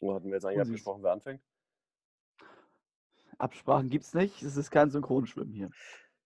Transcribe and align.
Wo 0.00 0.14
hatten 0.14 0.28
wir 0.28 0.34
jetzt 0.34 0.46
eigentlich 0.46 0.60
abgesprochen, 0.60 1.02
wer 1.02 1.12
anfängt? 1.12 1.42
Absprachen 3.38 3.90
gibt 3.90 4.04
es 4.04 4.14
nicht. 4.14 4.42
Es 4.42 4.56
ist 4.56 4.70
kein 4.70 4.90
Synchronschwimmen 4.90 5.52
hier. 5.52 5.70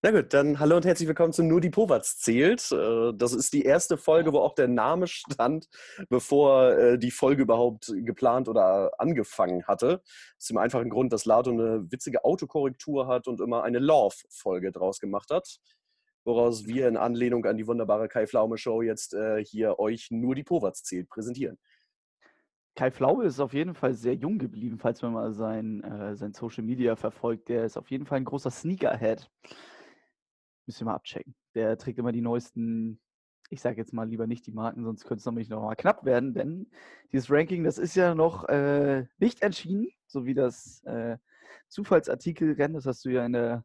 Na 0.03 0.11
gut, 0.11 0.33
dann 0.35 0.59
hallo 0.59 0.77
und 0.77 0.85
herzlich 0.85 1.09
willkommen 1.09 1.33
zu 1.33 1.43
Nur 1.43 1.61
die 1.61 1.71
Povats 1.71 2.19
zählt. 2.19 2.71
Äh, 2.71 3.13
das 3.15 3.33
ist 3.33 3.53
die 3.53 3.63
erste 3.63 3.97
Folge, 3.97 4.33
wo 4.33 4.41
auch 4.41 4.55
der 4.55 4.69
Name 4.69 5.07
stand, 5.07 5.69
bevor 6.09 6.73
äh, 6.73 6.99
die 6.99 7.11
Folge 7.11 7.43
überhaupt 7.43 7.93
geplant 7.97 8.49
oder 8.49 8.93
angefangen 9.01 9.67
hatte. 9.67 10.03
Aus 10.37 10.47
dem 10.47 10.59
einfachen 10.59 10.91
Grund, 10.91 11.13
dass 11.13 11.25
Lato 11.25 11.51
eine 11.51 11.91
witzige 11.91 12.25
Autokorrektur 12.25 13.07
hat 13.07 13.27
und 13.27 13.41
immer 13.41 13.65
eine 13.65 13.79
Love-Folge 13.79 14.73
draus 14.73 15.01
gemacht 15.01 15.31
hat. 15.31 15.59
Woraus 16.25 16.67
wir 16.67 16.87
in 16.87 16.97
Anlehnung 16.97 17.45
an 17.47 17.57
die 17.57 17.67
wunderbare 17.67 18.09
Kai 18.09 18.27
Pflaume 18.27 18.59
Show 18.59 18.83
jetzt 18.83 19.15
äh, 19.15 19.43
hier 19.45 19.79
euch 19.79 20.11
Nur 20.11 20.35
die 20.35 20.45
Povats 20.45 20.83
zählt 20.83 21.09
präsentieren. 21.09 21.59
Kai 22.77 22.91
Pflaume 22.91 23.25
ist 23.25 23.39
auf 23.39 23.55
jeden 23.55 23.75
Fall 23.75 23.95
sehr 23.95 24.15
jung 24.15 24.39
geblieben, 24.39 24.79
falls 24.79 25.01
man 25.03 25.13
mal 25.13 25.33
sein, 25.33 25.83
äh, 25.85 26.17
sein 26.17 26.33
Social 26.33 26.65
Media 26.65 26.97
verfolgt. 26.97 27.49
Der 27.49 27.65
ist 27.65 27.77
auf 27.77 27.91
jeden 27.91 28.05
Fall 28.05 28.19
ein 28.19 28.25
großer 28.25 28.51
Sneakerhead. 28.51 29.31
Müssen 30.67 30.81
wir 30.81 30.87
mal 30.87 30.95
abchecken. 30.97 31.37
Der 31.55 31.79
trägt 31.79 31.99
immer 31.99 32.11
die 32.11 32.21
neuesten, 32.21 33.01
ich 33.51 33.61
sage 33.61 33.77
jetzt 33.77 33.93
mal 33.93 34.09
lieber 34.09 34.27
nicht 34.27 34.47
die 34.47 34.53
Marken, 34.53 34.83
sonst 34.83 35.05
könnte 35.05 35.21
es 35.21 35.27
nämlich 35.27 35.49
noch 35.49 35.63
mal 35.63 35.77
knapp 35.77 36.05
werden, 36.05 36.35
denn 36.35 36.69
dieses 37.13 37.31
Ranking, 37.31 37.63
das 37.63 37.79
ist 37.79 37.95
ja 37.95 38.15
noch 38.15 38.49
äh, 38.49 39.07
nicht 39.19 39.43
entschieden, 39.43 39.89
so 40.07 40.25
wie 40.25 40.35
das 40.35 40.83
äh, 40.85 41.17
Zufallsartikelrennen. 41.69 42.75
Das 42.75 42.87
hast 42.87 43.05
du 43.05 43.11
ja 43.11 43.25
in 43.25 43.35
der 43.35 43.65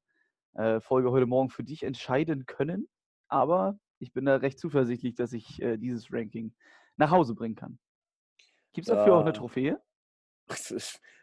äh, 0.53 0.79
Folge 0.81 1.09
heute 1.11 1.25
Morgen 1.25 1.49
für 1.49 1.63
dich 1.63 1.83
entscheiden 1.83 2.45
können. 2.45 2.87
Aber 3.27 3.79
ich 3.97 4.13
bin 4.13 4.25
da 4.25 4.35
recht 4.35 4.59
zuversichtlich, 4.59 5.15
dass 5.15 5.33
ich 5.33 5.61
äh, 5.61 5.77
dieses 5.77 6.11
Ranking 6.11 6.53
nach 6.97 7.11
Hause 7.11 7.33
bringen 7.33 7.55
kann. 7.55 7.79
Gibt 8.73 8.87
es 8.87 8.93
dafür 8.93 9.15
auch 9.15 9.21
eine 9.21 9.33
Trophäe? 9.33 9.79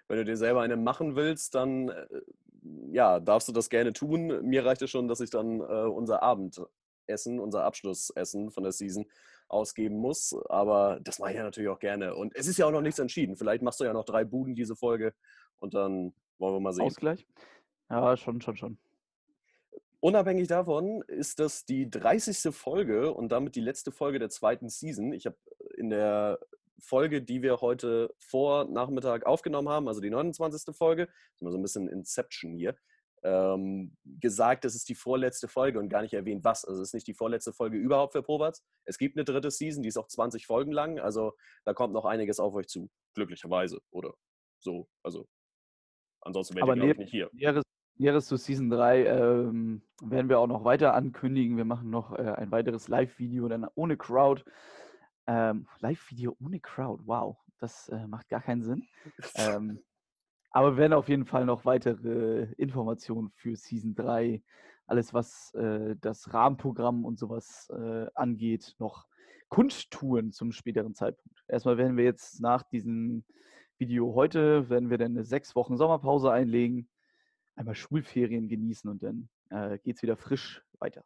Wenn 0.08 0.18
du 0.18 0.24
dir 0.24 0.36
selber 0.36 0.62
eine 0.62 0.76
machen 0.76 1.16
willst, 1.16 1.54
dann 1.54 1.88
äh, 1.88 2.06
ja, 2.90 3.20
darfst 3.20 3.48
du 3.48 3.52
das 3.52 3.70
gerne 3.70 3.92
tun. 3.92 4.42
Mir 4.42 4.64
reicht 4.64 4.82
es 4.82 4.90
schon, 4.90 5.08
dass 5.08 5.20
ich 5.20 5.30
dann 5.30 5.60
äh, 5.60 5.88
unser 5.88 6.22
Abendessen, 6.22 7.40
unser 7.40 7.64
Abschlussessen 7.64 8.50
von 8.50 8.62
der 8.62 8.72
Season 8.72 9.06
ausgeben 9.48 9.96
muss. 9.96 10.34
Aber 10.48 11.00
das 11.02 11.18
mache 11.18 11.30
ich 11.30 11.36
ja 11.36 11.42
natürlich 11.42 11.70
auch 11.70 11.78
gerne. 11.78 12.14
Und 12.14 12.34
es 12.36 12.46
ist 12.46 12.58
ja 12.58 12.66
auch 12.66 12.72
noch 12.72 12.80
nichts 12.82 12.98
entschieden. 12.98 13.36
Vielleicht 13.36 13.62
machst 13.62 13.80
du 13.80 13.84
ja 13.84 13.92
noch 13.92 14.04
drei 14.04 14.24
Buden 14.24 14.54
diese 14.54 14.76
Folge 14.76 15.14
und 15.58 15.74
dann 15.74 16.14
wollen 16.38 16.54
wir 16.54 16.60
mal 16.60 16.72
sehen. 16.72 16.86
Ausgleich? 16.86 17.26
Ja, 17.90 18.16
schon, 18.16 18.40
schon, 18.40 18.56
schon. 18.56 18.78
Unabhängig 20.00 20.48
davon 20.48 21.02
ist 21.08 21.40
das 21.40 21.64
die 21.64 21.90
30. 21.90 22.54
Folge 22.54 23.12
und 23.12 23.30
damit 23.30 23.56
die 23.56 23.60
letzte 23.60 23.90
Folge 23.90 24.18
der 24.18 24.28
zweiten 24.28 24.68
Season. 24.68 25.12
Ich 25.12 25.26
habe 25.26 25.36
in 25.76 25.90
der 25.90 26.38
Folge, 26.78 27.22
die 27.22 27.42
wir 27.42 27.60
heute 27.60 28.14
vor 28.18 28.64
Nachmittag 28.64 29.26
aufgenommen 29.26 29.68
haben, 29.68 29.88
also 29.88 30.00
die 30.00 30.10
29. 30.10 30.74
Folge, 30.76 31.08
so 31.36 31.46
ein 31.46 31.62
bisschen 31.62 31.88
Inception 31.88 32.52
hier, 32.52 32.76
ähm, 33.22 33.96
gesagt, 34.04 34.64
das 34.64 34.74
ist 34.74 34.88
die 34.88 34.94
vorletzte 34.94 35.48
Folge 35.48 35.78
und 35.78 35.88
gar 35.88 36.02
nicht 36.02 36.14
erwähnt, 36.14 36.44
was. 36.44 36.64
Also 36.64 36.80
es 36.80 36.88
ist 36.88 36.94
nicht 36.94 37.06
die 37.06 37.14
vorletzte 37.14 37.52
Folge 37.52 37.76
überhaupt 37.76 38.12
für 38.12 38.22
Probatz. 38.22 38.62
Es 38.84 38.98
gibt 38.98 39.16
eine 39.16 39.24
dritte 39.24 39.50
Season, 39.50 39.82
die 39.82 39.88
ist 39.88 39.96
auch 39.96 40.08
20 40.08 40.46
Folgen 40.46 40.72
lang, 40.72 40.98
also 40.98 41.32
da 41.64 41.74
kommt 41.74 41.92
noch 41.92 42.04
einiges 42.04 42.38
auf 42.38 42.54
euch 42.54 42.68
zu, 42.68 42.90
glücklicherweise 43.14 43.80
oder 43.90 44.14
so. 44.60 44.88
Also 45.02 45.26
ansonsten 46.20 46.56
wäre 46.56 46.90
ich, 46.90 46.98
nicht 46.98 47.10
hier. 47.10 47.30
Näheres, 47.32 47.64
näheres 47.96 48.26
zu 48.26 48.36
Season 48.36 48.70
3 48.70 49.06
ähm, 49.06 49.82
werden 50.02 50.28
wir 50.28 50.38
auch 50.38 50.46
noch 50.46 50.64
weiter 50.64 50.94
ankündigen. 50.94 51.56
Wir 51.56 51.64
machen 51.64 51.90
noch 51.90 52.12
äh, 52.12 52.22
ein 52.22 52.50
weiteres 52.50 52.88
Live-Video 52.88 53.48
dann 53.48 53.66
ohne 53.74 53.96
Crowd. 53.96 54.44
Ähm, 55.26 55.66
Live-Video 55.80 56.36
ohne 56.40 56.60
Crowd, 56.60 57.02
wow, 57.06 57.36
das 57.58 57.88
äh, 57.88 58.06
macht 58.06 58.28
gar 58.28 58.42
keinen 58.42 58.62
Sinn. 58.62 58.86
ähm, 59.34 59.82
aber 60.50 60.72
wir 60.72 60.78
werden 60.78 60.92
auf 60.92 61.08
jeden 61.08 61.26
Fall 61.26 61.44
noch 61.44 61.64
weitere 61.64 62.44
Informationen 62.56 63.30
für 63.34 63.56
Season 63.56 63.94
3, 63.94 64.42
alles 64.86 65.12
was 65.12 65.52
äh, 65.54 65.96
das 66.00 66.32
Rahmenprogramm 66.32 67.04
und 67.04 67.18
sowas 67.18 67.68
äh, 67.70 68.06
angeht, 68.14 68.74
noch 68.78 69.06
kundtun 69.48 70.32
zum 70.32 70.52
späteren 70.52 70.94
Zeitpunkt. 70.94 71.44
Erstmal 71.48 71.76
werden 71.78 71.96
wir 71.96 72.04
jetzt 72.04 72.40
nach 72.40 72.62
diesem 72.62 73.24
Video 73.78 74.14
heute, 74.14 74.68
werden 74.70 74.90
wir 74.90 74.98
dann 74.98 75.12
eine 75.12 75.24
sechs 75.24 75.54
Wochen 75.54 75.76
Sommerpause 75.76 76.30
einlegen, 76.32 76.88
einmal 77.54 77.74
Schulferien 77.74 78.48
genießen 78.48 78.88
und 78.88 79.02
dann 79.02 79.28
äh, 79.50 79.78
geht 79.78 79.96
es 79.96 80.02
wieder 80.02 80.16
frisch 80.16 80.64
weiter. 80.78 81.04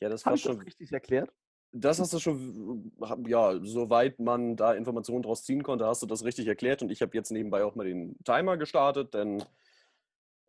Ja, 0.00 0.08
das 0.08 0.26
war 0.26 0.36
schon 0.36 0.60
richtig 0.60 0.90
erklärt. 0.92 1.32
Das 1.74 1.98
hast 1.98 2.12
du 2.12 2.18
schon, 2.18 2.92
ja, 3.26 3.58
soweit 3.62 4.18
man 4.18 4.56
da 4.56 4.74
Informationen 4.74 5.22
draus 5.22 5.44
ziehen 5.44 5.62
konnte, 5.62 5.86
hast 5.86 6.02
du 6.02 6.06
das 6.06 6.24
richtig 6.24 6.46
erklärt. 6.46 6.82
Und 6.82 6.90
ich 6.90 7.00
habe 7.00 7.16
jetzt 7.16 7.30
nebenbei 7.30 7.64
auch 7.64 7.74
mal 7.74 7.86
den 7.86 8.16
Timer 8.24 8.58
gestartet, 8.58 9.14
denn 9.14 9.42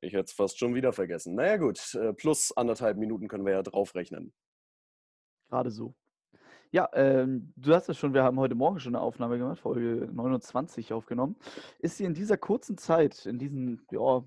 ich 0.01 0.13
hätte 0.13 0.25
es 0.25 0.33
fast 0.33 0.59
schon 0.59 0.75
wieder 0.75 0.91
vergessen. 0.91 1.35
Naja 1.35 1.57
gut, 1.57 1.95
äh, 1.95 2.13
plus 2.13 2.51
anderthalb 2.55 2.97
Minuten 2.97 3.29
können 3.29 3.45
wir 3.45 3.53
ja 3.53 3.63
draufrechnen. 3.63 4.33
Gerade 5.49 5.71
so. 5.71 5.95
Ja, 6.71 6.89
ähm, 6.93 7.53
du 7.55 7.73
hast 7.73 7.87
es 7.87 7.97
schon, 7.97 8.13
wir 8.13 8.23
haben 8.23 8.39
heute 8.39 8.55
Morgen 8.55 8.79
schon 8.79 8.95
eine 8.95 9.03
Aufnahme 9.03 9.37
gemacht, 9.37 9.59
Folge 9.59 10.09
29 10.11 10.91
aufgenommen. 10.91 11.37
Ist 11.79 11.99
dir 11.99 12.07
in 12.07 12.15
dieser 12.15 12.35
kurzen 12.35 12.77
Zeit, 12.77 13.25
in 13.25 13.37
diesen 13.37 13.85
ja, 13.91 14.23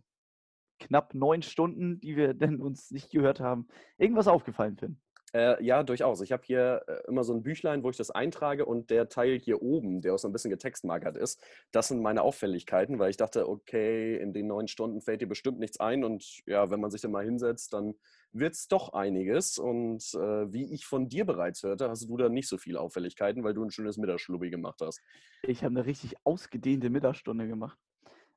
knapp 0.78 1.12
neun 1.12 1.42
Stunden, 1.42 2.00
die 2.00 2.16
wir 2.16 2.34
denn 2.34 2.60
uns 2.60 2.90
nicht 2.90 3.10
gehört 3.10 3.40
haben, 3.40 3.66
irgendwas 3.98 4.28
aufgefallen, 4.28 4.76
Finn? 4.76 5.00
Äh, 5.36 5.62
ja, 5.62 5.82
durchaus. 5.82 6.22
Ich 6.22 6.32
habe 6.32 6.42
hier 6.46 6.82
äh, 6.86 7.08
immer 7.08 7.22
so 7.22 7.34
ein 7.34 7.42
Büchlein, 7.42 7.82
wo 7.82 7.90
ich 7.90 7.98
das 7.98 8.10
eintrage 8.10 8.64
und 8.64 8.88
der 8.88 9.10
Teil 9.10 9.38
hier 9.38 9.60
oben, 9.60 10.00
der 10.00 10.14
auch 10.14 10.18
so 10.18 10.28
ein 10.28 10.32
bisschen 10.32 10.50
getextmarkert 10.50 11.18
ist, 11.18 11.44
das 11.72 11.88
sind 11.88 12.00
meine 12.00 12.22
Auffälligkeiten, 12.22 12.98
weil 12.98 13.10
ich 13.10 13.18
dachte, 13.18 13.46
okay, 13.46 14.16
in 14.16 14.32
den 14.32 14.46
neun 14.46 14.66
Stunden 14.66 15.02
fällt 15.02 15.20
dir 15.20 15.28
bestimmt 15.28 15.58
nichts 15.58 15.78
ein 15.78 16.04
und 16.04 16.40
ja, 16.46 16.70
wenn 16.70 16.80
man 16.80 16.90
sich 16.90 17.02
dann 17.02 17.10
mal 17.10 17.22
hinsetzt, 17.22 17.74
dann 17.74 17.96
wird 18.32 18.54
es 18.54 18.66
doch 18.66 18.94
einiges. 18.94 19.58
Und 19.58 20.02
äh, 20.14 20.50
wie 20.54 20.72
ich 20.72 20.86
von 20.86 21.10
dir 21.10 21.26
bereits 21.26 21.62
hörte, 21.62 21.90
hast 21.90 22.08
du 22.08 22.16
da 22.16 22.30
nicht 22.30 22.48
so 22.48 22.56
viele 22.56 22.80
Auffälligkeiten, 22.80 23.44
weil 23.44 23.52
du 23.52 23.62
ein 23.62 23.70
schönes 23.70 23.98
Mittagsschlubbi 23.98 24.48
gemacht 24.48 24.80
hast. 24.80 25.02
Ich 25.42 25.62
habe 25.64 25.74
eine 25.74 25.84
richtig 25.84 26.14
ausgedehnte 26.24 26.88
Mittagsstunde 26.88 27.46
gemacht. 27.46 27.78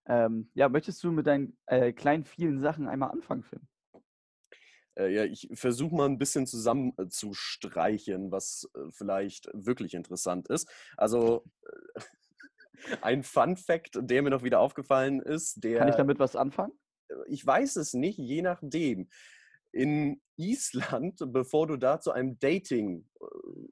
Ähm, 0.06 0.52
ja, 0.54 0.68
möchtest 0.68 1.02
du 1.06 1.14
mit 1.14 1.28
deinen 1.28 1.58
äh, 1.68 1.94
kleinen, 1.94 2.26
vielen 2.26 2.60
Sachen 2.60 2.90
einmal 2.90 3.12
anfangen, 3.12 3.44
Finn? 3.44 3.70
Äh, 5.00 5.14
ja, 5.14 5.24
ich 5.24 5.48
versuche 5.54 5.96
mal 5.96 6.06
ein 6.06 6.18
bisschen 6.18 6.46
zusammenzustreichen, 6.46 8.32
was 8.32 8.70
äh, 8.76 8.92
vielleicht 8.92 9.50
wirklich 9.54 9.94
interessant 9.94 10.50
ist. 10.50 10.70
Also 10.98 11.46
äh, 11.96 12.02
ein 13.02 13.24
Fun 13.24 13.56
Fact, 13.56 13.98
der 14.02 14.22
mir 14.22 14.30
noch 14.30 14.44
wieder 14.44 14.60
aufgefallen 14.60 15.22
ist, 15.22 15.64
der. 15.64 15.80
Kann 15.80 15.90
ich 15.90 15.96
damit 15.96 16.20
was 16.20 16.36
anfangen? 16.36 16.74
Ich 17.28 17.46
weiß 17.46 17.78
es 17.78 17.94
nicht, 17.94 18.18
je 18.18 18.42
nachdem. 18.42 19.10
In 19.72 20.20
Island, 20.36 21.20
bevor 21.32 21.68
du 21.68 21.78
da 21.78 22.00
zu 22.00 22.12
einem 22.12 22.40
Dating 22.40 23.08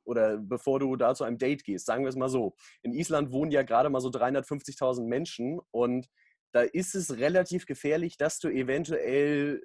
oder 0.03 0.37
bevor 0.37 0.79
du 0.79 0.95
da 0.95 1.15
zu 1.15 1.23
einem 1.23 1.39
Date 1.39 1.63
gehst, 1.63 1.87
sagen 1.87 2.03
wir 2.03 2.09
es 2.09 2.15
mal 2.15 2.29
so. 2.29 2.55
In 2.83 2.93
Island 2.93 3.31
wohnen 3.31 3.51
ja 3.51 3.63
gerade 3.63 3.89
mal 3.89 3.99
so 3.99 4.09
350.000 4.09 5.05
Menschen 5.05 5.59
und 5.71 6.07
da 6.53 6.61
ist 6.61 6.95
es 6.95 7.17
relativ 7.17 7.65
gefährlich, 7.65 8.17
dass 8.17 8.39
du 8.39 8.49
eventuell 8.49 9.61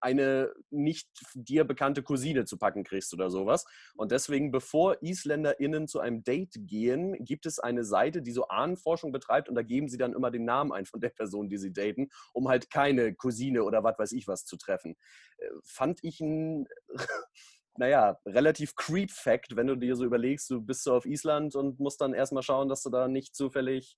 eine 0.00 0.52
nicht 0.70 1.08
dir 1.34 1.64
bekannte 1.64 2.02
Cousine 2.02 2.44
zu 2.44 2.58
packen 2.58 2.84
kriegst 2.84 3.12
oder 3.12 3.30
sowas. 3.30 3.64
Und 3.96 4.12
deswegen, 4.12 4.50
bevor 4.50 5.02
IsländerInnen 5.02 5.88
zu 5.88 6.00
einem 6.00 6.22
Date 6.24 6.54
gehen, 6.66 7.16
gibt 7.24 7.46
es 7.46 7.58
eine 7.58 7.84
Seite, 7.84 8.22
die 8.22 8.32
so 8.32 8.48
Ahnenforschung 8.48 9.12
betreibt 9.12 9.48
und 9.48 9.54
da 9.54 9.62
geben 9.62 9.88
sie 9.88 9.98
dann 9.98 10.12
immer 10.12 10.30
den 10.30 10.44
Namen 10.44 10.72
ein 10.72 10.86
von 10.86 11.00
der 11.00 11.10
Person, 11.10 11.48
die 11.48 11.58
sie 11.58 11.72
daten, 11.72 12.08
um 12.32 12.48
halt 12.48 12.70
keine 12.70 13.14
Cousine 13.14 13.64
oder 13.64 13.84
was 13.84 13.98
weiß 13.98 14.12
ich 14.12 14.28
was 14.28 14.44
zu 14.44 14.56
treffen. 14.56 14.96
Äh, 15.38 15.48
fand 15.64 16.00
ich 16.02 16.20
ein, 16.20 16.66
naja, 17.76 18.18
relativ 18.26 18.76
Creep-Fact, 18.76 19.56
wenn 19.56 19.66
du 19.66 19.76
dir 19.76 19.96
so 19.96 20.04
überlegst, 20.04 20.48
du 20.50 20.60
bist 20.60 20.84
so 20.84 20.94
auf 20.94 21.06
Island 21.06 21.54
und 21.56 21.80
musst 21.80 22.00
dann 22.00 22.14
erstmal 22.14 22.42
schauen, 22.42 22.68
dass 22.68 22.82
du 22.82 22.90
da 22.90 23.08
nicht 23.08 23.34
zufällig 23.34 23.96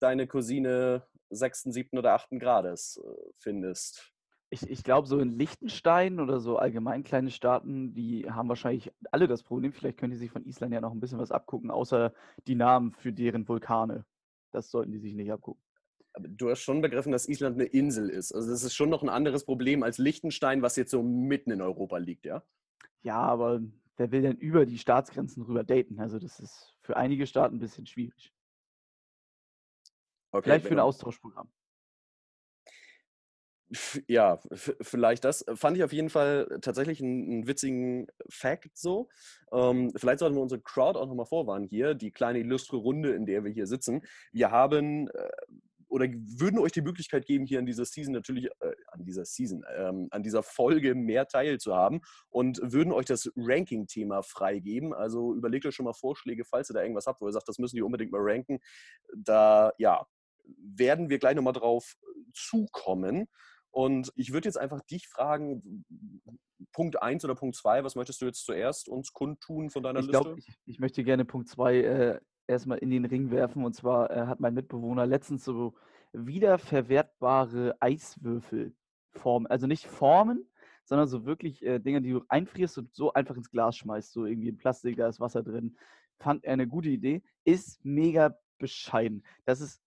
deine 0.00 0.26
Cousine 0.26 1.06
sechsten, 1.30 1.72
siebten 1.72 1.98
oder 1.98 2.14
achten 2.14 2.38
Grades 2.38 3.00
äh, 3.04 3.30
findest. 3.38 4.12
Ich, 4.50 4.68
ich 4.68 4.82
glaube, 4.82 5.06
so 5.06 5.18
in 5.18 5.38
Liechtenstein 5.38 6.20
oder 6.20 6.40
so 6.40 6.56
allgemein 6.56 7.04
kleine 7.04 7.30
Staaten, 7.30 7.92
die 7.92 8.30
haben 8.30 8.48
wahrscheinlich 8.48 8.90
alle 9.10 9.28
das 9.28 9.42
Problem. 9.42 9.72
Vielleicht 9.72 9.98
können 9.98 10.12
die 10.12 10.18
sich 10.18 10.30
von 10.30 10.46
Island 10.46 10.72
ja 10.72 10.80
noch 10.80 10.92
ein 10.92 11.00
bisschen 11.00 11.18
was 11.18 11.30
abgucken, 11.30 11.70
außer 11.70 12.14
die 12.46 12.54
Namen 12.54 12.92
für 12.92 13.12
deren 13.12 13.46
Vulkane. 13.46 14.06
Das 14.50 14.70
sollten 14.70 14.92
die 14.92 14.98
sich 14.98 15.14
nicht 15.14 15.30
abgucken. 15.30 15.62
Aber 16.14 16.28
du 16.28 16.48
hast 16.50 16.60
schon 16.60 16.80
begriffen, 16.80 17.12
dass 17.12 17.28
Island 17.28 17.56
eine 17.56 17.66
Insel 17.66 18.08
ist. 18.08 18.32
Also 18.32 18.50
das 18.50 18.62
ist 18.62 18.74
schon 18.74 18.88
noch 18.88 19.02
ein 19.02 19.10
anderes 19.10 19.44
Problem 19.44 19.82
als 19.82 19.98
Liechtenstein, 19.98 20.62
was 20.62 20.76
jetzt 20.76 20.90
so 20.90 21.02
mitten 21.02 21.50
in 21.50 21.60
Europa 21.60 21.98
liegt, 21.98 22.24
ja? 22.24 22.42
Ja, 23.02 23.20
aber 23.20 23.60
wer 23.96 24.10
will 24.10 24.22
denn 24.22 24.36
über 24.36 24.66
die 24.66 24.78
Staatsgrenzen 24.78 25.42
rüber 25.42 25.62
daten? 25.62 26.00
Also 26.00 26.18
das 26.18 26.40
ist 26.40 26.74
für 26.80 26.96
einige 26.96 27.26
Staaten 27.26 27.56
ein 27.56 27.60
bisschen 27.60 27.86
schwierig. 27.86 28.32
Okay, 30.30 30.44
Vielleicht 30.44 30.66
für 30.66 30.74
ein 30.74 30.80
Austauschprogramm. 30.80 31.48
Ja, 34.06 34.40
vielleicht 34.80 35.24
das. 35.24 35.44
Fand 35.54 35.76
ich 35.76 35.84
auf 35.84 35.92
jeden 35.92 36.08
Fall 36.08 36.58
tatsächlich 36.62 37.02
einen, 37.02 37.30
einen 37.30 37.46
witzigen 37.46 38.06
Fact 38.28 38.76
so. 38.78 39.08
Ähm, 39.52 39.92
vielleicht 39.94 40.20
sollten 40.20 40.36
wir 40.36 40.42
unsere 40.42 40.62
Crowd 40.62 40.98
auch 40.98 41.06
nochmal 41.06 41.26
vorwarnen 41.26 41.66
hier, 41.66 41.94
die 41.94 42.10
kleine 42.10 42.38
illustre 42.38 42.78
Runde, 42.78 43.12
in 43.12 43.26
der 43.26 43.44
wir 43.44 43.50
hier 43.50 43.66
sitzen. 43.66 44.02
Wir 44.32 44.50
haben 44.50 45.08
äh, 45.08 45.28
oder 45.88 46.06
würden 46.06 46.58
euch 46.58 46.72
die 46.72 46.82
Möglichkeit 46.82 47.26
geben, 47.26 47.46
hier 47.46 47.58
an 47.58 47.66
dieser 47.66 47.84
Season 47.84 48.12
natürlich, 48.12 48.46
äh, 48.60 48.74
an 48.88 49.04
dieser 49.04 49.24
Season, 49.24 49.64
ähm, 49.76 50.08
an 50.10 50.22
dieser 50.22 50.42
Folge 50.42 50.94
mehr 50.94 51.26
teilzuhaben 51.26 52.00
und 52.28 52.60
würden 52.62 52.92
euch 52.92 53.06
das 53.06 53.30
Ranking-Thema 53.36 54.22
freigeben. 54.22 54.92
Also 54.92 55.34
überlegt 55.34 55.66
euch 55.66 55.74
schon 55.74 55.84
mal 55.84 55.94
Vorschläge, 55.94 56.44
falls 56.44 56.70
ihr 56.70 56.74
da 56.74 56.82
irgendwas 56.82 57.06
habt, 57.06 57.20
wo 57.20 57.26
ihr 57.26 57.32
sagt, 57.32 57.48
das 57.48 57.58
müssen 57.58 57.76
die 57.76 57.82
unbedingt 57.82 58.12
mal 58.12 58.20
ranken. 58.20 58.60
Da, 59.14 59.72
ja, 59.78 60.06
werden 60.44 61.10
wir 61.10 61.18
gleich 61.18 61.34
nochmal 61.34 61.54
drauf 61.54 61.96
zukommen. 62.32 63.28
Und 63.78 64.12
ich 64.16 64.32
würde 64.32 64.48
jetzt 64.48 64.58
einfach 64.58 64.80
dich 64.80 65.06
fragen, 65.06 65.84
Punkt 66.72 67.00
1 67.00 67.24
oder 67.24 67.36
Punkt 67.36 67.54
2, 67.54 67.84
was 67.84 67.94
möchtest 67.94 68.20
du 68.20 68.26
jetzt 68.26 68.44
zuerst 68.44 68.88
uns 68.88 69.12
kundtun 69.12 69.70
von 69.70 69.84
deiner 69.84 70.00
ich 70.00 70.06
Liste? 70.06 70.20
Glaub, 70.20 70.36
ich, 70.36 70.48
ich 70.66 70.80
möchte 70.80 71.04
gerne 71.04 71.24
Punkt 71.24 71.48
2 71.48 71.76
äh, 71.76 72.20
erstmal 72.48 72.78
in 72.78 72.90
den 72.90 73.04
Ring 73.04 73.30
werfen. 73.30 73.64
Und 73.64 73.74
zwar 73.74 74.10
äh, 74.10 74.26
hat 74.26 74.40
mein 74.40 74.54
Mitbewohner 74.54 75.06
letztens 75.06 75.44
so 75.44 75.76
wiederverwertbare 76.12 77.76
Eiswürfelformen, 77.78 79.46
also 79.46 79.68
nicht 79.68 79.86
Formen, 79.86 80.50
sondern 80.82 81.06
so 81.06 81.24
wirklich 81.24 81.64
äh, 81.64 81.78
Dinge, 81.78 82.02
die 82.02 82.10
du 82.10 82.24
einfrierst 82.28 82.78
und 82.78 82.92
so 82.96 83.12
einfach 83.12 83.36
ins 83.36 83.52
Glas 83.52 83.76
schmeißt, 83.76 84.12
so 84.12 84.26
irgendwie 84.26 84.48
in 84.48 84.58
Plastik, 84.58 84.96
da 84.96 85.06
ist 85.06 85.20
Wasser 85.20 85.44
drin. 85.44 85.76
Fand 86.18 86.44
er 86.44 86.54
eine 86.54 86.66
gute 86.66 86.88
Idee, 86.88 87.22
ist 87.44 87.84
mega 87.84 88.36
bescheiden. 88.58 89.22
Das 89.44 89.60
ist, 89.60 89.80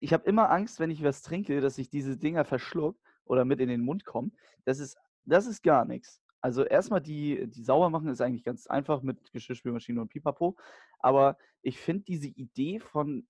ich 0.00 0.12
habe 0.12 0.28
immer 0.28 0.50
Angst, 0.50 0.80
wenn 0.80 0.90
ich 0.90 1.04
was 1.04 1.22
trinke, 1.22 1.60
dass 1.60 1.78
ich 1.78 1.88
diese 1.90 2.16
Dinger 2.16 2.44
verschluck 2.44 2.98
oder 3.26 3.44
mit 3.44 3.60
in 3.60 3.68
den 3.68 3.82
Mund 3.82 4.04
komme. 4.04 4.30
Das 4.64 4.78
ist, 4.78 4.96
das 5.24 5.46
ist 5.46 5.62
gar 5.62 5.84
nichts. 5.84 6.20
Also 6.40 6.64
erstmal 6.64 7.00
die, 7.00 7.48
die 7.48 7.62
sauber 7.62 7.90
machen 7.90 8.08
ist 8.08 8.20
eigentlich 8.20 8.44
ganz 8.44 8.66
einfach 8.66 9.02
mit 9.02 9.32
Geschirrspülmaschine 9.32 10.00
und 10.00 10.08
Pipapo. 10.08 10.56
Aber 11.00 11.36
ich 11.62 11.78
finde 11.78 12.04
diese 12.04 12.28
Idee 12.28 12.78
von, 12.78 13.26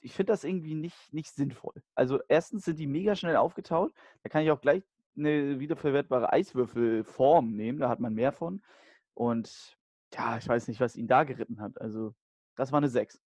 ich 0.00 0.12
finde 0.12 0.32
das 0.32 0.44
irgendwie 0.44 0.74
nicht, 0.74 1.12
nicht 1.12 1.34
sinnvoll. 1.34 1.82
Also 1.94 2.20
erstens 2.28 2.64
sind 2.64 2.78
die 2.78 2.86
mega 2.86 3.14
schnell 3.14 3.36
aufgetaut. 3.36 3.92
Da 4.22 4.28
kann 4.28 4.42
ich 4.42 4.50
auch 4.50 4.60
gleich 4.60 4.82
eine 5.16 5.60
wiederverwertbare 5.60 6.32
Eiswürfelform 6.32 7.54
nehmen. 7.54 7.78
Da 7.78 7.88
hat 7.88 8.00
man 8.00 8.14
mehr 8.14 8.32
von. 8.32 8.62
Und 9.14 9.78
ja, 10.12 10.36
ich 10.38 10.48
weiß 10.48 10.68
nicht, 10.68 10.80
was 10.80 10.96
ihn 10.96 11.08
da 11.08 11.24
geritten 11.24 11.60
hat. 11.60 11.80
Also 11.80 12.14
das 12.56 12.72
war 12.72 12.78
eine 12.78 12.88
6. 12.88 13.20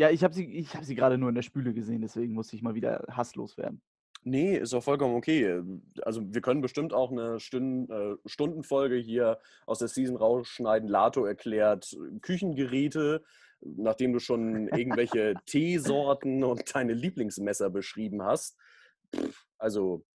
Ja, 0.00 0.08
ich 0.08 0.24
habe 0.24 0.32
sie, 0.32 0.66
hab 0.72 0.82
sie 0.82 0.94
gerade 0.94 1.18
nur 1.18 1.28
in 1.28 1.34
der 1.34 1.42
Spüle 1.42 1.74
gesehen, 1.74 2.00
deswegen 2.00 2.32
musste 2.32 2.56
ich 2.56 2.62
mal 2.62 2.74
wieder 2.74 3.04
hasslos 3.10 3.58
werden. 3.58 3.82
Nee, 4.22 4.56
ist 4.56 4.72
auch 4.72 4.82
vollkommen 4.82 5.14
okay. 5.14 5.62
Also 6.00 6.22
wir 6.24 6.40
können 6.40 6.62
bestimmt 6.62 6.94
auch 6.94 7.12
eine 7.12 7.38
Stünden, 7.38 7.92
äh, 7.92 8.16
Stundenfolge 8.24 8.96
hier 8.96 9.38
aus 9.66 9.80
der 9.80 9.88
Season 9.88 10.16
rausschneiden. 10.16 10.88
Lato 10.88 11.26
erklärt 11.26 11.94
Küchengeräte, 12.22 13.22
nachdem 13.60 14.14
du 14.14 14.20
schon 14.20 14.68
irgendwelche 14.68 15.34
Teesorten 15.44 16.44
und 16.44 16.74
deine 16.74 16.94
Lieblingsmesser 16.94 17.68
beschrieben 17.68 18.22
hast. 18.22 18.56
Also 19.58 20.06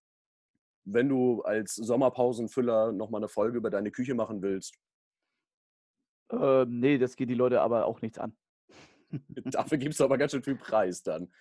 wenn 0.84 1.10
du 1.10 1.44
als 1.44 1.76
Sommerpausenfüller 1.76 2.92
nochmal 2.92 3.20
eine 3.20 3.28
Folge 3.28 3.60
über 3.60 3.70
deine 3.70 3.92
Küche 3.92 4.16
machen 4.16 4.42
willst. 4.42 4.80
Ähm, 6.32 6.80
nee, 6.80 6.98
das 6.98 7.16
geht 7.16 7.30
die 7.30 7.36
Leute 7.36 7.62
aber 7.62 7.86
auch 7.86 8.02
nichts 8.02 8.18
an. 8.18 8.36
Dafür 9.46 9.78
gibst 9.78 10.00
du 10.00 10.04
aber 10.04 10.18
ganz 10.18 10.32
schön 10.32 10.44
viel 10.44 10.56
Preis 10.56 11.04
dann. 11.04 11.32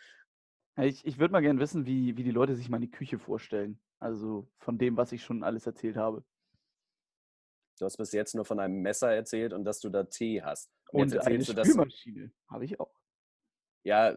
Ich, 0.77 1.05
ich 1.05 1.19
würde 1.19 1.33
mal 1.33 1.41
gerne 1.41 1.61
wissen, 1.61 1.87
wie, 1.87 2.17
wie 2.17 2.25
die 2.25 2.31
Leute 2.31 2.57
sich 2.57 2.69
meine 2.69 2.89
Küche 2.89 3.19
vorstellen. 3.19 3.81
Also 4.01 4.51
von 4.59 4.77
dem, 4.77 4.97
was 4.97 5.13
ich 5.13 5.23
schon 5.23 5.45
alles 5.45 5.67
erzählt 5.67 5.97
habe. 5.97 6.25
Du 7.79 7.85
hast 7.85 7.97
bis 7.97 8.13
jetzt 8.13 8.35
nur 8.35 8.45
von 8.45 8.61
einem 8.61 8.81
Messer 8.83 9.13
erzählt 9.13 9.53
und 9.53 9.65
dass 9.65 9.81
du 9.81 9.89
da 9.89 10.05
Tee 10.05 10.43
hast. 10.43 10.71
Und, 10.91 11.13
und 11.13 11.27
eine 11.27 11.45
Spülmaschine 11.45 12.33
habe 12.49 12.65
ich 12.65 12.79
auch. 12.79 12.95
Ja, 13.83 14.17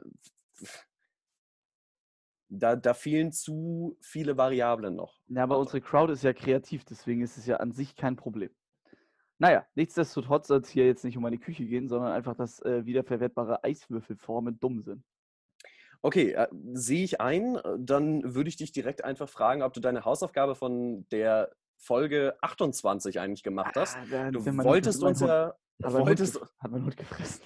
da, 2.50 2.76
da 2.76 2.94
fehlen 2.94 3.32
zu 3.32 3.98
viele 4.02 4.38
Variablen 4.38 4.96
noch. 4.96 5.20
Ja, 5.28 5.44
aber 5.44 5.60
unsere 5.60 5.82
Crowd 5.82 6.12
ist 6.12 6.24
ja 6.24 6.34
kreativ, 6.34 6.86
deswegen 6.86 7.22
ist 7.22 7.38
es 7.38 7.46
ja 7.46 7.58
an 7.58 7.72
sich 7.72 7.96
kein 7.96 8.16
Problem. 8.16 8.52
Naja, 9.40 9.66
nichtsdestotrotz 9.76 10.48
soll 10.48 10.62
es 10.62 10.70
hier 10.70 10.86
jetzt 10.86 11.04
nicht 11.04 11.18
um 11.18 11.24
meine 11.24 11.38
Küche 11.38 11.66
gehen, 11.66 11.88
sondern 11.88 12.12
einfach, 12.12 12.36
dass 12.36 12.60
äh, 12.62 12.86
wiederverwertbare 12.86 13.64
Eiswürfelformen 13.64 14.60
dumm 14.60 14.82
sind. 14.82 15.04
Okay, 16.02 16.32
äh, 16.32 16.48
sehe 16.74 17.04
ich 17.04 17.22
ein. 17.22 17.60
Dann 17.78 18.36
würde 18.36 18.50
ich 18.50 18.58
dich 18.58 18.72
direkt 18.72 19.04
einfach 19.04 19.30
fragen, 19.30 19.62
ob 19.62 19.74
du 19.74 19.80
deine 19.80 20.06
Hausaufgabe 20.06 20.56
von 20.56 21.08
der 21.12 21.52
Folge 21.78 22.36
28 22.42 23.20
eigentlich 23.20 23.44
gemacht 23.44 23.76
hast. 23.76 23.98
Ah, 24.12 24.32
du 24.32 24.46
wolltest 24.64 25.04
uns 25.04 25.20
ja. 25.20 25.54
Wolltest, 25.80 26.40
hat 26.60 26.72
mein 26.72 26.84
Hund 26.84 26.98
gefressen. 26.98 27.46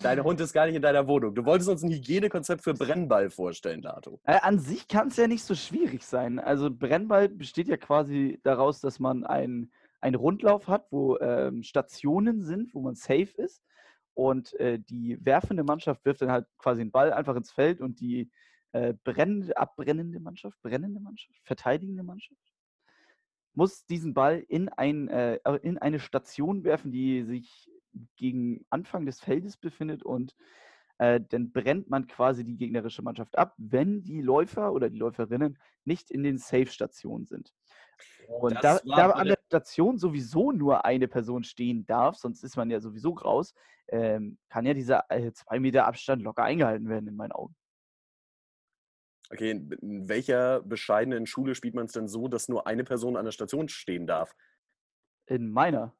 Dein 0.00 0.22
Hund 0.22 0.40
ist 0.40 0.52
gar 0.52 0.66
nicht 0.66 0.76
in 0.76 0.82
deiner 0.82 1.06
Wohnung. 1.06 1.34
Du 1.34 1.44
wolltest 1.44 1.68
uns 1.68 1.82
ein 1.82 1.90
Hygienekonzept 1.90 2.62
für 2.62 2.72
Brennball 2.72 3.30
vorstellen, 3.30 3.82
Dato. 3.82 4.20
Äh, 4.24 4.38
an 4.40 4.58
sich 4.58 4.88
kann 4.88 5.08
es 5.08 5.16
ja 5.16 5.26
nicht 5.26 5.44
so 5.44 5.54
schwierig 5.54 6.04
sein. 6.04 6.38
Also 6.38 6.70
Brennball 6.70 7.28
besteht 7.28 7.68
ja 7.68 7.76
quasi 7.76 8.40
daraus, 8.42 8.80
dass 8.80 8.98
man 9.00 9.24
einen 9.24 9.72
Rundlauf 10.14 10.68
hat, 10.68 10.86
wo 10.90 11.18
ähm, 11.18 11.62
Stationen 11.62 12.42
sind, 12.42 12.74
wo 12.74 12.80
man 12.80 12.94
safe 12.94 13.32
ist. 13.36 13.62
Und 14.14 14.54
äh, 14.60 14.78
die 14.78 15.18
werfende 15.24 15.64
Mannschaft 15.64 16.04
wirft 16.04 16.22
dann 16.22 16.30
halt 16.30 16.46
quasi 16.58 16.82
einen 16.82 16.90
Ball 16.90 17.12
einfach 17.12 17.36
ins 17.36 17.50
Feld 17.50 17.80
und 17.80 18.00
die 18.00 18.30
äh, 18.72 18.94
brennende, 19.04 19.56
abbrennende 19.56 20.20
Mannschaft, 20.20 20.60
brennende 20.62 21.00
Mannschaft, 21.00 21.40
verteidigende 21.44 22.02
Mannschaft 22.02 22.52
muss 23.54 23.84
diesen 23.86 24.14
Ball 24.14 24.44
in, 24.48 24.68
ein, 24.70 25.08
äh, 25.08 25.38
in 25.62 25.78
eine 25.78 26.00
Station 26.00 26.64
werfen, 26.64 26.90
die 26.90 27.22
sich 27.22 27.70
gegen 28.16 28.64
Anfang 28.70 29.04
des 29.04 29.20
Feldes 29.20 29.56
befindet 29.56 30.02
und 30.02 30.34
äh, 30.98 31.20
dann 31.20 31.52
brennt 31.52 31.90
man 31.90 32.06
quasi 32.06 32.44
die 32.44 32.56
gegnerische 32.56 33.02
Mannschaft 33.02 33.36
ab, 33.36 33.54
wenn 33.58 34.02
die 34.02 34.22
Läufer 34.22 34.72
oder 34.72 34.88
die 34.88 34.98
Läuferinnen 34.98 35.58
nicht 35.84 36.10
in 36.10 36.22
den 36.22 36.38
Safe-Stationen 36.38 37.26
sind. 37.26 37.52
Und 38.28 38.54
da, 38.62 38.80
da 38.84 39.10
an 39.10 39.28
der 39.28 39.38
Station 39.46 39.98
sowieso 39.98 40.52
nur 40.52 40.84
eine 40.84 41.08
Person 41.08 41.44
stehen 41.44 41.84
darf, 41.86 42.16
sonst 42.16 42.42
ist 42.42 42.56
man 42.56 42.70
ja 42.70 42.80
sowieso 42.80 43.10
raus, 43.10 43.54
ähm, 43.88 44.38
kann 44.48 44.64
ja 44.64 44.74
dieser 44.74 45.04
äh, 45.10 45.32
zwei 45.32 45.60
Meter 45.60 45.86
Abstand 45.86 46.22
locker 46.22 46.44
eingehalten 46.44 46.88
werden, 46.88 47.08
in 47.08 47.16
meinen 47.16 47.32
Augen. 47.32 47.54
Okay, 49.30 49.50
in 49.50 50.08
welcher 50.08 50.60
bescheidenen 50.60 51.26
Schule 51.26 51.54
spielt 51.54 51.74
man 51.74 51.86
es 51.86 51.92
denn 51.92 52.08
so, 52.08 52.28
dass 52.28 52.48
nur 52.48 52.66
eine 52.66 52.84
Person 52.84 53.16
an 53.16 53.24
der 53.24 53.32
Station 53.32 53.68
stehen 53.68 54.06
darf? 54.06 54.34
In 55.26 55.50
meiner. 55.50 55.94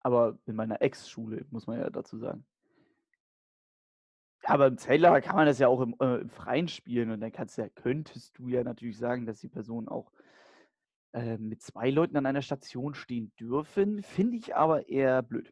Aber 0.00 0.38
in 0.46 0.56
meiner 0.56 0.82
Ex-Schule, 0.82 1.46
muss 1.50 1.66
man 1.66 1.78
ja 1.78 1.90
dazu 1.90 2.18
sagen. 2.18 2.44
Aber 4.42 4.68
im 4.68 4.78
Zeltlager 4.78 5.20
kann 5.20 5.36
man 5.36 5.46
das 5.46 5.58
ja 5.58 5.66
auch 5.66 5.80
im, 5.80 5.96
äh, 6.00 6.20
im 6.20 6.30
Freien 6.30 6.68
spielen 6.68 7.10
und 7.10 7.20
dann 7.20 7.32
kannst 7.32 7.58
ja, 7.58 7.68
könntest 7.68 8.38
du 8.38 8.48
ja 8.48 8.62
natürlich 8.62 8.98
sagen, 8.98 9.26
dass 9.26 9.40
die 9.40 9.48
Person 9.48 9.88
auch 9.88 10.12
äh, 11.16 11.38
mit 11.38 11.62
zwei 11.62 11.88
Leuten 11.88 12.18
an 12.18 12.26
einer 12.26 12.42
Station 12.42 12.94
stehen 12.94 13.32
dürfen. 13.40 14.02
Finde 14.02 14.36
ich 14.36 14.54
aber 14.54 14.88
eher 14.90 15.22
blöd. 15.22 15.50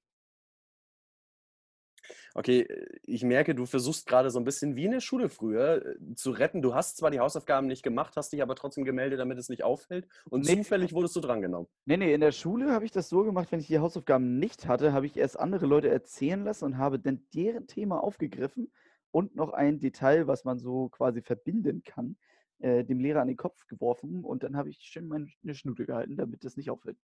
Okay, 2.35 2.61
äh, 2.61 2.99
ich 3.05 3.25
merke, 3.25 3.55
du 3.55 3.65
versuchst 3.65 4.07
gerade 4.07 4.29
so 4.29 4.39
ein 4.39 4.45
bisschen 4.45 4.77
wie 4.77 4.85
in 4.85 4.91
der 4.91 5.01
Schule 5.01 5.31
früher 5.31 5.87
äh, 5.87 6.15
zu 6.17 6.33
retten. 6.33 6.61
Du 6.61 6.75
hast 6.75 6.99
zwar 6.99 7.11
die 7.11 7.21
Hausaufgaben 7.21 7.67
nicht 7.67 7.83
gemacht, 7.83 8.15
hast 8.17 8.35
dich 8.35 8.43
aber 8.43 8.57
trotzdem 8.57 8.85
gemeldet, 8.85 9.21
damit 9.21 9.39
es 9.39 9.49
nicht 9.49 9.65
auffällt. 9.65 10.07
Und 10.29 10.45
nee, 10.45 10.57
zufällig 10.57 10.93
wurdest 10.93 11.17
du 11.17 11.21
drangenommen. 11.21 11.67
Nee, 11.87 11.97
nee, 11.97 12.13
in 12.13 12.21
der 12.21 12.33
Schule 12.33 12.71
habe 12.71 12.85
ich 12.85 12.91
das 12.91 13.09
so 13.09 13.25
gemacht, 13.25 13.51
wenn 13.51 13.61
ich 13.61 13.69
die 13.69 13.79
Hausaufgaben 13.79 14.39
nicht 14.39 14.67
hatte, 14.67 14.93
habe 14.93 15.07
ich 15.07 15.17
erst 15.17 15.41
andere 15.41 15.65
Leute 15.65 15.89
erzählen 15.89 16.45
lassen 16.45 16.67
und 16.67 16.77
habe 16.77 16.99
dann 16.99 17.27
deren 17.35 17.67
Thema 17.67 18.05
aufgegriffen 18.05 18.71
und 19.13 19.35
noch 19.35 19.55
ein 19.55 19.81
Detail, 19.81 20.27
was 20.27 20.45
man 20.45 20.59
so 20.59 20.91
quasi 20.91 21.23
verbinden 21.23 21.83
kann, 21.85 22.17
äh, 22.65 22.83
dem 22.83 22.99
Lehrer 22.99 23.21
an 23.21 23.29
den 23.29 23.37
Kopf 23.37 23.67
geworfen. 23.67 24.25
Und 24.25 24.43
dann 24.43 24.57
habe 24.57 24.71
ich 24.71 24.79
schön 24.79 25.07
meine 25.07 25.55
Schnute 25.55 25.85
gehalten, 25.85 26.17
damit 26.17 26.45
das 26.45 26.57
nicht 26.57 26.71
auffällt. 26.71 26.97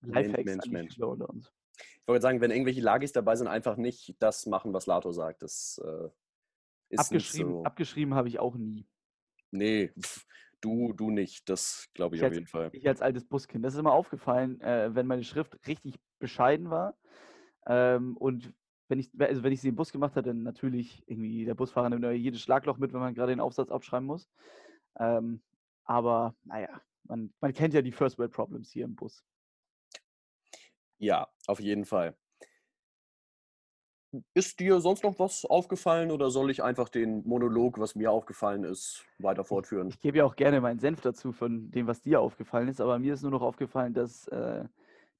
Lifehacks 0.00 0.44
Mensch, 0.44 0.66
Mensch, 0.66 0.98
Mensch. 0.98 0.98
unter 1.00 1.28
uns. 1.28 1.52
Ich 1.76 2.08
wollte 2.08 2.22
sagen, 2.22 2.40
wenn 2.40 2.50
irgendwelche 2.50 2.80
Lagis 2.80 3.12
dabei 3.12 3.36
sind, 3.36 3.46
einfach 3.46 3.76
nicht 3.76 4.16
das 4.20 4.46
machen, 4.46 4.72
was 4.72 4.86
Lato 4.86 5.12
sagt. 5.12 5.42
Das 5.42 5.80
äh, 5.84 6.08
ist 6.88 7.00
abgeschrieben, 7.00 7.52
so. 7.52 7.64
Abgeschrieben 7.64 8.14
habe 8.14 8.28
ich 8.28 8.38
auch 8.38 8.56
nie. 8.56 8.86
Nee, 9.50 9.92
pff, 10.00 10.26
du, 10.62 10.94
du 10.94 11.10
nicht. 11.10 11.48
Das 11.50 11.90
glaube 11.92 12.16
ich, 12.16 12.22
ich, 12.22 12.26
auf 12.26 12.32
jeden 12.32 12.46
Fall. 12.46 12.70
Ich 12.72 12.88
als 12.88 13.02
altes 13.02 13.24
Buskind. 13.26 13.64
Das 13.64 13.74
ist 13.74 13.80
immer 13.80 13.92
aufgefallen, 13.92 14.60
äh, 14.62 14.94
wenn 14.94 15.06
meine 15.06 15.24
Schrift 15.24 15.58
richtig 15.66 16.00
bescheiden 16.18 16.70
war. 16.70 16.96
Ähm, 17.66 18.16
und 18.16 18.54
wenn 18.88 18.98
ich, 18.98 19.10
also 19.18 19.42
wenn 19.42 19.52
ich 19.52 19.60
sie 19.60 19.68
im 19.68 19.76
Bus 19.76 19.92
gemacht 19.92 20.16
habe, 20.16 20.28
dann 20.28 20.42
natürlich 20.42 21.02
irgendwie 21.06 21.44
der 21.44 21.54
Busfahrer 21.54 21.90
nimmt 21.90 22.04
jedes 22.16 22.40
Schlagloch 22.40 22.78
mit, 22.78 22.92
wenn 22.92 23.00
man 23.00 23.14
gerade 23.14 23.32
den 23.32 23.40
Aufsatz 23.40 23.70
abschreiben 23.70 24.06
muss. 24.06 24.28
Ähm, 24.98 25.42
aber 25.84 26.34
naja, 26.44 26.80
man, 27.04 27.32
man 27.40 27.52
kennt 27.52 27.74
ja 27.74 27.82
die 27.82 27.92
First 27.92 28.18
World 28.18 28.32
Problems 28.32 28.70
hier 28.70 28.84
im 28.84 28.94
Bus. 28.94 29.24
Ja, 30.98 31.28
auf 31.46 31.60
jeden 31.60 31.84
Fall. 31.84 32.16
ist 34.34 34.60
dir 34.60 34.80
sonst 34.80 35.02
noch 35.02 35.18
was 35.18 35.44
aufgefallen 35.44 36.10
oder 36.10 36.30
soll 36.30 36.50
ich 36.50 36.62
einfach 36.62 36.88
den 36.88 37.26
Monolog, 37.26 37.78
was 37.78 37.94
mir 37.94 38.10
aufgefallen 38.10 38.64
ist, 38.64 39.04
weiter 39.18 39.44
fortführen? 39.44 39.88
Ich 39.88 40.00
gebe 40.00 40.18
ja 40.18 40.24
auch 40.24 40.36
gerne 40.36 40.60
meinen 40.60 40.78
Senf 40.78 41.00
dazu 41.00 41.32
von 41.32 41.70
dem, 41.70 41.86
was 41.86 42.00
dir 42.00 42.20
aufgefallen 42.20 42.68
ist, 42.68 42.80
aber 42.80 42.98
mir 42.98 43.14
ist 43.14 43.22
nur 43.22 43.32
noch 43.32 43.42
aufgefallen, 43.42 43.92
dass, 43.92 44.28
äh, 44.28 44.64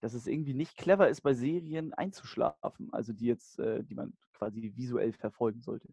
dass 0.04 0.12
es 0.12 0.26
irgendwie 0.26 0.52
nicht 0.52 0.76
clever 0.76 1.08
ist, 1.08 1.22
bei 1.22 1.32
Serien 1.32 1.94
einzuschlafen. 1.94 2.92
Also 2.92 3.14
die 3.14 3.24
jetzt, 3.24 3.58
äh, 3.58 3.82
die 3.82 3.94
man 3.94 4.12
quasi 4.34 4.74
visuell 4.76 5.14
verfolgen 5.14 5.62
sollte. 5.62 5.88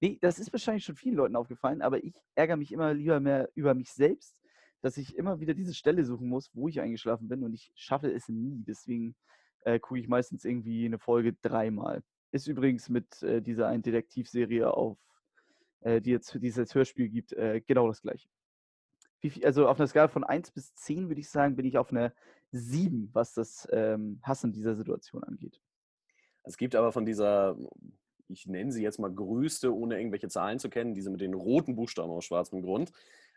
Nee, 0.00 0.18
das 0.20 0.38
ist 0.38 0.52
wahrscheinlich 0.52 0.84
schon 0.84 0.94
vielen 0.94 1.16
Leuten 1.16 1.34
aufgefallen, 1.34 1.82
aber 1.82 2.04
ich 2.04 2.14
ärgere 2.36 2.56
mich 2.56 2.70
immer 2.70 2.94
lieber 2.94 3.18
mehr 3.18 3.50
über 3.56 3.74
mich 3.74 3.90
selbst, 3.90 4.38
dass 4.82 4.96
ich 4.96 5.16
immer 5.16 5.40
wieder 5.40 5.52
diese 5.52 5.74
Stelle 5.74 6.04
suchen 6.04 6.28
muss, 6.28 6.48
wo 6.54 6.68
ich 6.68 6.80
eingeschlafen 6.80 7.26
bin 7.26 7.42
und 7.42 7.54
ich 7.54 7.72
schaffe 7.74 8.08
es 8.08 8.28
nie. 8.28 8.62
Deswegen 8.64 9.16
äh, 9.64 9.80
gucke 9.80 9.98
ich 9.98 10.06
meistens 10.06 10.44
irgendwie 10.44 10.86
eine 10.86 11.00
Folge 11.00 11.32
dreimal. 11.42 12.04
Ist 12.30 12.46
übrigens 12.46 12.88
mit 12.88 13.20
äh, 13.24 13.42
dieser 13.42 13.66
einen 13.66 13.82
Detektivserie 13.82 14.72
auf, 14.72 14.96
äh, 15.80 16.00
die 16.00 16.10
jetzt 16.10 16.38
dieses 16.40 16.72
Hörspiel 16.72 17.08
gibt, 17.08 17.32
äh, 17.32 17.60
genau 17.66 17.88
das 17.88 18.00
gleiche. 18.00 18.28
Viel, 19.18 19.44
also 19.44 19.66
auf 19.66 19.80
einer 19.80 19.88
Skala 19.88 20.06
von 20.06 20.22
1 20.22 20.52
bis 20.52 20.72
10 20.76 21.08
würde 21.08 21.20
ich 21.20 21.30
sagen, 21.30 21.56
bin 21.56 21.66
ich 21.66 21.78
auf 21.78 21.90
einer 21.90 22.12
7, 22.52 23.10
was 23.12 23.34
das 23.34 23.68
ähm, 23.72 24.20
Hassen 24.22 24.52
dieser 24.52 24.74
Situation 24.74 25.24
angeht. 25.24 25.60
Es 26.42 26.56
gibt 26.56 26.74
aber 26.74 26.92
von 26.92 27.04
dieser, 27.04 27.56
ich 28.28 28.46
nenne 28.46 28.72
sie 28.72 28.82
jetzt 28.82 28.98
mal 28.98 29.12
größte, 29.12 29.74
ohne 29.74 29.98
irgendwelche 29.98 30.28
Zahlen 30.28 30.58
zu 30.58 30.70
kennen, 30.70 30.94
diese 30.94 31.10
mit 31.10 31.20
den 31.20 31.34
roten 31.34 31.76
Buchstaben 31.76 32.10
auf 32.10 32.22
schwarzem 32.22 32.62
Grund, 32.62 32.92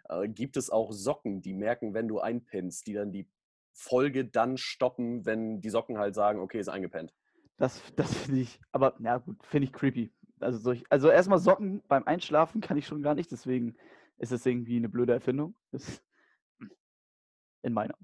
äh, 0.10 0.28
gibt 0.28 0.58
es 0.58 0.70
auch 0.70 0.92
Socken, 0.92 1.42
die 1.42 1.54
merken, 1.54 1.94
wenn 1.94 2.08
du 2.08 2.20
einpennst, 2.20 2.86
die 2.88 2.94
dann 2.94 3.12
die 3.12 3.28
Folge 3.74 4.26
dann 4.26 4.58
stoppen, 4.58 5.26
wenn 5.26 5.62
die 5.62 5.70
Socken 5.70 5.98
halt 5.98 6.16
sagen, 6.16 6.40
okay, 6.40 6.60
ist 6.60 6.70
eingepennt. 6.70 7.14
Das, 7.58 7.82
das 7.96 8.14
finde 8.14 8.42
ich, 8.42 8.60
aber 8.72 8.96
na 9.00 9.18
gut, 9.18 9.44
finde 9.44 9.66
ich 9.66 9.74
creepy. 9.74 10.12
Also, 10.40 10.58
solch, 10.60 10.84
also 10.90 11.10
erstmal 11.10 11.40
Socken 11.40 11.82
beim 11.88 12.06
Einschlafen 12.06 12.62
kann 12.62 12.78
ich 12.78 12.88
schon 12.88 13.02
gar 13.02 13.16
nicht, 13.16 13.32
deswegen 13.32 13.76
ist 14.18 14.32
es 14.32 14.46
irgendwie 14.46 14.78
eine 14.78 14.90
blöde 14.90 15.14
Erfindung. 15.14 15.56
Das, 15.72 16.02
in 17.62 17.74
meiner. 17.74 17.96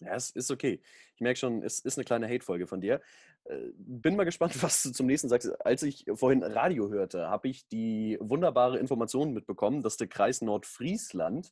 Ja, 0.00 0.14
es 0.14 0.30
ist 0.30 0.50
okay. 0.50 0.80
Ich 1.14 1.20
merke 1.20 1.38
schon, 1.38 1.62
es 1.62 1.80
ist 1.80 1.98
eine 1.98 2.04
kleine 2.04 2.28
Hate-Folge 2.28 2.66
von 2.66 2.80
dir. 2.80 3.00
Äh, 3.44 3.70
bin 3.76 4.16
mal 4.16 4.24
gespannt, 4.24 4.54
was 4.62 4.82
du 4.82 4.90
zum 4.92 5.06
nächsten 5.06 5.28
sagst. 5.28 5.50
Als 5.64 5.82
ich 5.82 6.04
vorhin 6.14 6.42
Radio 6.42 6.90
hörte, 6.90 7.28
habe 7.28 7.48
ich 7.48 7.66
die 7.68 8.16
wunderbare 8.20 8.78
Information 8.78 9.32
mitbekommen, 9.32 9.82
dass 9.82 9.96
der 9.96 10.06
Kreis 10.06 10.42
Nordfriesland 10.42 11.50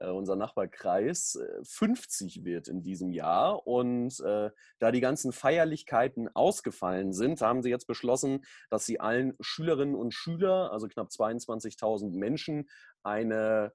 äh, 0.00 0.10
unser 0.10 0.36
Nachbarkreis, 0.36 1.40
50 1.64 2.40
äh, 2.40 2.44
wird 2.44 2.68
in 2.68 2.82
diesem 2.82 3.10
Jahr. 3.10 3.66
Und 3.66 4.20
da 4.20 4.92
die 4.92 5.00
ganzen 5.00 5.32
Feierlichkeiten 5.32 6.28
ausgefallen 6.34 7.12
sind, 7.12 7.40
haben 7.40 7.62
sie 7.62 7.70
jetzt 7.70 7.86
beschlossen, 7.86 8.44
dass 8.70 8.86
sie 8.86 9.00
allen 9.00 9.34
Schülerinnen 9.40 9.96
und 9.96 10.14
Schülern, 10.14 10.70
also 10.70 10.86
knapp 10.86 11.08
22.000 11.08 12.16
Menschen, 12.16 12.68
eine 13.02 13.72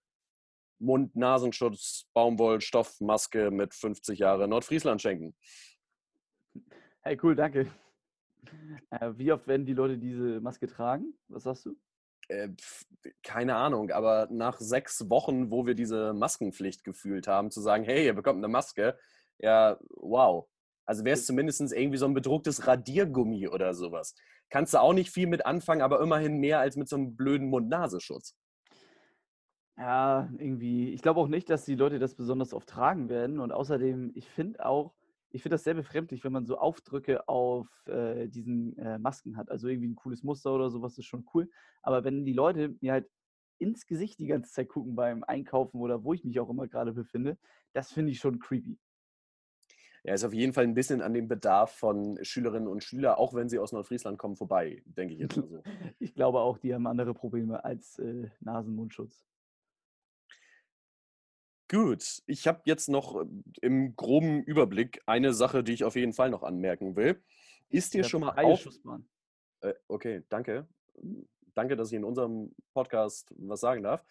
Mund-Nasenschutz, 0.84 2.10
Baumwoll, 2.14 2.62
Stoffmaske 2.62 3.52
mit 3.52 3.74
50 3.74 4.20
Jahre 4.20 4.48
Nordfriesland 4.48 5.02
schenken. 5.02 5.36
Hey, 7.02 7.18
cool, 7.24 7.36
danke. 7.36 7.68
wie 9.16 9.32
oft 9.32 9.48
werden 9.48 9.66
die 9.66 9.74
Leute 9.74 9.98
diese 9.98 10.40
Maske 10.42 10.68
tragen? 10.68 11.18
Was 11.28 11.44
sagst 11.44 11.66
du? 11.66 11.76
Äh, 12.30 12.50
keine 13.22 13.56
Ahnung, 13.56 13.92
aber 13.92 14.28
nach 14.32 14.60
sechs 14.60 15.10
Wochen, 15.10 15.52
wo 15.52 15.66
wir 15.66 15.76
diese 15.76 16.14
Maskenpflicht 16.14 16.84
gefühlt 16.84 17.28
haben, 17.28 17.52
zu 17.52 17.62
sagen, 17.62 17.84
hey, 17.84 18.06
ihr 18.06 18.14
bekommt 18.14 18.38
eine 18.38 18.48
Maske, 18.48 18.98
ja, 19.40 19.78
wow. 19.90 20.48
Also 20.86 21.06
wäre 21.06 21.16
es 21.16 21.26
zumindest 21.26 21.62
irgendwie 21.62 21.98
so 21.98 22.06
ein 22.06 22.14
bedrucktes 22.14 22.68
Radiergummi 22.68 23.48
oder 23.48 23.74
sowas. 23.74 24.16
Kannst 24.50 24.74
du 24.74 24.80
auch 24.80 24.94
nicht 24.94 25.10
viel 25.10 25.28
mit 25.28 25.46
anfangen, 25.46 25.82
aber 25.82 26.02
immerhin 26.02 26.38
mehr 26.38 26.60
als 26.60 26.76
mit 26.76 26.88
so 26.88 26.96
einem 26.96 27.16
blöden 27.16 27.50
Mund-Nasenschutz. 27.50 28.36
Ja, 29.78 30.30
irgendwie. 30.38 30.90
Ich 30.94 31.02
glaube 31.02 31.20
auch 31.20 31.28
nicht, 31.28 31.50
dass 31.50 31.66
die 31.66 31.76
Leute 31.76 32.00
das 32.00 32.16
besonders 32.16 32.54
oft 32.54 32.70
tragen 32.70 33.10
werden. 33.10 33.40
Und 33.40 33.52
außerdem, 33.52 34.12
ich 34.14 34.30
finde 34.30 34.66
auch, 34.66 34.94
ich 35.32 35.42
finde 35.42 35.56
das 35.56 35.64
sehr 35.64 35.74
befremdlich, 35.74 36.24
wenn 36.24 36.32
man 36.32 36.46
so 36.46 36.58
Aufdrücke 36.58 37.28
auf 37.28 37.68
äh, 37.88 38.28
diesen 38.28 38.78
äh, 38.78 39.00
Masken 39.00 39.36
hat. 39.36 39.50
Also 39.50 39.68
irgendwie 39.68 39.90
ein 39.90 39.96
cooles 39.96 40.24
Muster 40.24 40.54
oder 40.54 40.70
sowas 40.70 40.98
ist 40.98 41.06
schon 41.06 41.26
cool. 41.34 41.50
Aber 41.82 42.04
wenn 42.04 42.24
die 42.24 42.34
Leute 42.34 42.76
mir 42.82 42.92
halt 42.94 43.10
ins 43.58 43.88
Gesicht 43.88 44.20
die 44.20 44.28
ganze 44.28 44.52
Zeit 44.52 44.70
gucken 44.70 44.96
beim 44.96 45.24
Einkaufen 45.24 45.80
oder 45.80 46.04
wo 46.04 46.14
ich 46.14 46.24
mich 46.24 46.40
auch 46.40 46.50
immer 46.50 46.68
gerade 46.68 46.94
befinde, 46.94 47.38
das 47.74 47.92
finde 47.92 48.12
ich 48.12 48.20
schon 48.20 48.40
creepy. 48.40 48.78
Ja, 50.04 50.14
ist 50.14 50.26
auf 50.26 50.34
jeden 50.34 50.54
Fall 50.54 50.66
ein 50.66 50.74
bisschen 50.74 51.02
an 51.02 51.14
dem 51.14 51.30
Bedarf 51.30 51.72
von 51.72 52.20
Schülerinnen 52.24 52.68
und 52.68 52.84
Schülern, 52.84 53.16
auch 53.16 53.34
wenn 53.34 53.48
sie 53.48 53.58
aus 53.58 53.72
Nordfriesland 53.72 54.18
kommen, 54.18 54.36
vorbei, 54.36 54.84
denke 54.86 55.14
ich 55.14 55.22
jetzt 55.22 55.38
mal 55.38 55.48
so. 55.48 55.64
ich 56.00 56.14
glaube 56.14 56.42
auch, 56.42 56.58
die 56.58 56.74
haben 56.74 56.86
andere 56.88 57.14
Probleme 57.14 57.64
als 57.64 58.00
äh, 58.00 58.30
Nasenmundschutz. 58.42 59.26
Gut, 61.70 62.22
ich 62.28 62.48
habe 62.48 62.62
jetzt 62.66 62.90
noch 62.90 63.22
äh, 63.22 63.26
im 63.62 63.96
groben 63.96 64.44
Überblick 64.44 65.02
eine 65.06 65.34
Sache, 65.34 65.64
die 65.64 65.74
ich 65.74 65.84
auf 65.84 65.96
jeden 65.96 66.14
Fall 66.14 66.30
noch 66.30 66.44
anmerken 66.44 66.96
will. 66.96 67.24
Ist 67.70 67.94
dir 67.94 68.02
ja, 68.02 68.08
schon 68.08 68.22
mal 68.22 68.38
auf... 68.44 68.68
Äh, 69.62 69.74
okay, 69.88 70.24
danke. 70.30 70.68
Danke, 71.56 71.76
dass 71.76 71.90
ich 71.90 71.96
in 71.96 72.04
unserem 72.04 72.54
Podcast 72.74 73.34
was 73.38 73.62
sagen 73.62 73.84
darf. 73.84 74.04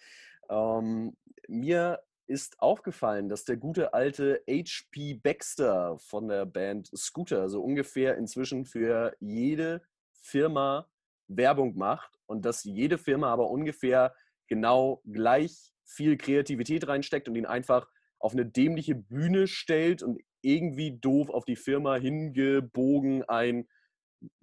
Ähm, 0.48 1.16
mir 1.48 2.02
ist 2.26 2.58
aufgefallen, 2.60 3.28
dass 3.28 3.44
der 3.44 3.56
gute 3.56 3.94
alte 3.94 4.42
HP 4.48 5.14
Baxter 5.14 5.98
von 5.98 6.28
der 6.28 6.46
Band 6.46 6.90
Scooter 6.96 7.48
so 7.48 7.62
ungefähr 7.62 8.16
inzwischen 8.16 8.64
für 8.64 9.14
jede 9.20 9.82
Firma 10.20 10.88
Werbung 11.28 11.76
macht 11.76 12.18
und 12.26 12.44
dass 12.44 12.64
jede 12.64 12.98
Firma 12.98 13.32
aber 13.32 13.50
ungefähr 13.50 14.14
genau 14.46 15.02
gleich 15.04 15.71
viel 15.92 16.16
Kreativität 16.16 16.88
reinsteckt 16.88 17.28
und 17.28 17.36
ihn 17.36 17.46
einfach 17.46 17.88
auf 18.18 18.32
eine 18.32 18.46
dämliche 18.46 18.94
Bühne 18.94 19.46
stellt 19.46 20.02
und 20.02 20.20
irgendwie 20.42 20.98
doof 20.98 21.30
auf 21.30 21.44
die 21.44 21.56
Firma 21.56 21.96
hingebogen 21.96 23.24
ein 23.24 23.68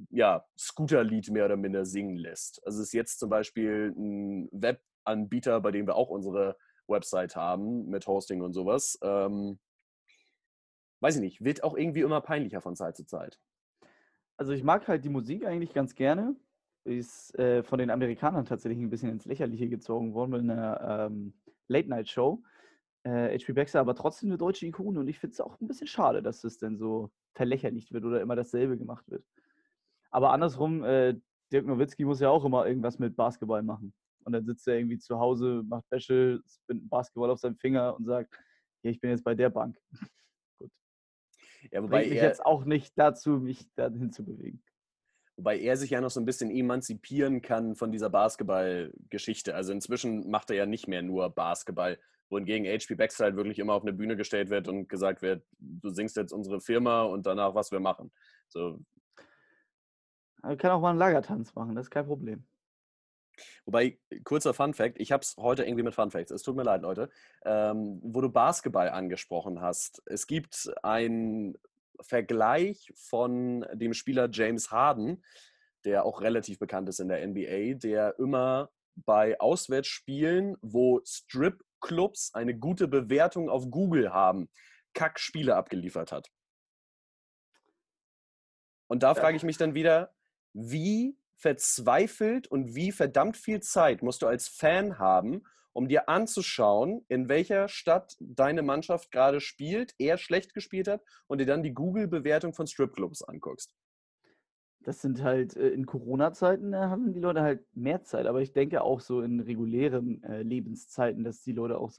ja, 0.10 0.46
Scooter-Lied 0.58 1.30
mehr 1.32 1.46
oder 1.46 1.58
minder 1.58 1.86
singen 1.86 2.18
lässt. 2.18 2.62
Also 2.66 2.82
es 2.82 2.88
ist 2.88 2.94
jetzt 2.94 3.20
zum 3.20 3.30
Beispiel 3.30 3.94
ein 3.96 4.50
Webanbieter, 4.52 5.62
bei 5.62 5.72
dem 5.72 5.88
wir 5.88 5.96
auch 5.96 6.10
unsere 6.10 6.58
Website 6.88 7.36
haben 7.36 7.88
mit 7.88 8.08
Hosting 8.08 8.42
und 8.42 8.54
sowas. 8.54 8.98
Ähm, 9.02 9.60
weiß 11.02 11.16
ich 11.16 11.22
nicht, 11.22 11.44
wird 11.44 11.64
auch 11.64 11.78
irgendwie 11.78 12.02
immer 12.02 12.22
peinlicher 12.22 12.62
von 12.62 12.76
Zeit 12.76 12.98
zu 12.98 13.06
Zeit. 13.06 13.40
Also 14.38 14.52
ich 14.52 14.64
mag 14.64 14.88
halt 14.88 15.06
die 15.06 15.10
Musik 15.10 15.46
eigentlich 15.46 15.74
ganz 15.74 15.96
gerne 15.96 16.36
ist 16.84 17.38
äh, 17.38 17.64
von 17.64 17.80
den 17.80 17.90
Amerikanern 17.90 18.46
tatsächlich 18.46 18.80
ein 18.80 18.90
bisschen 18.90 19.12
ins 19.12 19.26
Lächerliche 19.26 19.70
gezogen 19.70 20.14
worden 20.14 20.32
mit 20.32 20.42
einer 20.42 21.08
ähm, 21.08 21.34
Late-Night-Show. 21.68 22.42
Äh, 23.04 23.38
HP 23.38 23.54
Baxter 23.54 23.80
aber 23.80 23.96
trotzdem 23.96 24.30
eine 24.30 24.38
deutsche 24.38 24.66
Ikone 24.66 25.00
und 25.00 25.08
ich 25.08 25.20
finde 25.20 25.34
es 25.34 25.42
auch 25.42 25.60
ein 25.60 25.68
bisschen 25.68 25.88
schade, 25.88 26.22
dass 26.22 26.42
das 26.42 26.58
denn 26.58 26.78
so 26.78 27.12
verlächerlicht 27.34 27.94
wird 27.94 28.06
oder 28.06 28.22
immer 28.22 28.36
dasselbe 28.36 28.78
gemacht 28.78 29.10
wird. 29.10 29.24
Aber 30.12 30.32
andersrum, 30.32 30.84
äh, 30.84 31.16
Dirk 31.52 31.66
Nowitzki 31.66 32.06
muss 32.06 32.20
ja 32.20 32.30
auch 32.30 32.46
immer 32.46 32.68
irgendwas 32.68 33.00
mit 33.00 33.16
Basketball 33.16 33.64
machen. 33.64 33.94
Und 34.26 34.34
dann 34.34 34.46
sitzt 34.46 34.68
er 34.68 34.78
irgendwie 34.78 35.00
zu 35.00 35.20
Hause, 35.20 35.64
macht 35.68 35.90
Wäsche, 35.90 36.42
spinnt 36.46 36.90
Basketball 36.90 37.30
auf 37.30 37.40
seinem 37.40 37.56
Finger 37.56 37.96
und 37.96 38.06
sagt, 38.06 38.36
ja, 38.84 38.92
ich 38.92 39.00
bin 39.00 39.12
jetzt 39.12 39.24
bei 39.24 39.34
der 39.34 39.50
Bank. 39.50 39.78
Gut. 40.58 40.72
Ja, 41.72 41.82
wobei 41.82 42.00
Bringt 42.00 42.14
mich 42.14 42.22
jetzt 42.22 42.46
auch 42.46 42.66
nicht 42.66 42.98
dazu, 42.98 43.32
mich 43.32 43.74
dahin 43.76 44.12
zu 44.12 44.24
bewegen. 44.24 44.62
Wobei 45.40 45.58
er 45.58 45.78
sich 45.78 45.92
ja 45.92 46.02
noch 46.02 46.10
so 46.10 46.20
ein 46.20 46.26
bisschen 46.26 46.52
emanzipieren 46.52 47.42
kann 47.42 47.74
von 47.74 47.94
dieser 47.94 48.10
Basketball-Geschichte. 48.10 49.56
Also 49.56 49.72
inzwischen 49.72 50.30
macht 50.30 50.50
er 50.50 50.58
ja 50.58 50.66
nicht 50.66 50.90
mehr 50.90 51.02
nur 51.02 51.30
Basketball, 51.30 51.98
wohingegen 52.30 52.68
HP 52.68 52.96
Baxter 52.96 53.24
halt 53.24 53.38
wirklich 53.38 53.58
immer 53.58 53.72
auf 53.72 53.84
eine 53.84 53.94
Bühne 53.94 54.18
gestellt 54.18 54.50
wird 54.50 54.68
und 54.68 54.90
gesagt 54.90 55.22
wird, 55.22 55.42
du 55.58 55.92
singst 55.92 56.18
jetzt 56.18 56.34
unsere 56.34 56.60
Firma 56.60 57.04
und 57.04 57.26
danach, 57.26 57.56
was 57.56 57.72
wir 57.72 57.80
machen. 57.80 58.12
So. 58.50 58.82
Er 60.44 60.58
kann 60.58 60.72
auch 60.72 60.82
mal 60.82 60.90
einen 60.90 61.00
Lagertanz 61.00 61.56
machen, 61.56 61.74
das 61.74 61.86
ist 61.86 61.92
kein 61.92 62.06
Problem. 62.06 62.44
Wobei, 63.64 63.98
kurzer 64.26 64.54
Fun 64.54 64.74
Fact, 64.74 65.00
ich 65.00 65.14
habe 65.14 65.22
es 65.22 65.38
heute 65.38 65.64
irgendwie 65.64 65.84
mit 65.84 65.96
Fun 65.96 66.12
Facts, 66.12 66.32
es 66.32 66.44
tut 66.44 66.58
mir 66.58 66.64
leid, 66.64 66.82
Leute, 66.82 67.10
ähm, 67.46 68.02
wo 68.04 68.20
du 68.20 68.30
Basketball 68.30 68.90
angesprochen 68.90 69.62
hast. 69.62 70.04
Es 70.06 70.28
gibt 70.28 70.70
ein 70.84 71.56
Vergleich 72.02 72.92
von 72.96 73.66
dem 73.74 73.94
Spieler 73.94 74.30
James 74.32 74.72
Harden, 74.72 75.24
der 75.86 76.06
auch 76.06 76.22
relativ 76.22 76.60
bekannt 76.60 76.90
ist 76.90 77.00
in 77.00 77.08
der 77.08 77.26
NBA, 77.26 77.76
der 77.76 78.18
immer 78.20 78.70
bei 78.96 79.40
Auswärtsspielen, 79.40 80.58
wo 80.62 81.02
Strip-Clubs 81.06 82.34
eine 82.34 82.58
gute 82.58 82.88
Bewertung 82.88 83.50
auf 83.50 83.70
Google 83.70 84.14
haben, 84.14 84.50
Kack-Spiele 84.94 85.56
abgeliefert 85.56 86.12
hat. 86.12 86.30
Und 88.88 89.04
da 89.04 89.14
frage 89.14 89.38
ich 89.38 89.44
mich 89.44 89.58
dann 89.58 89.76
wieder, 89.76 90.14
wie 90.54 91.18
verzweifelt 91.36 92.48
und 92.48 92.76
wie 92.76 92.92
verdammt 92.92 93.38
viel 93.38 93.62
Zeit 93.62 94.02
musst 94.04 94.22
du 94.22 94.28
als 94.28 94.48
Fan 94.48 95.00
haben, 95.00 95.44
um 95.80 95.88
dir 95.88 96.10
anzuschauen, 96.10 97.06
in 97.08 97.30
welcher 97.30 97.70
Stadt 97.70 98.18
deine 98.20 98.64
Mannschaft 98.64 99.12
gerade 99.12 99.40
spielt, 99.40 99.96
er 99.98 100.18
schlecht 100.18 100.54
gespielt 100.54 100.90
hat 100.90 101.02
und 101.28 101.40
dir 101.40 101.46
dann 101.46 101.64
die 101.64 101.74
Google-Bewertung 101.74 102.54
von 102.54 102.68
Stripclubs 102.68 103.24
anguckst. 103.24 103.74
das 104.82 105.02
sind 105.02 105.24
halt 105.24 105.56
äh, 105.56 105.70
in 105.70 105.86
Corona-Zeiten, 105.86 106.72
da 106.74 106.90
haben 106.90 107.14
die 107.14 107.22
Leute 107.22 107.42
halt 107.42 107.66
mehr 107.74 108.04
Zeit. 108.04 108.26
Aber 108.26 108.42
ich 108.42 108.52
denke 108.52 108.82
auch 108.82 109.00
so 109.00 109.22
in 109.22 109.40
regulären 109.40 110.22
äh, 110.24 110.42
Lebenszeiten, 110.42 111.24
dass 111.24 111.44
die 111.44 111.54
Leute 111.54 111.78
auch 111.78 111.92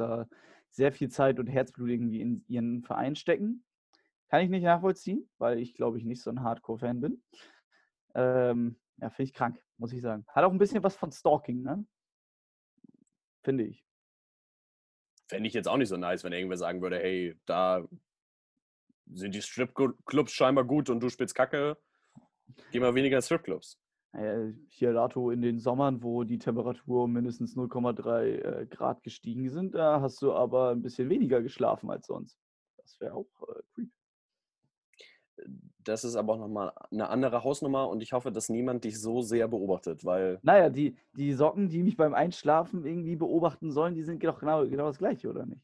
sehr 0.68 0.92
viel 0.92 1.08
Zeit 1.08 1.38
und 1.38 1.46
Herzblut 1.46 1.88
irgendwie 1.88 2.20
in 2.20 2.44
ihren 2.48 2.82
Verein 2.82 3.16
stecken. 3.16 3.64
Kann 4.28 4.42
ich 4.42 4.50
nicht 4.50 4.64
nachvollziehen, 4.64 5.26
weil 5.38 5.58
ich 5.58 5.74
glaube 5.74 5.96
ich 5.96 6.04
nicht 6.04 6.20
so 6.22 6.28
ein 6.28 6.42
Hardcore-Fan 6.42 7.00
bin. 7.00 7.22
Ähm, 8.14 8.76
ja, 8.98 9.08
finde 9.08 9.28
ich 9.30 9.32
krank, 9.32 9.58
muss 9.78 9.92
ich 9.94 10.02
sagen. 10.02 10.26
Hat 10.28 10.44
auch 10.44 10.52
ein 10.52 10.58
bisschen 10.58 10.82
was 10.82 10.96
von 10.96 11.10
Stalking, 11.10 11.62
ne? 11.62 11.86
Finde 13.42 13.64
ich. 13.64 13.84
Fände 15.28 15.46
ich 15.46 15.54
jetzt 15.54 15.68
auch 15.68 15.76
nicht 15.76 15.88
so 15.88 15.96
nice, 15.96 16.24
wenn 16.24 16.32
irgendwer 16.32 16.56
sagen 16.56 16.82
würde, 16.82 16.98
hey, 16.98 17.36
da 17.46 17.86
sind 19.12 19.34
die 19.34 19.42
Stripclubs 19.42 20.32
scheinbar 20.32 20.64
gut 20.64 20.90
und 20.90 21.00
du 21.00 21.08
spielst 21.08 21.34
Kacke. 21.34 21.76
Geh 22.72 22.80
mal 22.80 22.94
weniger 22.94 23.16
in 23.16 23.22
Stripclubs. 23.22 23.78
Hier 24.68 24.92
dato 24.92 25.30
in 25.30 25.40
den 25.40 25.60
Sommern, 25.60 26.02
wo 26.02 26.24
die 26.24 26.38
Temperatur 26.38 27.04
um 27.04 27.12
mindestens 27.12 27.56
0,3 27.56 28.22
äh, 28.22 28.66
Grad 28.66 29.04
gestiegen 29.04 29.48
sind, 29.50 29.76
da 29.76 30.00
hast 30.00 30.20
du 30.20 30.32
aber 30.32 30.70
ein 30.70 30.82
bisschen 30.82 31.08
weniger 31.08 31.40
geschlafen 31.42 31.90
als 31.90 32.08
sonst. 32.08 32.36
Das 32.78 32.98
wäre 33.00 33.14
auch 33.14 33.28
äh, 33.48 33.62
creep. 33.72 33.90
Das 35.82 36.04
ist 36.04 36.14
aber 36.14 36.34
auch 36.34 36.38
nochmal 36.38 36.72
eine 36.90 37.08
andere 37.08 37.42
Hausnummer 37.42 37.88
und 37.88 38.02
ich 38.02 38.12
hoffe, 38.12 38.30
dass 38.30 38.48
niemand 38.48 38.84
dich 38.84 39.00
so 39.00 39.22
sehr 39.22 39.48
beobachtet, 39.48 40.04
weil. 40.04 40.38
Naja, 40.42 40.68
die, 40.68 40.96
die 41.14 41.32
Socken, 41.32 41.68
die 41.68 41.82
mich 41.82 41.96
beim 41.96 42.14
Einschlafen 42.14 42.84
irgendwie 42.84 43.16
beobachten 43.16 43.72
sollen, 43.72 43.94
die 43.94 44.02
sind 44.02 44.22
doch 44.24 44.40
genau, 44.40 44.66
genau 44.66 44.86
das 44.86 44.98
gleiche, 44.98 45.28
oder 45.28 45.46
nicht? 45.46 45.62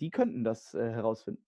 Die 0.00 0.10
könnten 0.10 0.44
das 0.44 0.74
äh, 0.74 0.90
herausfinden. 0.90 1.42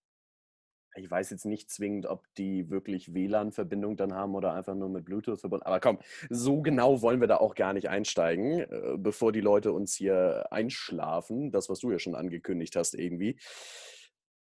Ich 0.95 1.11
weiß 1.11 1.31
jetzt 1.31 1.47
nicht 1.47 1.71
zwingend, 1.71 2.07
ob 2.07 2.27
die 2.35 2.69
wirklich 2.69 3.15
WLAN-Verbindung 3.15 3.97
dann 3.97 4.13
haben 4.13 4.35
oder 4.35 4.53
einfach 4.53 4.75
nur 4.75 4.91
mit 4.91 5.07
Bluetooth 5.07 5.41
verbunden. 5.41 5.65
Aber 5.65 5.81
komm, 5.81 5.99
so 6.29 6.61
genau 6.61 7.01
wollen 7.01 7.21
wir 7.21 7.29
da 7.29 7.39
auch 7.39 7.55
gar 7.55 7.73
nicht 7.73 7.89
einsteigen, 7.89 8.61
äh, 8.61 8.97
bevor 8.99 9.33
die 9.33 9.41
Leute 9.41 9.73
uns 9.73 9.95
hier 9.95 10.47
einschlafen. 10.51 11.51
Das, 11.51 11.71
was 11.71 11.79
du 11.79 11.91
ja 11.91 11.99
schon 11.99 12.15
angekündigt 12.15 12.77
hast, 12.77 12.95
irgendwie. 12.95 13.39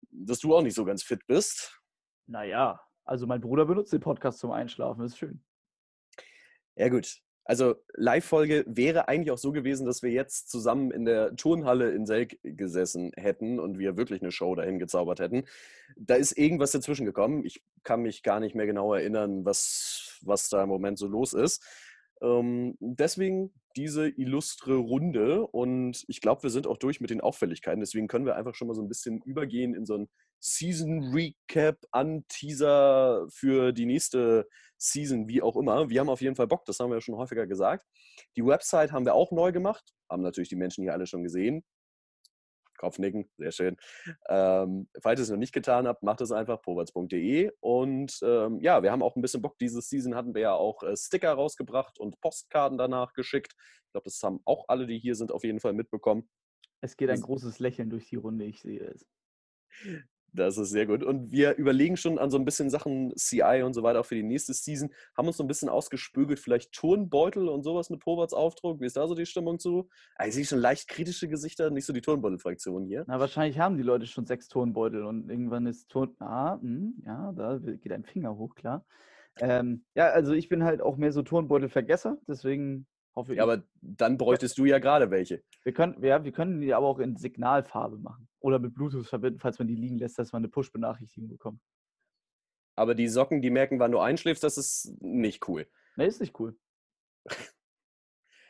Dass 0.09 0.39
du 0.39 0.55
auch 0.55 0.61
nicht 0.61 0.75
so 0.75 0.85
ganz 0.85 1.03
fit 1.03 1.27
bist. 1.27 1.81
Naja, 2.27 2.81
also 3.05 3.25
mein 3.25 3.41
Bruder 3.41 3.65
benutzt 3.65 3.93
den 3.93 4.01
Podcast 4.01 4.39
zum 4.39 4.51
Einschlafen, 4.51 5.03
ist 5.05 5.17
schön. 5.17 5.41
Ja, 6.75 6.89
gut. 6.89 7.21
Also 7.45 7.75
Live-Folge 7.93 8.65
wäre 8.67 9.07
eigentlich 9.07 9.31
auch 9.31 9.37
so 9.37 9.53
gewesen, 9.53 9.85
dass 9.85 10.03
wir 10.03 10.11
jetzt 10.11 10.49
zusammen 10.49 10.91
in 10.91 11.05
der 11.05 11.33
Turnhalle 11.37 11.91
in 11.91 12.05
Selk 12.05 12.37
gesessen 12.43 13.13
hätten 13.15 13.57
und 13.57 13.79
wir 13.79 13.95
wirklich 13.95 14.21
eine 14.21 14.33
Show 14.33 14.53
dahin 14.53 14.79
gezaubert 14.79 15.21
hätten. 15.21 15.45
Da 15.95 16.15
ist 16.15 16.37
irgendwas 16.37 16.73
dazwischen 16.73 17.05
gekommen. 17.05 17.45
Ich 17.45 17.63
kann 17.83 18.01
mich 18.01 18.21
gar 18.21 18.41
nicht 18.41 18.53
mehr 18.53 18.65
genau 18.65 18.93
erinnern, 18.93 19.45
was, 19.45 20.19
was 20.23 20.49
da 20.49 20.63
im 20.63 20.67
Moment 20.67 20.99
so 20.99 21.07
los 21.07 21.31
ist. 21.31 21.63
Ähm, 22.21 22.77
deswegen 22.79 23.53
diese 23.75 24.09
illustre 24.09 24.75
Runde 24.75 25.45
und 25.45 26.03
ich 26.07 26.19
glaube, 26.19 26.43
wir 26.43 26.49
sind 26.49 26.65
auch 26.65 26.77
durch 26.77 26.99
mit 26.99 27.11
den 27.11 27.21
Auffälligkeiten. 27.21 27.79
Deswegen 27.79 28.07
können 28.07 28.25
wir 28.25 28.35
einfach 28.35 28.55
schon 28.55 28.67
mal 28.67 28.73
so 28.73 28.81
ein 28.81 28.87
bisschen 28.87 29.21
übergehen 29.21 29.75
in 29.75 29.85
so 29.85 29.95
ein 29.97 30.09
Season 30.39 31.13
Recap, 31.13 31.77
an 31.91 32.25
Teaser 32.27 33.27
für 33.29 33.71
die 33.73 33.85
nächste 33.85 34.47
Season, 34.77 35.27
wie 35.27 35.41
auch 35.41 35.55
immer. 35.55 35.89
Wir 35.89 35.99
haben 35.99 36.09
auf 36.09 36.21
jeden 36.21 36.35
Fall 36.35 36.47
Bock, 36.47 36.65
das 36.65 36.79
haben 36.79 36.89
wir 36.89 36.95
ja 36.95 37.01
schon 37.01 37.17
häufiger 37.17 37.47
gesagt. 37.47 37.85
Die 38.35 38.45
Website 38.45 38.91
haben 38.91 39.05
wir 39.05 39.13
auch 39.13 39.31
neu 39.31 39.51
gemacht, 39.51 39.93
haben 40.09 40.23
natürlich 40.23 40.49
die 40.49 40.55
Menschen 40.55 40.83
hier 40.83 40.93
alle 40.93 41.07
schon 41.07 41.23
gesehen. 41.23 41.63
Kopfnicken, 42.77 43.29
sehr 43.37 43.51
schön. 43.51 43.77
Ähm, 44.29 44.87
falls 45.01 45.19
ihr 45.19 45.23
es 45.23 45.29
noch 45.29 45.37
nicht 45.37 45.53
getan 45.53 45.87
habt, 45.87 46.03
macht 46.03 46.21
es 46.21 46.31
einfach 46.31 46.61
powerts.de. 46.61 47.51
Und 47.59 48.19
ähm, 48.23 48.59
ja, 48.61 48.83
wir 48.83 48.91
haben 48.91 49.03
auch 49.03 49.15
ein 49.15 49.21
bisschen 49.21 49.41
Bock. 49.41 49.57
Diese 49.59 49.81
Season 49.81 50.15
hatten 50.15 50.33
wir 50.33 50.41
ja 50.41 50.53
auch 50.53 50.83
äh, 50.83 50.95
Sticker 50.95 51.33
rausgebracht 51.33 51.99
und 51.99 52.19
Postkarten 52.21 52.77
danach 52.77 53.13
geschickt. 53.13 53.53
Ich 53.85 53.91
glaube, 53.91 54.05
das 54.05 54.21
haben 54.23 54.39
auch 54.45 54.65
alle, 54.67 54.87
die 54.87 54.99
hier 54.99 55.15
sind, 55.15 55.31
auf 55.31 55.43
jeden 55.43 55.59
Fall 55.59 55.73
mitbekommen. 55.73 56.29
Es 56.81 56.95
geht 56.95 57.09
ein 57.09 57.21
großes 57.21 57.59
Lächeln 57.59 57.89
durch 57.89 58.07
die 58.07 58.17
Runde, 58.17 58.45
ich 58.45 58.61
sehe 58.61 58.81
es. 58.81 59.07
Das 60.37 60.57
ist 60.57 60.69
sehr 60.69 60.85
gut. 60.85 61.03
Und 61.03 61.31
wir 61.31 61.55
überlegen 61.55 61.97
schon 61.97 62.19
an 62.19 62.29
so 62.29 62.37
ein 62.37 62.45
bisschen 62.45 62.69
Sachen 62.69 63.11
CI 63.15 63.63
und 63.63 63.73
so 63.73 63.81
weiter 63.81 64.01
auch 64.01 64.05
für 64.05 64.15
die 64.15 64.23
nächste 64.23 64.53
Season. 64.53 64.89
Haben 65.17 65.27
uns 65.27 65.37
so 65.37 65.43
ein 65.43 65.47
bisschen 65.47 65.67
ausgespögelt, 65.67 66.39
vielleicht 66.39 66.73
Turnbeutel 66.73 67.49
und 67.49 67.63
sowas 67.63 67.89
mit 67.89 68.01
Poverts 68.01 68.33
Aufdruck. 68.33 68.79
Wie 68.79 68.85
ist 68.85 68.97
da 68.97 69.07
so 69.07 69.15
die 69.15 69.25
Stimmung 69.25 69.57
zu? 69.57 69.89
Ah, 70.15 70.27
ich 70.27 70.35
sehe 70.35 70.45
schon 70.45 70.59
leicht 70.59 70.87
kritische 70.87 71.27
Gesichter, 71.27 71.71
nicht 71.71 71.85
so 71.85 71.93
die 71.93 72.01
Turnbeutel-Fraktion 72.01 72.85
hier. 72.85 73.03
Na, 73.07 73.19
wahrscheinlich 73.19 73.57
haben 73.57 73.77
die 73.77 73.83
Leute 73.83 74.05
schon 74.05 74.27
sechs 74.27 74.47
Turnbeutel 74.47 75.03
und 75.05 75.29
irgendwann 75.29 75.65
ist 75.65 75.89
Turn. 75.89 76.15
Ah, 76.19 76.57
mh, 76.57 76.61
hm, 76.61 77.03
ja, 77.05 77.31
da 77.35 77.57
geht 77.57 77.91
ein 77.91 78.05
Finger 78.05 78.37
hoch, 78.37 78.53
klar. 78.53 78.85
Ähm, 79.39 79.85
ja, 79.95 80.09
also 80.09 80.33
ich 80.33 80.49
bin 80.49 80.63
halt 80.63 80.81
auch 80.81 80.97
mehr 80.97 81.11
so 81.11 81.23
Turnbeutel-Vergesser, 81.23 82.17
deswegen 82.27 82.85
hoffe 83.15 83.33
ich. 83.33 83.37
Ja, 83.37 83.43
aber 83.43 83.63
dann 83.81 84.17
bräuchtest 84.17 84.57
du 84.57 84.65
ja 84.65 84.77
gerade 84.77 85.09
welche. 85.09 85.41
Wir 85.63 85.73
können, 85.73 86.03
ja, 86.03 86.23
wir 86.23 86.31
können 86.31 86.61
die 86.61 86.73
aber 86.73 86.87
auch 86.87 86.99
in 86.99 87.17
Signalfarbe 87.17 87.97
machen 87.97 88.27
oder 88.39 88.59
mit 88.59 88.73
Bluetooth 88.73 89.07
verbinden, 89.07 89.39
falls 89.39 89.59
man 89.59 89.67
die 89.67 89.75
liegen 89.75 89.97
lässt, 89.97 90.19
dass 90.19 90.31
man 90.31 90.41
eine 90.41 90.49
Push-Benachrichtigung 90.49 91.29
bekommt. 91.29 91.61
Aber 92.75 92.93
die 92.93 93.07
Socken, 93.07 93.41
die 93.41 93.49
merken, 93.49 93.79
wann 93.79 93.91
du 93.91 93.99
einschläfst, 93.99 94.43
das 94.43 94.57
ist 94.57 95.01
nicht 95.01 95.47
cool. 95.47 95.67
Nee, 95.95 96.07
ist 96.07 96.21
nicht 96.21 96.39
cool. 96.39 96.55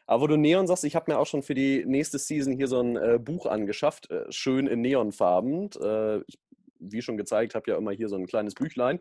Aber 0.06 0.22
wo 0.22 0.28
du 0.28 0.38
Neon 0.38 0.68
sagst, 0.68 0.86
ich 0.86 0.96
habe 0.96 1.12
mir 1.12 1.20
auch 1.20 1.26
schon 1.26 1.44
für 1.44 1.54
die 1.54 1.84
nächste 1.86 2.18
Season 2.18 2.54
hier 2.54 2.68
so 2.68 2.82
ein 2.82 2.96
äh, 2.96 3.20
Buch 3.22 3.46
angeschafft, 3.46 4.10
äh, 4.10 4.32
schön 4.32 4.68
in 4.68 4.82
Neonfarben. 4.82 5.70
Äh, 5.82 6.22
ich, 6.28 6.40
wie 6.80 7.02
schon 7.02 7.18
gezeigt, 7.18 7.56
habe 7.56 7.72
ja 7.72 7.78
immer 7.78 7.92
hier 7.92 8.08
so 8.08 8.16
ein 8.16 8.28
kleines 8.28 8.54
Büchlein. 8.54 9.00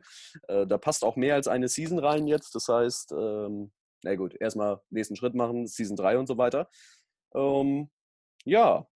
Äh, 0.48 0.66
da 0.66 0.78
passt 0.78 1.04
auch 1.04 1.16
mehr 1.16 1.34
als 1.34 1.46
eine 1.46 1.68
Season 1.68 1.98
rein 1.98 2.26
jetzt. 2.26 2.54
Das 2.54 2.68
heißt, 2.68 3.12
ähm, 3.12 3.70
na 4.02 4.14
gut, 4.14 4.34
erstmal 4.40 4.80
nächsten 4.90 5.16
Schritt 5.16 5.34
machen, 5.34 5.66
Season 5.66 5.96
3 5.96 6.18
und 6.18 6.26
so 6.26 6.38
weiter. 6.38 6.70
Ähm, 7.34 7.90
ja, 8.44 8.86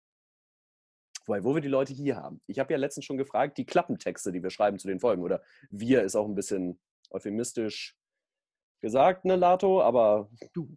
Wobei, 1.30 1.44
wo 1.44 1.54
wir 1.54 1.62
die 1.62 1.68
Leute 1.68 1.92
hier 1.92 2.16
haben. 2.16 2.40
Ich 2.48 2.58
habe 2.58 2.72
ja 2.72 2.76
letztens 2.76 3.04
schon 3.04 3.16
gefragt, 3.16 3.56
die 3.56 3.64
Klappentexte, 3.64 4.32
die 4.32 4.42
wir 4.42 4.50
schreiben 4.50 4.80
zu 4.80 4.88
den 4.88 4.98
Folgen, 4.98 5.22
oder 5.22 5.40
wir 5.70 6.02
ist 6.02 6.16
auch 6.16 6.26
ein 6.26 6.34
bisschen 6.34 6.80
euphemistisch 7.08 7.96
gesagt, 8.80 9.24
ne, 9.24 9.36
Lato, 9.36 9.80
aber 9.80 10.28
du. 10.52 10.76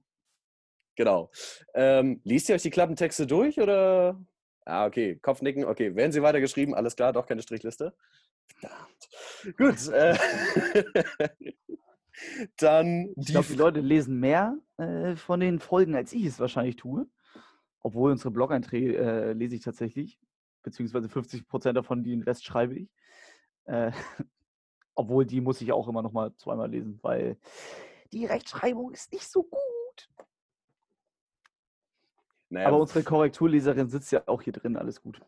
Genau. 0.95 1.31
Ähm, 1.73 2.21
liest 2.23 2.49
ihr 2.49 2.55
euch 2.55 2.61
die 2.61 2.69
Klappentexte 2.69 3.25
durch 3.25 3.59
oder? 3.59 4.23
Ah, 4.63 4.85
okay. 4.85 5.15
Kopfnicken, 5.23 5.65
okay. 5.65 5.95
Werden 5.95 6.11
sie 6.11 6.21
weitergeschrieben? 6.21 6.75
Alles 6.75 6.95
klar, 6.95 7.13
doch 7.13 7.25
keine 7.25 7.41
Strichliste. 7.41 7.95
Verdammt. 8.57 9.57
Gut. 9.57 9.87
Äh, 9.87 10.15
dann. 12.57 13.11
Ich 13.15 13.25
glaube, 13.25 13.47
die 13.47 13.55
Leute 13.55 13.79
lesen 13.79 14.19
mehr 14.19 14.55
äh, 14.77 15.15
von 15.15 15.39
den 15.39 15.59
Folgen, 15.59 15.95
als 15.95 16.13
ich 16.13 16.25
es 16.25 16.39
wahrscheinlich 16.39 16.75
tue. 16.75 17.07
Obwohl 17.79 18.11
unsere 18.11 18.29
Blog-Einträge 18.29 18.97
äh, 18.97 19.33
lese 19.33 19.55
ich 19.55 19.63
tatsächlich 19.63 20.19
beziehungsweise 20.63 21.09
50 21.09 21.47
Prozent 21.47 21.77
davon, 21.77 22.03
den 22.03 22.23
Rest 22.23 22.45
schreibe 22.45 22.75
ich. 22.75 22.89
Äh, 23.65 23.91
obwohl 24.95 25.25
die 25.25 25.41
muss 25.41 25.61
ich 25.61 25.71
auch 25.71 25.87
immer 25.87 26.01
noch 26.01 26.11
mal 26.11 26.33
zweimal 26.35 26.69
lesen, 26.69 26.99
weil 27.01 27.37
die 28.11 28.25
Rechtschreibung 28.25 28.91
ist 28.91 29.11
nicht 29.11 29.27
so 29.27 29.43
gut. 29.43 30.09
Naja, 32.49 32.67
Aber 32.67 32.79
unsere 32.79 33.03
Korrekturleserin 33.03 33.89
sitzt 33.89 34.11
ja 34.11 34.23
auch 34.27 34.43
hier 34.43 34.53
drin, 34.53 34.77
alles 34.77 35.01
gut. 35.01 35.19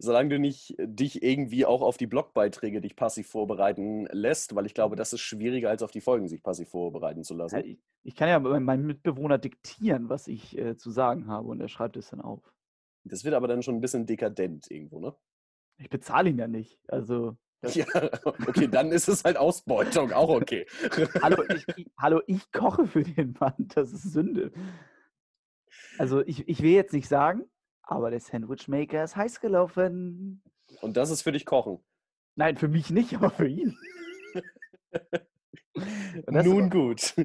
Solange 0.00 0.30
du 0.30 0.38
nicht 0.40 0.74
dich 0.78 1.22
irgendwie 1.22 1.64
auch 1.64 1.82
auf 1.82 1.96
die 1.96 2.08
Blogbeiträge 2.08 2.80
dich 2.80 2.96
passiv 2.96 3.28
vorbereiten 3.28 4.06
lässt, 4.06 4.56
weil 4.56 4.66
ich 4.66 4.74
glaube, 4.74 4.96
das 4.96 5.12
ist 5.12 5.20
schwieriger, 5.20 5.70
als 5.70 5.84
auf 5.84 5.92
die 5.92 6.00
Folgen 6.00 6.26
sich 6.26 6.42
passiv 6.42 6.68
vorbereiten 6.68 7.22
zu 7.22 7.34
lassen. 7.34 7.56
Ja, 7.56 7.64
ich, 7.64 7.78
ich, 8.02 8.16
kann 8.16 8.28
ja 8.28 8.40
meinem 8.40 8.86
Mitbewohner 8.86 9.38
diktieren, 9.38 10.08
was 10.08 10.26
ich 10.26 10.58
äh, 10.58 10.76
zu 10.76 10.90
sagen 10.90 11.28
habe 11.28 11.48
und 11.48 11.60
er 11.60 11.68
schreibt 11.68 11.96
es 11.96 12.10
dann 12.10 12.20
auf. 12.20 12.42
Das 13.04 13.24
wird 13.24 13.34
aber 13.34 13.48
dann 13.48 13.62
schon 13.62 13.76
ein 13.76 13.80
bisschen 13.80 14.06
dekadent 14.06 14.70
irgendwo, 14.70 15.00
ne? 15.00 15.14
Ich 15.78 15.88
bezahle 15.88 16.30
ihn 16.30 16.38
ja 16.38 16.48
nicht. 16.48 16.78
Also. 16.88 17.36
Ja, 17.74 17.86
okay, 18.46 18.68
dann 18.68 18.92
ist 18.92 19.08
es 19.08 19.24
halt 19.24 19.36
Ausbeutung, 19.36 20.12
auch 20.12 20.28
okay. 20.28 20.64
hallo, 21.22 21.42
ich, 21.76 21.90
hallo, 21.98 22.20
ich 22.28 22.52
koche 22.52 22.86
für 22.86 23.02
den 23.02 23.34
Mann, 23.40 23.66
das 23.74 23.92
ist 23.92 24.12
Sünde. 24.12 24.52
Also 25.98 26.24
ich, 26.24 26.48
ich 26.48 26.62
will 26.62 26.70
jetzt 26.70 26.92
nicht 26.92 27.08
sagen, 27.08 27.50
aber 27.82 28.10
der 28.10 28.20
Sandwichmaker 28.20 29.02
ist 29.02 29.16
heiß 29.16 29.40
gelaufen. 29.40 30.40
Und 30.82 30.96
das 30.96 31.10
ist 31.10 31.22
für 31.22 31.32
dich 31.32 31.46
Kochen? 31.46 31.80
Nein, 32.36 32.56
für 32.56 32.68
mich 32.68 32.90
nicht, 32.90 33.14
aber 33.14 33.30
für 33.30 33.48
ihn. 33.48 33.76
Nun 36.30 36.70
gut. 36.70 37.16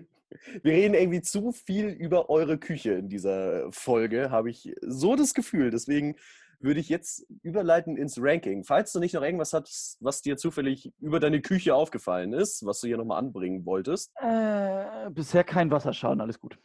Wir 0.62 0.74
reden 0.74 0.93
irgendwie 0.93 1.22
zu 1.22 1.52
viel 1.52 1.88
über 1.88 2.30
eure 2.30 2.58
Küche 2.58 2.93
in 2.93 3.10
dieser 3.10 3.72
Folge, 3.72 4.32
habe 4.32 4.50
ich 4.50 4.74
so 4.82 5.15
das 5.15 5.34
Gefühl. 5.34 5.72
Deswegen 5.72 6.15
würde 6.60 6.80
ich 6.80 6.89
jetzt 6.89 7.26
überleiten 7.43 7.98
ins 7.98 8.17
Ranking. 8.19 8.63
Falls 8.63 8.93
du 8.93 9.00
nicht 9.00 9.13
noch 9.13 9.22
irgendwas 9.22 9.54
hast, 9.54 9.98
was 10.00 10.22
dir 10.22 10.38
zufällig 10.38 10.93
über 11.00 11.19
deine 11.19 11.41
Küche 11.41 11.76
aufgefallen 11.76 12.34
ist, 12.34 12.65
was 12.65 12.80
du 12.80 12.88
hier 12.88 12.98
nochmal 12.98 13.19
anbringen 13.19 13.65
wolltest. 13.65 14.12
Äh, 14.15 15.10
bisher 15.12 15.43
kein 15.43 15.72
Wasserschaden, 15.72 16.22
alles 16.22 16.39
gut. 16.39 16.58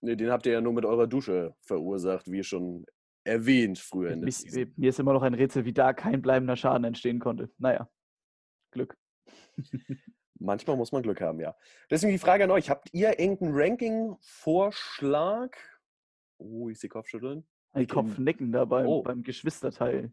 Nee, 0.00 0.16
den 0.16 0.30
habt 0.30 0.46
ihr 0.46 0.52
ja 0.52 0.60
nur 0.60 0.72
mit 0.72 0.84
eurer 0.84 1.06
Dusche 1.06 1.54
verursacht, 1.60 2.30
wie 2.30 2.42
schon 2.42 2.86
erwähnt 3.24 3.78
früher 3.78 4.12
in 4.12 4.20
der 4.20 4.26
Mich. 4.26 4.68
Mir 4.76 4.88
ist 4.88 5.00
immer 5.00 5.12
noch 5.12 5.22
ein 5.22 5.34
Rätsel, 5.34 5.64
wie 5.64 5.72
da 5.72 5.92
kein 5.92 6.22
bleibender 6.22 6.56
Schaden 6.56 6.84
entstehen 6.84 7.18
konnte. 7.18 7.50
Naja, 7.58 7.88
Glück. 8.70 8.96
Manchmal 10.38 10.76
muss 10.76 10.92
man 10.92 11.02
Glück 11.02 11.20
haben, 11.20 11.40
ja. 11.40 11.56
Deswegen 11.90 12.12
die 12.12 12.18
Frage 12.18 12.44
an 12.44 12.50
euch: 12.50 12.70
Habt 12.70 12.92
ihr 12.92 13.18
irgendeinen 13.18 13.52
Ranking-Vorschlag? 13.54 15.56
Oh, 16.38 16.68
ich 16.68 16.78
sehe 16.78 16.90
Kopfschütteln. 16.90 17.46
Ein 17.72 17.86
Kopfnicken 17.86 18.52
da 18.52 18.64
beim, 18.64 18.86
Oh. 18.86 19.02
beim 19.02 19.22
Geschwisterteil. 19.22 20.12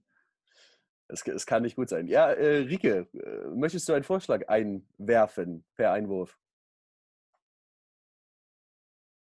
Es, 1.10 1.26
es 1.28 1.46
kann 1.46 1.64
nicht 1.64 1.76
gut 1.76 1.90
sein. 1.90 2.08
Ja, 2.08 2.32
äh, 2.32 2.60
Rike, 2.60 3.08
äh, 3.14 3.48
möchtest 3.56 3.88
du 3.90 3.94
einen 3.94 4.04
Vorschlag 4.04 4.48
einwerfen 4.48 5.66
per 5.76 5.92
Einwurf? 5.92 6.40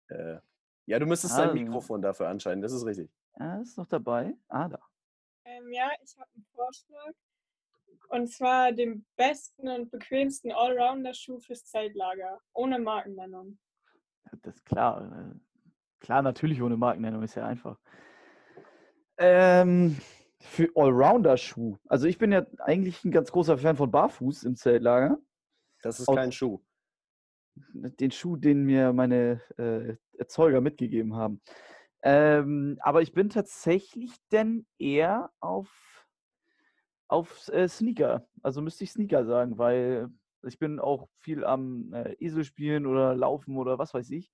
Äh, 0.09 0.37
ja, 0.85 0.99
du 0.99 1.05
müsstest 1.05 1.33
Ah, 1.35 1.45
dein 1.45 1.53
Mikrofon 1.53 2.01
dafür 2.01 2.27
anscheinend, 2.29 2.63
das 2.63 2.71
ist 2.73 2.85
richtig. 2.85 3.09
Ja, 3.39 3.61
ist 3.61 3.77
noch 3.77 3.87
dabei. 3.87 4.33
Ah, 4.47 4.67
da. 4.69 4.79
Ähm, 5.45 5.71
ja, 5.71 5.89
ich 6.03 6.15
habe 6.17 6.29
einen 6.35 6.45
Vorschlag. 6.53 7.11
Und 8.13 8.27
zwar 8.27 8.71
den 8.71 9.07
besten 9.15 9.67
und 9.67 9.89
bequemsten 9.89 10.51
Allrounder-Schuh 10.51 11.39
fürs 11.39 11.65
Zeltlager. 11.65 12.39
Ohne 12.53 12.77
Markennennung. 12.77 13.57
Das 14.43 14.55
ist 14.55 14.65
klar. 14.65 15.31
äh, 15.33 15.39
Klar, 15.99 16.21
natürlich 16.21 16.61
ohne 16.61 16.77
Markennennung 16.77 17.23
ist 17.23 17.33
ja 17.33 17.47
einfach. 17.47 17.79
Ähm, 19.17 19.97
für 20.41 20.69
Allrounder-Schuh. 20.75 21.79
Also 21.87 22.05
ich 22.05 22.19
bin 22.19 22.31
ja 22.31 22.45
eigentlich 22.59 23.03
ein 23.03 23.09
ganz 23.09 23.31
großer 23.31 23.57
Fan 23.57 23.77
von 23.77 23.89
Barfuß 23.89 24.43
im 24.43 24.55
Zeltlager. 24.55 25.17
Das 25.81 25.99
ist 25.99 26.07
Aus- 26.07 26.15
kein 26.15 26.31
Schuh. 26.31 26.61
Den 27.55 28.11
Schuh, 28.11 28.35
den 28.35 28.63
mir 28.63 28.93
meine 28.93 29.41
äh, 29.57 29.95
Erzeuger 30.19 30.61
mitgegeben 30.61 31.15
haben. 31.15 31.41
Ähm, 32.03 32.77
aber 32.81 33.01
ich 33.01 33.13
bin 33.13 33.29
tatsächlich 33.29 34.11
denn 34.31 34.67
eher 34.77 35.31
auf, 35.39 35.71
auf 37.07 37.47
äh, 37.49 37.67
Sneaker. 37.67 38.27
Also 38.41 38.61
müsste 38.61 38.83
ich 38.83 38.91
Sneaker 38.91 39.25
sagen, 39.25 39.57
weil 39.57 40.09
ich 40.43 40.59
bin 40.59 40.79
auch 40.79 41.07
viel 41.19 41.43
am 41.45 41.93
äh, 41.93 42.15
Esel 42.19 42.43
spielen 42.43 42.85
oder 42.85 43.15
laufen 43.15 43.57
oder 43.57 43.77
was 43.79 43.93
weiß 43.93 44.09
ich. 44.11 44.31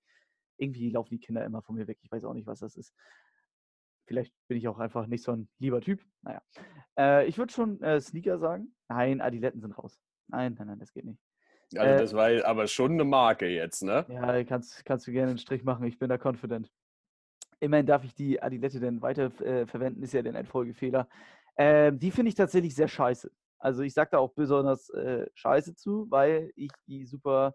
Irgendwie 0.57 0.89
laufen 0.89 1.11
die 1.11 1.19
Kinder 1.19 1.45
immer 1.45 1.61
von 1.61 1.75
mir 1.75 1.87
weg. 1.87 1.99
Ich 2.01 2.11
weiß 2.11 2.25
auch 2.25 2.33
nicht, 2.33 2.47
was 2.47 2.59
das 2.59 2.75
ist. 2.75 2.93
Vielleicht 4.07 4.33
bin 4.47 4.57
ich 4.57 4.67
auch 4.67 4.79
einfach 4.79 5.05
nicht 5.05 5.23
so 5.23 5.31
ein 5.31 5.47
lieber 5.59 5.81
Typ. 5.81 6.01
Naja. 6.23 6.41
Äh, 6.97 7.27
ich 7.27 7.37
würde 7.37 7.53
schon 7.53 7.81
äh, 7.81 8.01
Sneaker 8.01 8.39
sagen. 8.39 8.75
Nein, 8.87 9.21
Adiletten 9.21 9.61
sind 9.61 9.77
raus. 9.77 9.99
Nein, 10.27 10.55
nein, 10.57 10.67
nein, 10.67 10.79
das 10.79 10.91
geht 10.91 11.05
nicht. 11.05 11.21
Also 11.75 11.93
Äh, 11.93 11.97
das 11.97 12.13
war 12.13 12.45
aber 12.45 12.67
schon 12.67 12.93
eine 12.93 13.03
Marke 13.03 13.47
jetzt, 13.47 13.83
ne? 13.83 14.05
Ja, 14.09 14.43
kannst, 14.43 14.83
kannst 14.85 15.07
du 15.07 15.11
gerne 15.11 15.29
einen 15.29 15.37
Strich 15.37 15.63
machen. 15.63 15.85
Ich 15.85 15.99
bin 15.99 16.09
da 16.09 16.17
confident. 16.17 16.71
Immerhin 17.59 17.85
darf 17.85 18.03
ich 18.03 18.15
die 18.15 18.41
Adilette 18.41 18.79
denn 18.79 19.01
weiter 19.01 19.25
äh, 19.41 19.67
verwenden, 19.67 20.01
ist 20.01 20.13
ja 20.13 20.21
denn 20.21 20.35
ein 20.35 20.45
Folgefehler. 20.45 21.07
Ähm, 21.61 21.99
die 21.99 22.11
finde 22.11 22.29
ich 22.29 22.35
tatsächlich 22.35 22.73
sehr 22.73 22.87
scheiße. 22.87 23.29
Also 23.57 23.81
ich 23.83 23.93
sage 23.93 24.11
da 24.13 24.19
auch 24.19 24.33
besonders 24.33 24.89
äh, 24.91 25.27
scheiße 25.33 25.75
zu, 25.75 26.09
weil 26.09 26.51
ich 26.55 26.71
die 26.87 27.05
super, 27.05 27.53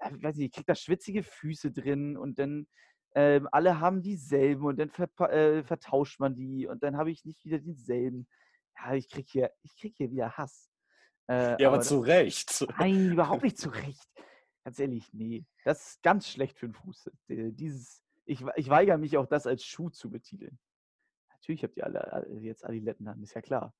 ja, 0.00 0.10
ich 0.10 0.22
weiß 0.22 0.36
nicht, 0.36 0.46
ich 0.46 0.52
krieg 0.52 0.66
da 0.66 0.74
schwitzige 0.74 1.22
Füße 1.22 1.70
drin 1.70 2.16
und 2.16 2.38
dann 2.38 2.66
ähm, 3.14 3.46
alle 3.52 3.78
haben 3.78 4.00
dieselben 4.00 4.64
und 4.64 4.78
dann 4.78 4.88
verpa- 4.88 5.28
äh, 5.28 5.62
vertauscht 5.64 6.18
man 6.18 6.34
die 6.34 6.66
und 6.66 6.82
dann 6.82 6.96
habe 6.96 7.10
ich 7.10 7.26
nicht 7.26 7.44
wieder 7.44 7.58
denselben. 7.58 8.26
Ja, 8.78 8.94
ich 8.94 9.10
krieg 9.10 9.28
hier, 9.28 9.50
ich 9.62 9.76
krieg 9.76 9.94
hier 9.98 10.10
wieder 10.10 10.38
Hass. 10.38 10.70
Äh, 11.28 11.60
Ja, 11.60 11.68
aber 11.68 11.76
das- 11.76 11.88
zu 11.88 12.00
Recht. 12.00 12.66
Nein, 12.78 13.10
überhaupt 13.12 13.42
nicht 13.42 13.58
zurecht. 13.58 14.08
Ganz 14.64 14.78
ehrlich, 14.78 15.12
nee. 15.12 15.44
Das 15.66 15.88
ist 15.90 16.02
ganz 16.02 16.26
schlecht 16.30 16.58
für 16.58 16.68
den 16.68 16.74
Fuß. 16.74 17.10
Äh, 17.28 17.50
Dieses, 17.52 18.02
ich, 18.24 18.42
ich 18.56 18.70
weigere 18.70 18.96
mich 18.96 19.18
auch, 19.18 19.26
das 19.26 19.46
als 19.46 19.62
Schuh 19.62 19.90
zu 19.90 20.08
betiteln. 20.10 20.58
Natürlich 21.42 21.64
habt 21.64 21.76
ihr 21.76 21.84
alle 21.84 22.26
äh, 22.30 22.38
jetzt 22.38 22.64
Adiletten 22.64 23.08
an, 23.08 23.20
ist 23.20 23.34
ja 23.34 23.42
klar. 23.42 23.74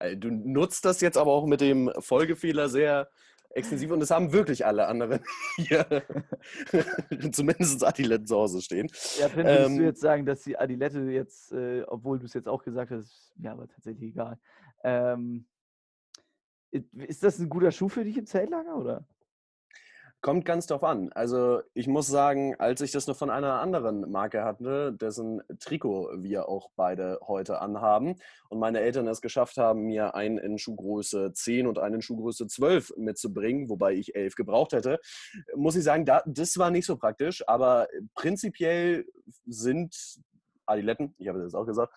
Äh, 0.00 0.16
Du 0.16 0.30
nutzt 0.30 0.84
das 0.84 1.00
jetzt 1.00 1.16
aber 1.16 1.30
auch 1.30 1.46
mit 1.46 1.60
dem 1.60 1.92
Folgefehler 2.00 2.68
sehr 2.68 3.08
extensiv 3.50 3.92
und 3.92 4.02
es 4.02 4.10
haben 4.10 4.32
wirklich 4.32 4.66
alle 4.66 4.88
anderen 4.88 5.20
hier 5.56 5.86
zumindest 7.32 7.84
Adiletten 7.84 8.26
zu 8.26 8.36
Hause 8.36 8.60
stehen. 8.60 8.88
Ja, 9.18 9.28
Finn, 9.28 9.46
würdest 9.46 9.70
Ähm, 9.70 9.78
du 9.78 9.84
jetzt 9.84 10.00
sagen, 10.00 10.26
dass 10.26 10.42
die 10.42 10.58
Adilette 10.58 11.00
jetzt, 11.02 11.52
äh, 11.52 11.82
obwohl 11.86 12.18
du 12.18 12.26
es 12.26 12.34
jetzt 12.34 12.48
auch 12.48 12.64
gesagt 12.64 12.90
hast, 12.90 13.04
ist 13.06 13.32
mir 13.36 13.52
aber 13.52 13.68
tatsächlich 13.68 14.10
egal. 14.10 14.38
Ähm, 14.82 15.46
ist 16.72 17.22
das 17.22 17.38
ein 17.38 17.48
guter 17.48 17.70
Schuh 17.70 17.88
für 17.88 18.04
dich 18.04 18.18
im 18.18 18.26
Zeltlager, 18.26 18.76
oder? 18.76 19.06
Kommt 20.26 20.44
ganz 20.44 20.66
drauf 20.66 20.82
an. 20.82 21.12
Also 21.12 21.62
ich 21.72 21.86
muss 21.86 22.08
sagen, 22.08 22.56
als 22.58 22.80
ich 22.80 22.90
das 22.90 23.06
noch 23.06 23.14
von 23.14 23.30
einer 23.30 23.60
anderen 23.60 24.10
Marke 24.10 24.42
hatte, 24.42 24.92
dessen 24.92 25.40
Trikot 25.60 26.10
wir 26.16 26.48
auch 26.48 26.68
beide 26.74 27.20
heute 27.28 27.60
anhaben 27.60 28.16
und 28.48 28.58
meine 28.58 28.80
Eltern 28.80 29.06
es 29.06 29.20
geschafft 29.20 29.56
haben, 29.56 29.82
mir 29.82 30.16
einen 30.16 30.38
in 30.38 30.58
Schuhgröße 30.58 31.32
10 31.32 31.68
und 31.68 31.78
einen 31.78 31.94
in 31.94 32.02
Schuhgröße 32.02 32.48
12 32.48 32.94
mitzubringen, 32.96 33.68
wobei 33.68 33.92
ich 33.94 34.16
11 34.16 34.34
gebraucht 34.34 34.72
hätte, 34.72 34.98
muss 35.54 35.76
ich 35.76 35.84
sagen, 35.84 36.04
da, 36.04 36.24
das 36.26 36.58
war 36.58 36.72
nicht 36.72 36.86
so 36.86 36.96
praktisch, 36.96 37.46
aber 37.48 37.86
prinzipiell 38.16 39.06
sind 39.46 39.94
Adiletten, 40.66 41.14
ich 41.18 41.28
habe 41.28 41.40
das 41.40 41.54
auch 41.54 41.66
gesagt, 41.66 41.94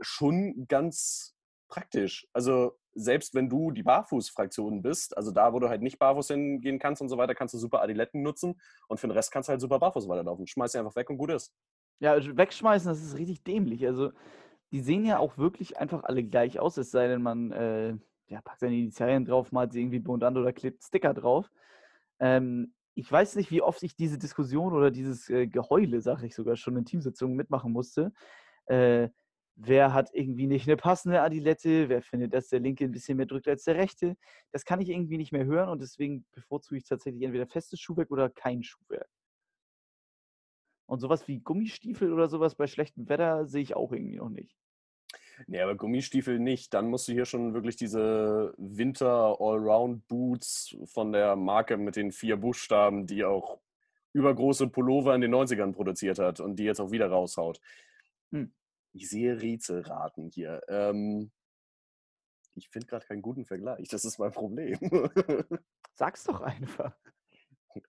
schon 0.00 0.66
ganz 0.66 1.36
praktisch. 1.68 2.26
Also 2.32 2.77
selbst 2.98 3.34
wenn 3.34 3.48
du 3.48 3.70
die 3.70 3.82
Barfußfraktion 3.82 4.82
bist, 4.82 5.16
also 5.16 5.30
da, 5.30 5.52
wo 5.52 5.58
du 5.58 5.68
halt 5.68 5.82
nicht 5.82 5.98
barfuß 5.98 6.28
hingehen 6.28 6.78
kannst 6.78 7.00
und 7.02 7.08
so 7.08 7.16
weiter, 7.18 7.34
kannst 7.34 7.54
du 7.54 7.58
super 7.58 7.82
Adiletten 7.82 8.22
nutzen 8.22 8.60
und 8.88 8.98
für 8.98 9.06
den 9.06 9.12
Rest 9.12 9.32
kannst 9.32 9.48
du 9.48 9.52
halt 9.52 9.60
super 9.60 9.78
barfuß 9.78 10.08
weiterlaufen. 10.08 10.46
Schmeiß 10.46 10.72
sie 10.72 10.78
einfach 10.78 10.96
weg 10.96 11.08
und 11.10 11.18
gut 11.18 11.30
ist. 11.30 11.54
Ja, 12.00 12.12
also 12.12 12.36
wegschmeißen, 12.36 12.88
das 12.88 13.02
ist 13.02 13.16
richtig 13.16 13.42
dämlich. 13.42 13.86
Also, 13.86 14.12
die 14.70 14.80
sehen 14.80 15.04
ja 15.04 15.18
auch 15.18 15.38
wirklich 15.38 15.78
einfach 15.78 16.04
alle 16.04 16.22
gleich 16.22 16.60
aus, 16.60 16.76
es 16.76 16.90
sei 16.90 17.08
denn, 17.08 17.22
man 17.22 17.52
äh, 17.52 17.96
ja, 18.28 18.40
packt 18.42 18.60
seine 18.60 18.76
Initialien 18.76 19.24
drauf, 19.24 19.52
malt 19.52 19.72
sie 19.72 19.80
irgendwie 19.80 19.98
bunt 19.98 20.22
an 20.22 20.36
oder 20.36 20.52
klebt 20.52 20.84
Sticker 20.84 21.14
drauf. 21.14 21.50
Ähm, 22.20 22.74
ich 22.94 23.10
weiß 23.10 23.36
nicht, 23.36 23.50
wie 23.50 23.62
oft 23.62 23.82
ich 23.82 23.96
diese 23.96 24.18
Diskussion 24.18 24.72
oder 24.72 24.90
dieses 24.90 25.30
äh, 25.30 25.46
Geheule, 25.46 26.00
sage 26.00 26.26
ich 26.26 26.34
sogar 26.34 26.56
schon, 26.56 26.76
in 26.76 26.84
Teamsitzungen 26.84 27.36
mitmachen 27.36 27.72
musste. 27.72 28.12
Äh, 28.66 29.08
wer 29.58 29.92
hat 29.92 30.10
irgendwie 30.14 30.46
nicht 30.46 30.68
eine 30.68 30.76
passende 30.76 31.20
Adilette? 31.20 31.88
Wer 31.88 32.00
findet, 32.00 32.32
dass 32.32 32.48
der 32.48 32.60
linke 32.60 32.84
ein 32.84 32.92
bisschen 32.92 33.16
mehr 33.16 33.26
drückt 33.26 33.48
als 33.48 33.64
der 33.64 33.74
rechte? 33.74 34.16
Das 34.52 34.64
kann 34.64 34.80
ich 34.80 34.88
irgendwie 34.88 35.18
nicht 35.18 35.32
mehr 35.32 35.44
hören 35.44 35.68
und 35.68 35.82
deswegen 35.82 36.24
bevorzuge 36.32 36.78
ich 36.78 36.84
tatsächlich 36.84 37.22
entweder 37.22 37.46
festes 37.46 37.80
Schuhwerk 37.80 38.10
oder 38.10 38.30
kein 38.30 38.62
Schuhwerk. 38.62 39.08
Und 40.86 41.00
sowas 41.00 41.28
wie 41.28 41.40
Gummistiefel 41.40 42.12
oder 42.12 42.28
sowas 42.28 42.54
bei 42.54 42.66
schlechtem 42.66 43.08
Wetter 43.08 43.46
sehe 43.46 43.62
ich 43.62 43.76
auch 43.76 43.92
irgendwie 43.92 44.16
noch 44.16 44.30
nicht. 44.30 44.56
Nee, 45.46 45.60
aber 45.60 45.76
Gummistiefel 45.76 46.38
nicht. 46.38 46.72
Dann 46.72 46.88
musst 46.88 47.08
du 47.08 47.12
hier 47.12 47.26
schon 47.26 47.54
wirklich 47.54 47.76
diese 47.76 48.54
Winter-Allround-Boots 48.56 50.78
von 50.84 51.12
der 51.12 51.36
Marke 51.36 51.76
mit 51.76 51.96
den 51.96 52.12
vier 52.12 52.36
Buchstaben, 52.36 53.06
die 53.06 53.24
auch 53.24 53.60
übergroße 54.14 54.68
Pullover 54.68 55.14
in 55.14 55.20
den 55.20 55.34
90ern 55.34 55.72
produziert 55.72 56.18
hat 56.18 56.40
und 56.40 56.56
die 56.56 56.64
jetzt 56.64 56.80
auch 56.80 56.90
wieder 56.90 57.08
raushaut. 57.08 57.60
Hm. 58.32 58.52
Ich 58.98 59.08
sehe 59.08 59.40
Rätselraten 59.40 60.28
hier. 60.28 60.60
Ähm, 60.68 61.30
ich 62.56 62.68
finde 62.68 62.88
gerade 62.88 63.06
keinen 63.06 63.22
guten 63.22 63.44
Vergleich. 63.44 63.86
Das 63.88 64.04
ist 64.04 64.18
mein 64.18 64.32
Problem. 64.32 64.76
Sag's 65.94 66.24
doch 66.24 66.40
einfach. 66.40 66.96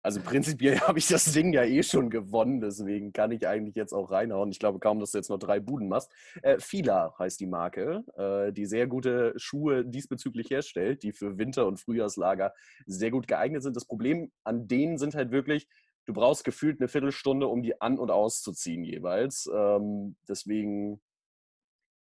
Also 0.04 0.22
prinzipiell 0.22 0.80
habe 0.82 1.00
ich 1.00 1.08
das 1.08 1.32
Ding 1.34 1.52
ja 1.52 1.63
eh 1.63 1.82
schon 1.82 2.12
gewonnen, 2.12 2.62
deswegen 2.62 3.12
kann 3.12 3.32
ich 3.32 3.48
eigentlich 3.48 3.76
jetzt 3.76 3.91
auch 3.91 4.12
reinhauen. 4.12 4.52
Ich 4.52 4.60
glaube 4.60 4.78
kaum, 4.78 5.00
dass 5.00 5.12
du 5.12 5.17
jetzt 5.17 5.30
noch 5.30 5.39
drei 5.39 5.60
Buden 5.60 5.88
machst. 5.88 6.12
Äh, 6.43 6.60
Fila 6.60 7.15
heißt 7.17 7.39
die 7.39 7.48
Marke, 7.48 8.04
äh, 8.15 8.54
die 8.54 8.67
sehr 8.67 8.86
gute 8.86 9.34
Schuhe 9.38 9.84
diesbezüglich 9.84 10.52
herstellt, 10.52 11.02
die 11.02 11.12
für 11.12 11.39
Winter- 11.39 11.65
und 11.65 11.80
Frühjahrslager 11.80 12.54
sehr 12.86 13.10
gut 13.10 13.28
geeignet 13.28 13.63
sind. 13.63 13.76
Das 13.76 13.86
Problem 13.86 14.32
an 14.43 14.67
denen 14.67 15.00
sind 15.00 15.15
halt 15.15 15.32
wirklich, 15.32 15.67
du 16.10 16.13
brauchst 16.13 16.43
gefühlt 16.43 16.82
eine 16.82 16.88
Viertelstunde, 16.88 17.45
um 17.45 17.62
die 17.62 17.80
an- 17.82 18.00
und 18.00 18.10
auszuziehen 18.10 18.84
jeweils. 18.84 19.48
Ähm, 19.54 20.15
deswegen 20.28 21.00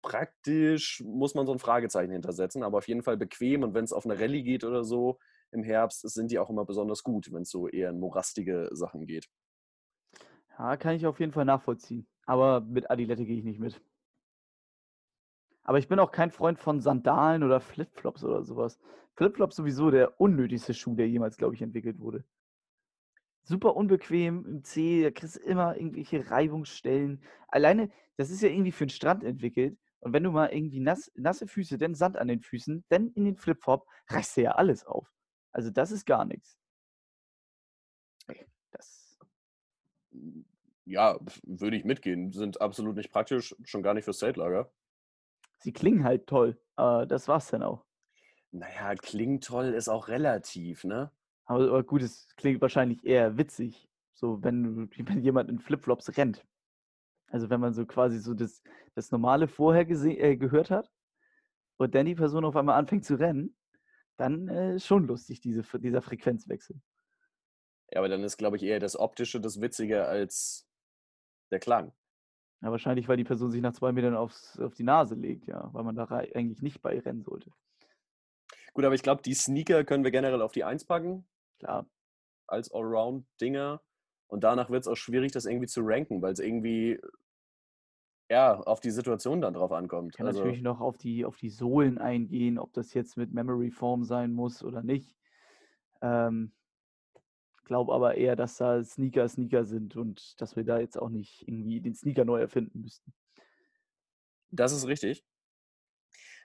praktisch 0.00 1.02
muss 1.04 1.34
man 1.34 1.44
so 1.44 1.52
ein 1.52 1.58
Fragezeichen 1.58 2.12
hintersetzen, 2.12 2.62
aber 2.62 2.78
auf 2.78 2.86
jeden 2.86 3.02
Fall 3.02 3.16
bequem 3.16 3.64
und 3.64 3.74
wenn 3.74 3.84
es 3.84 3.92
auf 3.92 4.06
eine 4.06 4.18
Rallye 4.18 4.44
geht 4.44 4.62
oder 4.62 4.84
so, 4.84 5.18
im 5.50 5.64
Herbst 5.64 6.08
sind 6.08 6.30
die 6.30 6.38
auch 6.38 6.48
immer 6.50 6.64
besonders 6.64 7.02
gut, 7.02 7.32
wenn 7.32 7.42
es 7.42 7.50
so 7.50 7.66
eher 7.68 7.90
in 7.90 7.98
morastige 7.98 8.68
Sachen 8.70 9.06
geht. 9.06 9.28
Ja, 10.56 10.76
kann 10.76 10.94
ich 10.94 11.04
auf 11.04 11.18
jeden 11.18 11.32
Fall 11.32 11.44
nachvollziehen. 11.44 12.06
Aber 12.26 12.60
mit 12.60 12.92
Adilette 12.92 13.24
gehe 13.24 13.38
ich 13.38 13.44
nicht 13.44 13.58
mit. 13.58 13.82
Aber 15.64 15.78
ich 15.78 15.88
bin 15.88 15.98
auch 15.98 16.12
kein 16.12 16.30
Freund 16.30 16.60
von 16.60 16.80
Sandalen 16.80 17.42
oder 17.42 17.60
Flipflops 17.60 18.22
oder 18.22 18.44
sowas. 18.44 18.78
Flipflops 19.16 19.56
sowieso 19.56 19.90
der 19.90 20.20
unnötigste 20.20 20.74
Schuh, 20.74 20.94
der 20.94 21.08
jemals, 21.08 21.36
glaube 21.36 21.56
ich, 21.56 21.62
entwickelt 21.62 21.98
wurde. 21.98 22.24
Super 23.42 23.74
unbequem 23.74 24.44
im 24.46 24.64
Zeh, 24.64 25.02
da 25.02 25.10
kriegst 25.10 25.36
du 25.36 25.40
immer 25.40 25.76
irgendwelche 25.76 26.30
Reibungsstellen. 26.30 27.22
Alleine, 27.48 27.90
das 28.16 28.30
ist 28.30 28.42
ja 28.42 28.48
irgendwie 28.48 28.72
für 28.72 28.86
den 28.86 28.90
Strand 28.90 29.24
entwickelt. 29.24 29.78
Und 30.00 30.12
wenn 30.12 30.22
du 30.22 30.30
mal 30.30 30.52
irgendwie 30.52 30.80
nass, 30.80 31.10
nasse 31.14 31.46
Füße, 31.46 31.78
dann 31.78 31.94
Sand 31.94 32.16
an 32.16 32.28
den 32.28 32.40
Füßen, 32.40 32.84
dann 32.88 33.08
in 33.12 33.24
den 33.24 33.36
Flipflop, 33.36 33.86
reißt 34.08 34.36
du 34.36 34.42
ja 34.42 34.52
alles 34.52 34.84
auf. 34.84 35.12
Also 35.52 35.70
das 35.70 35.90
ist 35.90 36.06
gar 36.06 36.24
nichts. 36.24 36.58
Das 38.70 39.18
Ja, 40.84 41.18
pf, 41.18 41.40
würde 41.44 41.76
ich 41.76 41.84
mitgehen. 41.84 42.32
Sind 42.32 42.60
absolut 42.60 42.96
nicht 42.96 43.10
praktisch, 43.10 43.54
schon 43.64 43.82
gar 43.82 43.94
nicht 43.94 44.04
fürs 44.04 44.18
Zeltlager. 44.18 44.72
Sie 45.58 45.72
klingen 45.72 46.04
halt 46.04 46.26
toll, 46.26 46.58
aber 46.76 47.04
das 47.06 47.28
war's 47.28 47.48
dann 47.48 47.62
auch. 47.62 47.84
Naja, 48.52 48.94
klingt 48.94 49.44
toll 49.44 49.74
ist 49.74 49.88
auch 49.88 50.08
relativ, 50.08 50.84
ne? 50.84 51.12
Aber, 51.50 51.64
aber 51.64 51.82
gut, 51.82 52.00
es 52.02 52.28
klingt 52.36 52.60
wahrscheinlich 52.60 53.04
eher 53.04 53.36
witzig, 53.36 53.88
so 54.14 54.40
wenn, 54.44 54.88
wenn 54.98 55.20
jemand 55.20 55.50
in 55.50 55.58
Flipflops 55.58 56.16
rennt. 56.16 56.46
Also 57.26 57.50
wenn 57.50 57.58
man 57.58 57.74
so 57.74 57.86
quasi 57.86 58.20
so 58.20 58.34
das, 58.34 58.62
das 58.94 59.10
Normale 59.10 59.48
vorher 59.48 59.88
äh, 59.90 60.36
gehört 60.36 60.70
hat 60.70 60.92
und 61.76 61.92
dann 61.96 62.06
die 62.06 62.14
Person 62.14 62.44
auf 62.44 62.54
einmal 62.54 62.78
anfängt 62.78 63.04
zu 63.04 63.16
rennen, 63.16 63.56
dann 64.16 64.46
äh, 64.46 64.76
ist 64.76 64.86
schon 64.86 65.08
lustig, 65.08 65.40
diese, 65.40 65.64
dieser 65.80 66.02
Frequenzwechsel. 66.02 66.80
Ja, 67.90 67.98
aber 67.98 68.08
dann 68.08 68.22
ist, 68.22 68.36
glaube 68.36 68.56
ich, 68.56 68.62
eher 68.62 68.78
das 68.78 68.96
Optische 68.96 69.40
das 69.40 69.60
Witzige 69.60 70.06
als 70.06 70.68
der 71.50 71.58
Klang. 71.58 71.92
Ja, 72.62 72.70
wahrscheinlich, 72.70 73.08
weil 73.08 73.16
die 73.16 73.24
Person 73.24 73.50
sich 73.50 73.60
nach 73.60 73.72
zwei 73.72 73.90
Metern 73.90 74.14
aufs, 74.14 74.56
auf 74.60 74.74
die 74.74 74.84
Nase 74.84 75.16
legt, 75.16 75.48
ja, 75.48 75.68
weil 75.72 75.82
man 75.82 75.96
da 75.96 76.06
eigentlich 76.06 76.62
nicht 76.62 76.80
bei 76.80 76.96
rennen 77.00 77.24
sollte. 77.24 77.50
Gut, 78.72 78.84
aber 78.84 78.94
ich 78.94 79.02
glaube, 79.02 79.22
die 79.22 79.34
Sneaker 79.34 79.82
können 79.82 80.04
wir 80.04 80.12
generell 80.12 80.42
auf 80.42 80.52
die 80.52 80.62
Eins 80.62 80.84
packen, 80.84 81.26
Klar. 81.60 81.86
als 82.46 82.72
Allround-Dinger. 82.72 83.80
Und 84.26 84.44
danach 84.44 84.70
wird 84.70 84.82
es 84.82 84.88
auch 84.88 84.96
schwierig, 84.96 85.32
das 85.32 85.44
irgendwie 85.44 85.66
zu 85.66 85.80
ranken, 85.82 86.22
weil 86.22 86.32
es 86.32 86.38
irgendwie 86.38 87.00
ja, 88.30 88.60
auf 88.60 88.80
die 88.80 88.92
Situation 88.92 89.40
dann 89.40 89.54
drauf 89.54 89.72
ankommt. 89.72 90.16
kann 90.16 90.26
Also, 90.26 90.40
natürlich 90.40 90.62
noch 90.62 90.80
auf 90.80 90.96
die, 90.96 91.24
auf 91.24 91.36
die 91.36 91.50
Sohlen 91.50 91.98
eingehen, 91.98 92.58
ob 92.58 92.72
das 92.72 92.94
jetzt 92.94 93.16
mit 93.16 93.32
Memory 93.32 93.70
Form 93.70 94.04
sein 94.04 94.32
muss 94.32 94.62
oder 94.62 94.82
nicht. 94.82 95.16
Ähm, 96.00 96.52
glaube 97.64 97.92
aber 97.92 98.16
eher, 98.16 98.36
dass 98.36 98.56
da 98.56 98.82
Sneaker 98.82 99.28
Sneaker 99.28 99.64
sind 99.64 99.96
und 99.96 100.40
dass 100.40 100.56
wir 100.56 100.64
da 100.64 100.78
jetzt 100.78 100.96
auch 100.96 101.08
nicht 101.08 101.46
irgendwie 101.46 101.80
den 101.80 101.94
Sneaker 101.94 102.24
neu 102.24 102.40
erfinden 102.40 102.80
müssten. 102.80 103.12
das 104.50 104.72
ist 104.72 104.86
richtig. 104.86 105.24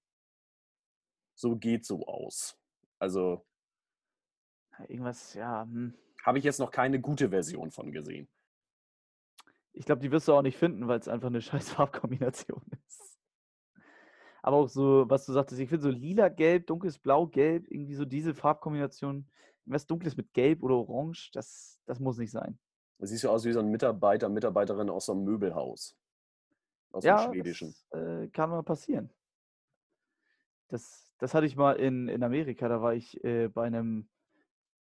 so 1.34 1.58
geht 1.58 1.86
so 1.86 2.08
aus. 2.08 2.58
Also 2.98 3.45
Irgendwas, 4.88 5.34
ja. 5.34 5.63
Hm. 5.63 5.95
habe 6.24 6.38
ich 6.38 6.45
jetzt 6.45 6.62
noch 6.62 6.71
keine 6.71 7.02
gute 7.02 7.32
Version 7.32 7.71
von 7.71 7.91
gesehen. 7.91 8.30
Ich 9.74 9.86
glaube, 9.86 10.02
die 10.02 10.12
wirst 10.13 10.30
du 10.30 10.34
auch 10.34 10.41
nicht 10.41 10.58
finden, 10.58 10.88
weil 10.88 11.00
es 11.00 11.10
einfach 11.10 11.28
eine 11.28 11.41
scheiß 11.41 11.71
Farbkombination 11.71 12.63
ist. 12.88 13.14
Aber 14.46 14.58
auch 14.58 14.70
so, 14.70 15.06
was 15.10 15.26
du 15.26 15.34
sagtest, 15.34 15.60
ich 15.60 15.68
finde 15.68 15.82
so 15.82 15.90
lila, 15.90 16.30
gelb, 16.30 16.68
dunkles 16.68 17.00
Blau, 17.00 17.26
gelb, 17.26 17.66
irgendwie 17.68 17.96
so 17.96 18.06
diese 18.06 18.36
Farbkombination, 18.36 19.26
was 19.66 19.88
dunkles 19.88 20.16
mit 20.18 20.36
gelb 20.36 20.62
oder 20.62 20.76
orange, 20.76 21.32
das, 21.34 21.80
das 21.88 22.00
muss 22.00 22.20
nicht 22.20 22.30
sein. 22.30 22.60
Es 23.00 23.10
sieht 23.10 23.22
so 23.22 23.32
aus 23.32 23.44
wie 23.44 23.54
so 23.54 23.60
ein 23.60 23.72
Mitarbeiter, 23.72 24.30
Mitarbeiterin 24.30 24.92
aus 24.92 25.08
so 25.08 25.14
einem 25.14 25.24
Möbelhaus. 25.24 25.98
Aus 26.92 27.04
dem 27.06 27.18
Ja, 27.18 27.18
Schwedischen. 27.18 27.74
das 27.90 28.00
äh, 28.00 28.28
kann 28.28 28.52
mal 28.52 28.62
passieren. 28.62 29.10
Das, 30.68 31.12
das 31.18 31.34
hatte 31.34 31.48
ich 31.48 31.56
mal 31.56 31.78
in, 31.78 32.08
in 32.08 32.22
Amerika, 32.22 32.70
da 32.70 32.84
war 32.84 32.94
ich 32.94 33.24
äh, 33.24 33.48
bei 33.48 33.66
einem 33.66 34.08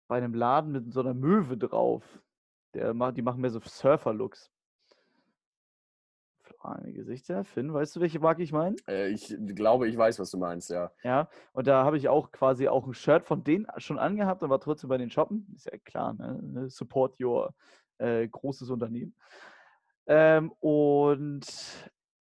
bei 0.07 0.19
einem 0.19 0.35
Laden 0.35 0.71
mit 0.71 0.93
so 0.93 1.01
einer 1.01 1.15
Möwe 1.15 1.59
drauf. 1.59 2.05
Der 2.75 2.95
die 3.11 3.23
machen 3.23 3.41
mehr 3.41 3.51
so 3.51 3.59
Surfer-Looks. 3.61 4.53
Eine 6.61 6.93
Gesichter. 6.93 7.45
Finn, 7.45 7.73
weißt 7.73 7.97
du, 7.97 8.01
welche 8.01 8.19
Marke 8.19 8.43
ich 8.43 8.53
meine? 8.53 8.77
Äh, 8.89 9.11
ich 9.11 9.35
glaube, 9.55 9.89
ich 9.89 9.97
weiß, 9.97 10.19
was 10.19 10.31
du 10.31 10.39
meinst, 10.39 10.71
ja. 10.71 10.91
Ja, 11.05 11.29
und 11.53 11.67
da 11.67 11.85
habe 11.85 11.97
ich 11.97 12.09
auch 12.09 12.33
quasi 12.33 12.69
auch 12.69 12.87
ein 12.87 12.95
Shirt 12.95 13.25
von 13.25 13.45
denen 13.45 13.67
schon 13.77 13.99
angehabt 13.99 14.43
und 14.43 14.51
war 14.51 14.61
trotzdem 14.61 14.89
bei 14.89 14.99
den 14.99 15.11
Shoppen. 15.11 15.47
Ist 15.55 15.67
ja 15.67 15.79
klar, 15.79 16.15
ne? 16.15 16.69
Support 16.69 17.21
your 17.21 17.55
äh, 17.99 18.27
großes 18.27 18.71
Unternehmen. 18.71 19.15
Ähm, 20.07 20.53
und 20.61 21.47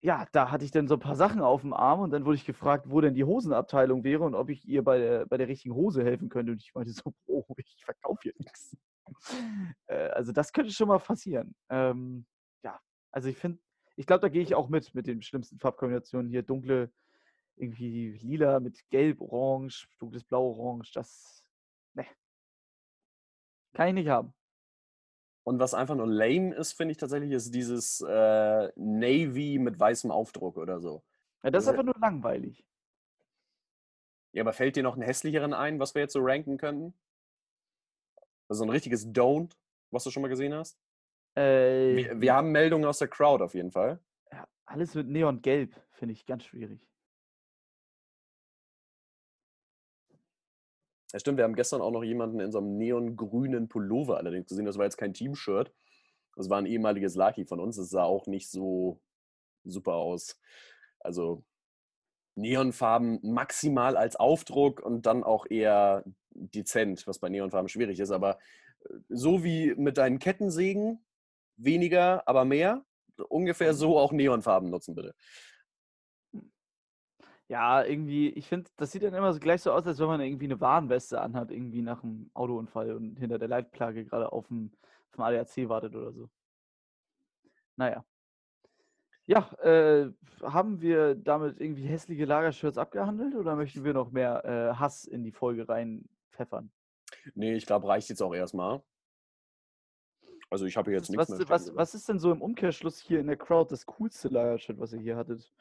ja, 0.01 0.27
da 0.33 0.51
hatte 0.51 0.65
ich 0.65 0.71
dann 0.71 0.89
so 0.89 0.95
ein 0.95 1.01
paar 1.01 1.17
Sachen 1.17 1.41
auf 1.41 1.63
dem 1.63 1.73
Arm 1.73 2.01
und 2.01 2.11
dann 2.11 2.25
wurde 2.25 2.37
ich 2.37 2.45
gefragt, 2.45 2.87
wo 2.89 3.01
denn 3.01 3.15
die 3.15 3.25
Hosenabteilung 3.25 4.05
wäre 4.05 4.25
und 4.25 4.35
ob 4.35 4.51
ich 4.51 4.67
ihr 4.69 4.85
bei 4.85 4.99
der, 4.99 5.27
bei 5.27 5.37
der 5.37 5.49
richtigen 5.49 5.75
Hose 5.75 6.05
helfen 6.05 6.29
könnte. 6.29 6.53
Und 6.53 6.63
ich 6.63 6.73
meinte 6.75 6.93
so, 6.93 7.15
oh, 7.27 7.45
ich 7.57 7.85
verkaufe 7.85 8.21
hier 8.23 8.35
nichts. 8.39 8.77
Äh, 9.87 10.09
also 10.09 10.33
das 10.33 10.53
könnte 10.53 10.73
schon 10.73 10.89
mal 10.89 10.99
passieren. 10.99 11.55
Ähm, 11.71 12.27
ja, 12.63 12.79
also 13.11 13.29
ich 13.29 13.37
finde, 13.37 13.59
ich 13.99 14.07
glaube, 14.07 14.21
da 14.21 14.29
gehe 14.29 14.43
ich 14.43 14.55
auch 14.55 14.69
mit, 14.69 14.95
mit 14.95 15.09
den 15.09 15.23
schlimmsten 15.23 15.59
Farbkombinationen 15.59 16.31
hier. 16.31 16.43
Dunkle, 16.43 16.89
irgendwie 17.57 18.13
lila 18.23 18.61
mit 18.61 18.89
gelb, 18.91 19.21
orange, 19.21 19.89
dunkles 19.99 20.23
blau, 20.23 20.53
orange. 20.53 20.93
Das, 20.93 21.43
ne. 21.95 22.07
Kann 23.75 23.89
ich 23.89 23.95
nicht 23.95 24.09
haben. 24.09 24.33
Und 25.43 25.59
was 25.59 25.75
einfach 25.75 25.97
nur 25.97 26.07
lame 26.07 26.55
ist, 26.55 26.75
finde 26.75 26.93
ich 26.93 26.99
tatsächlich, 26.99 27.33
ist 27.33 27.53
dieses 27.53 28.01
äh, 28.03 28.71
Navy 28.77 29.59
mit 29.59 29.81
weißem 29.81 30.13
Aufdruck 30.13 30.59
oder 30.59 30.79
so. 30.81 31.03
Ja, 31.43 31.51
das 31.51 31.65
ist 31.65 31.69
Also- 31.69 31.81
einfach 31.81 31.93
nur 31.93 32.01
langweilig. 32.01 32.65
Ja, 34.33 34.43
aber 34.45 34.53
fällt 34.53 34.77
dir 34.77 34.85
noch 34.85 34.93
einen 34.93 35.03
hässlicheren 35.03 35.55
ein, 35.55 35.81
was 35.81 35.95
wir 35.97 36.03
jetzt 36.03 36.13
so 36.13 36.21
ranken 36.23 36.57
könnten? 36.59 36.95
Also 38.47 38.63
ein 38.63 38.71
richtiges 38.71 39.09
Don't, 39.09 39.57
was 39.91 40.05
du 40.05 40.11
schon 40.13 40.23
mal 40.23 40.29
gesehen 40.29 40.55
hast? 40.55 40.79
Äh, 41.39 41.97
Wir, 41.97 42.21
wir 42.21 42.35
haben 42.35 42.51
Meldungen 42.51 42.85
aus 42.87 42.99
der 42.99 43.09
Crowd 43.09 43.43
auf 43.43 43.55
jeden 43.55 43.71
Fall. 43.71 44.01
ja, 44.33 44.47
alles 44.67 44.95
mit 44.95 45.09
Neongelb 45.09 45.75
finde 45.93 46.13
ich 46.13 46.27
ganz 46.27 46.45
schwierig. 46.45 46.81
Ja, 51.13 51.19
stimmt, 51.19 51.39
wir 51.39 51.45
haben 51.45 51.55
gestern 51.55 51.81
auch 51.81 51.91
noch 51.91 52.05
jemanden 52.05 52.39
in 52.41 52.53
so 52.53 52.59
einem 52.59 52.77
neongrünen 52.77 53.69
Pullover 53.69 54.19
allerdings 54.19 54.49
gesehen. 54.49 54.67
Das 54.67 54.77
war 54.77 54.85
jetzt 54.85 54.99
kein 54.99 55.15
Team-Shirt. 55.15 55.73
Das 56.37 56.51
war 56.51 56.59
ein 56.59 56.67
ehemaliges 56.67 57.15
Lucky 57.15 57.47
von 57.47 57.61
uns. 57.61 57.77
Das 57.77 57.89
sah 57.89 58.03
auch 58.03 58.27
nicht 58.27 58.51
so 58.51 59.01
super 59.65 59.95
aus. 59.95 60.39
Also 61.01 61.45
Neonfarben 62.35 63.21
maximal 63.23 63.97
als 63.97 64.17
Aufdruck 64.17 64.81
und 64.81 65.07
dann 65.07 65.25
auch 65.25 65.47
eher 65.49 66.05
dezent, 66.31 67.07
was 67.07 67.19
bei 67.19 67.29
Neonfarben 67.31 67.69
schwierig 67.69 67.99
ist. 67.99 68.11
Aber 68.11 68.39
äh, 68.85 68.95
so 69.09 69.43
wie 69.43 69.75
mit 69.77 69.97
deinen 69.97 70.19
Kettensägen, 70.19 71.05
weniger, 71.59 72.27
aber 72.27 72.45
mehr. 72.45 72.85
Ungefähr 73.29 73.75
so 73.75 73.99
auch 73.99 74.13
Neonfarben 74.13 74.71
nutzen, 74.71 74.95
bitte. 74.95 75.15
Ja, 77.49 77.83
irgendwie, 77.83 78.29
ich 78.29 78.47
finde, 78.47 78.71
das 78.77 78.93
sieht 78.93 79.03
dann 79.03 79.15
immer 79.15 79.33
so 79.33 79.41
gleich 79.41 79.63
so 79.63 79.73
aus, 79.73 79.87
als 79.87 79.99
wenn 79.99 80.07
man 80.07 80.21
irgendwie 80.21 80.45
eine 80.45 80.61
Warnweste 80.61 81.21
anhat, 81.21 81.51
irgendwie 81.51 81.81
nach 81.81 82.03
einem 82.03 82.31
Autounfall 82.35 82.93
und 82.95 83.17
hinter 83.17 83.39
der 83.39 83.49
Leitplage 83.49 84.05
gerade 84.05 84.33
auf 84.33 84.49
dem 84.49 84.71
vom 85.11 85.25
ADAC 85.25 85.69
wartet 85.69 85.95
oder 85.95 86.13
so. 86.13 86.29
Naja. 87.77 88.05
Ja, 89.27 89.51
äh, 89.63 90.11
haben 90.43 90.81
wir 90.81 91.15
damit 91.15 91.61
irgendwie 91.61 91.87
hässliche 91.87 92.25
Lagershirts 92.25 92.79
abgehandelt 92.79 93.35
oder 93.35 93.57
möchten 93.57 93.85
wir 93.85 93.93
noch 93.93 94.11
mehr 94.11 94.45
äh, 94.45 94.75
Hass 94.75 95.05
in 95.05 95.23
die 95.23 95.33
Folge 95.33 95.69
reinpfeffern? 95.69 96.71
Nee, 97.35 97.55
ich 97.55 97.67
glaube, 97.67 97.89
reicht 97.89 98.09
jetzt 98.09 98.23
auch 98.23 98.35
erstmal. 98.35 98.83
Also 100.51 100.65
ich 100.65 100.77
habe 100.77 100.93
jetzt 100.93 101.15
was, 101.17 101.29
nichts 101.29 101.39
mehr. 101.39 101.49
was, 101.49 101.75
was 101.77 101.95
ist 101.95 102.09
denn 102.09 102.19
so 102.19 102.33
im 102.33 102.41
Umkehrschluss 102.41 102.99
hier 102.99 103.21
in 103.21 103.27
der 103.27 103.37
Crowd 103.37 103.71
das 103.71 103.85
coolste 103.87 104.29
Lagershirt, 104.29 104.79
was 104.79 104.93
ihr 104.93 105.01
hier 105.01 105.17
hattet? 105.17 105.53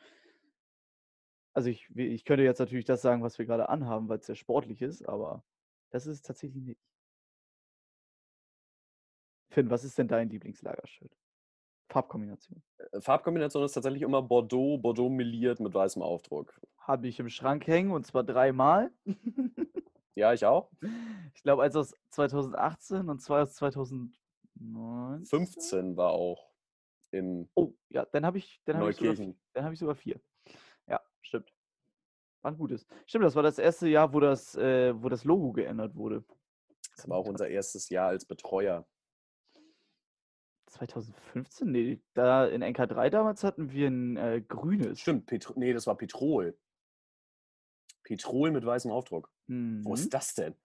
Also 1.53 1.69
ich, 1.69 1.89
ich 1.95 2.23
könnte 2.23 2.43
jetzt 2.43 2.59
natürlich 2.59 2.85
das 2.85 3.01
sagen, 3.01 3.23
was 3.23 3.37
wir 3.37 3.45
gerade 3.45 3.69
anhaben, 3.69 4.07
weil 4.07 4.19
es 4.19 4.27
sehr 4.27 4.35
sportlich 4.35 4.81
ist, 4.81 5.07
aber 5.07 5.43
das 5.89 6.05
ist 6.05 6.15
es 6.15 6.21
tatsächlich 6.21 6.63
nicht. 6.63 6.79
Finn, 9.49 9.69
was 9.69 9.83
ist 9.83 9.97
denn 9.97 10.07
dein 10.07 10.29
Lieblingslagershirt? 10.29 11.11
Farbkombination. 11.89 12.61
Äh, 12.91 13.01
Farbkombination 13.01 13.63
ist 13.63 13.73
tatsächlich 13.73 14.03
immer 14.03 14.21
Bordeaux, 14.21 14.77
Bordeaux 14.77 15.09
meliert 15.09 15.59
mit 15.59 15.73
weißem 15.73 16.01
Aufdruck. 16.01 16.61
Habe 16.77 17.07
ich 17.07 17.19
im 17.19 17.29
Schrank 17.29 17.65
hängen 17.65 17.91
und 17.91 18.05
zwar 18.05 18.23
dreimal. 18.23 18.91
Ja, 20.17 20.33
ich 20.33 20.43
auch. 20.47 20.71
Ich 21.35 21.43
glaube, 21.43 21.61
eins 21.61 21.75
aus 21.75 21.93
2018 22.09 23.07
und 23.07 23.21
zwei 23.21 23.41
aus 23.41 23.53
2019. 24.57 25.25
15 25.25 25.97
war 25.97 26.11
auch 26.11 26.51
in 27.11 27.49
Oh, 27.55 27.73
ja, 27.89 28.05
dann 28.05 28.25
habe 28.25 28.37
ich, 28.37 28.61
dann 28.65 28.77
habe 28.77 28.89
ich, 28.89 28.97
sogar, 28.97 29.15
dann 29.53 29.63
habe 29.63 29.73
ich 29.73 29.79
sogar 29.79 29.95
vier. 29.95 30.19
Ja, 30.87 31.01
stimmt. 31.21 31.53
War 32.41 32.51
ein 32.51 32.57
gutes. 32.57 32.85
Stimmt, 33.05 33.25
das 33.25 33.35
war 33.35 33.43
das 33.43 33.57
erste 33.59 33.87
Jahr, 33.87 34.13
wo 34.13 34.19
das, 34.19 34.55
äh, 34.55 34.93
wo 35.01 35.09
das 35.09 35.23
Logo 35.23 35.51
geändert 35.53 35.95
wurde. 35.95 36.23
Das 36.95 37.07
war 37.09 37.17
auch 37.17 37.27
unser 37.27 37.47
erstes 37.47 37.89
Jahr 37.89 38.07
als 38.09 38.25
Betreuer. 38.25 38.87
2015? 40.67 41.71
Nee, 41.71 42.01
da 42.13 42.45
in 42.45 42.61
NK3 42.63 43.09
damals 43.09 43.43
hatten 43.43 43.71
wir 43.71 43.87
ein 43.87 44.17
äh, 44.17 44.41
grünes. 44.45 44.99
Stimmt, 44.99 45.25
Petro 45.27 45.53
nee, 45.55 45.71
das 45.73 45.87
war 45.87 45.95
Petrol. 45.95 46.57
Petrol 48.03 48.51
mit 48.51 48.65
weißem 48.65 48.91
Aufdruck. 48.91 49.31
Wo 49.47 49.53
Mhm. 49.53 49.93
ist 49.93 50.13
das 50.13 50.33
denn? 50.33 50.55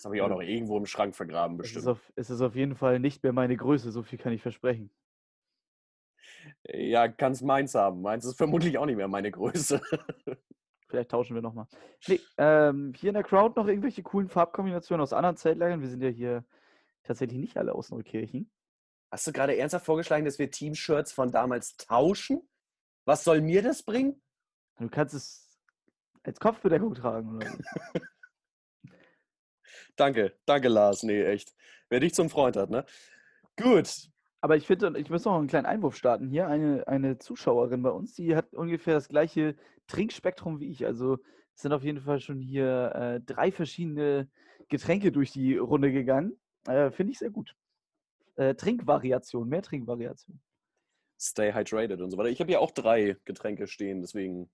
Das 0.00 0.06
habe 0.06 0.16
ich 0.16 0.22
auch 0.22 0.30
noch 0.30 0.40
irgendwo 0.40 0.78
im 0.78 0.86
Schrank 0.86 1.14
vergraben, 1.14 1.60
Es 1.60 1.66
ist, 1.66 1.74
bestimmt. 1.74 1.88
auf, 1.88 2.12
es 2.16 2.30
ist 2.30 2.40
auf 2.40 2.54
jeden 2.54 2.74
Fall 2.74 2.98
nicht 2.98 3.22
mehr 3.22 3.34
meine 3.34 3.54
Größe, 3.54 3.92
so 3.92 4.02
viel 4.02 4.18
kann 4.18 4.32
ich 4.32 4.40
versprechen. 4.40 4.90
Ja, 6.64 7.06
kannst 7.06 7.42
meins 7.42 7.74
haben. 7.74 8.00
Meins 8.00 8.24
ist 8.24 8.38
vermutlich 8.38 8.78
auch 8.78 8.86
nicht 8.86 8.96
mehr 8.96 9.08
meine 9.08 9.30
Größe. 9.30 9.78
Vielleicht 10.88 11.10
tauschen 11.10 11.34
wir 11.34 11.42
nochmal. 11.42 11.66
Nee, 12.08 12.18
ähm, 12.38 12.94
hier 12.96 13.10
in 13.10 13.14
der 13.14 13.24
Crowd 13.24 13.60
noch 13.60 13.68
irgendwelche 13.68 14.02
coolen 14.02 14.30
Farbkombinationen 14.30 15.02
aus 15.02 15.12
anderen 15.12 15.36
Zeltlagern. 15.36 15.82
Wir 15.82 15.88
sind 15.90 16.02
ja 16.02 16.08
hier 16.08 16.46
tatsächlich 17.02 17.38
nicht 17.38 17.58
alle 17.58 17.74
aus 17.74 17.90
Neukirchen. 17.90 18.50
Hast 19.10 19.26
du 19.26 19.32
gerade 19.32 19.54
ernsthaft 19.58 19.84
vorgeschlagen, 19.84 20.24
dass 20.24 20.38
wir 20.38 20.50
Team-Shirts 20.50 21.12
von 21.12 21.30
damals 21.30 21.76
tauschen? 21.76 22.40
Was 23.04 23.22
soll 23.22 23.42
mir 23.42 23.60
das 23.60 23.82
bringen? 23.82 24.22
Du 24.78 24.88
kannst 24.88 25.12
es 25.12 25.60
als 26.22 26.40
Kopfbedeckung 26.40 26.94
tragen 26.94 27.36
oder. 27.36 27.52
Danke, 30.00 30.32
danke, 30.46 30.68
Lars. 30.68 31.02
Nee, 31.02 31.22
echt. 31.24 31.54
Wer 31.90 32.00
dich 32.00 32.14
zum 32.14 32.30
Freund 32.30 32.56
hat, 32.56 32.70
ne? 32.70 32.86
Gut. 33.60 34.08
Aber 34.40 34.56
ich 34.56 34.66
finde, 34.66 34.98
ich 34.98 35.10
muss 35.10 35.26
noch 35.26 35.36
einen 35.36 35.46
kleinen 35.46 35.66
Einwurf 35.66 35.94
starten 35.94 36.30
hier. 36.30 36.48
Eine, 36.48 36.88
eine 36.88 37.18
Zuschauerin 37.18 37.82
bei 37.82 37.90
uns, 37.90 38.14
die 38.14 38.34
hat 38.34 38.54
ungefähr 38.54 38.94
das 38.94 39.10
gleiche 39.10 39.56
Trinkspektrum 39.88 40.58
wie 40.58 40.70
ich. 40.70 40.86
Also 40.86 41.18
es 41.54 41.60
sind 41.60 41.74
auf 41.74 41.84
jeden 41.84 42.00
Fall 42.00 42.18
schon 42.18 42.40
hier 42.40 42.92
äh, 42.94 43.20
drei 43.20 43.52
verschiedene 43.52 44.30
Getränke 44.70 45.12
durch 45.12 45.32
die 45.32 45.58
Runde 45.58 45.92
gegangen. 45.92 46.40
Äh, 46.66 46.90
finde 46.90 47.12
ich 47.12 47.18
sehr 47.18 47.30
gut. 47.30 47.54
Äh, 48.36 48.54
Trinkvariation, 48.54 49.50
mehr 49.50 49.60
Trinkvariation. 49.60 50.40
Stay 51.20 51.52
hydrated 51.52 52.00
und 52.00 52.10
so 52.10 52.16
weiter. 52.16 52.30
Ich 52.30 52.40
habe 52.40 52.50
ja 52.50 52.60
auch 52.60 52.70
drei 52.70 53.18
Getränke 53.26 53.66
stehen, 53.66 54.00
deswegen 54.00 54.48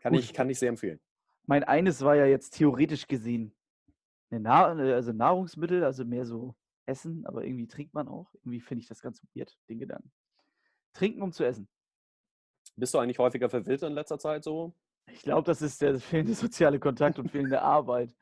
kann 0.00 0.12
Gut. 0.12 0.24
ich, 0.24 0.32
kann 0.34 0.50
ich 0.50 0.58
sehr 0.58 0.70
empfehlen. 0.70 0.98
Mein 1.46 1.62
eines 1.62 2.02
war 2.02 2.16
ja 2.16 2.26
jetzt 2.26 2.56
theoretisch 2.56 3.06
gesehen 3.06 3.54
eine 4.30 4.40
Nahr 4.40 4.76
also 4.76 5.12
Nahrungsmittel, 5.12 5.84
also 5.84 6.04
mehr 6.04 6.24
so 6.24 6.54
Essen, 6.86 7.26
aber 7.26 7.44
irgendwie 7.44 7.66
trinkt 7.66 7.94
man 7.94 8.08
auch. 8.08 8.32
Irgendwie 8.34 8.60
finde 8.60 8.82
ich 8.82 8.88
das 8.88 9.00
ganz 9.00 9.22
weird, 9.34 9.56
den 9.68 9.78
Gedanken. 9.78 10.12
Trinken, 10.92 11.22
um 11.22 11.32
zu 11.32 11.44
essen. 11.44 11.68
Bist 12.76 12.94
du 12.94 12.98
eigentlich 12.98 13.18
häufiger 13.18 13.48
verwirrt 13.48 13.82
in 13.82 13.92
letzter 13.92 14.18
Zeit 14.18 14.44
so? 14.44 14.74
Ich 15.06 15.22
glaube, 15.22 15.44
das 15.44 15.62
ist 15.62 15.82
der 15.82 15.98
fehlende 16.00 16.34
soziale 16.34 16.80
Kontakt 16.80 17.18
und 17.18 17.30
fehlende 17.30 17.62
Arbeit. 17.62 18.14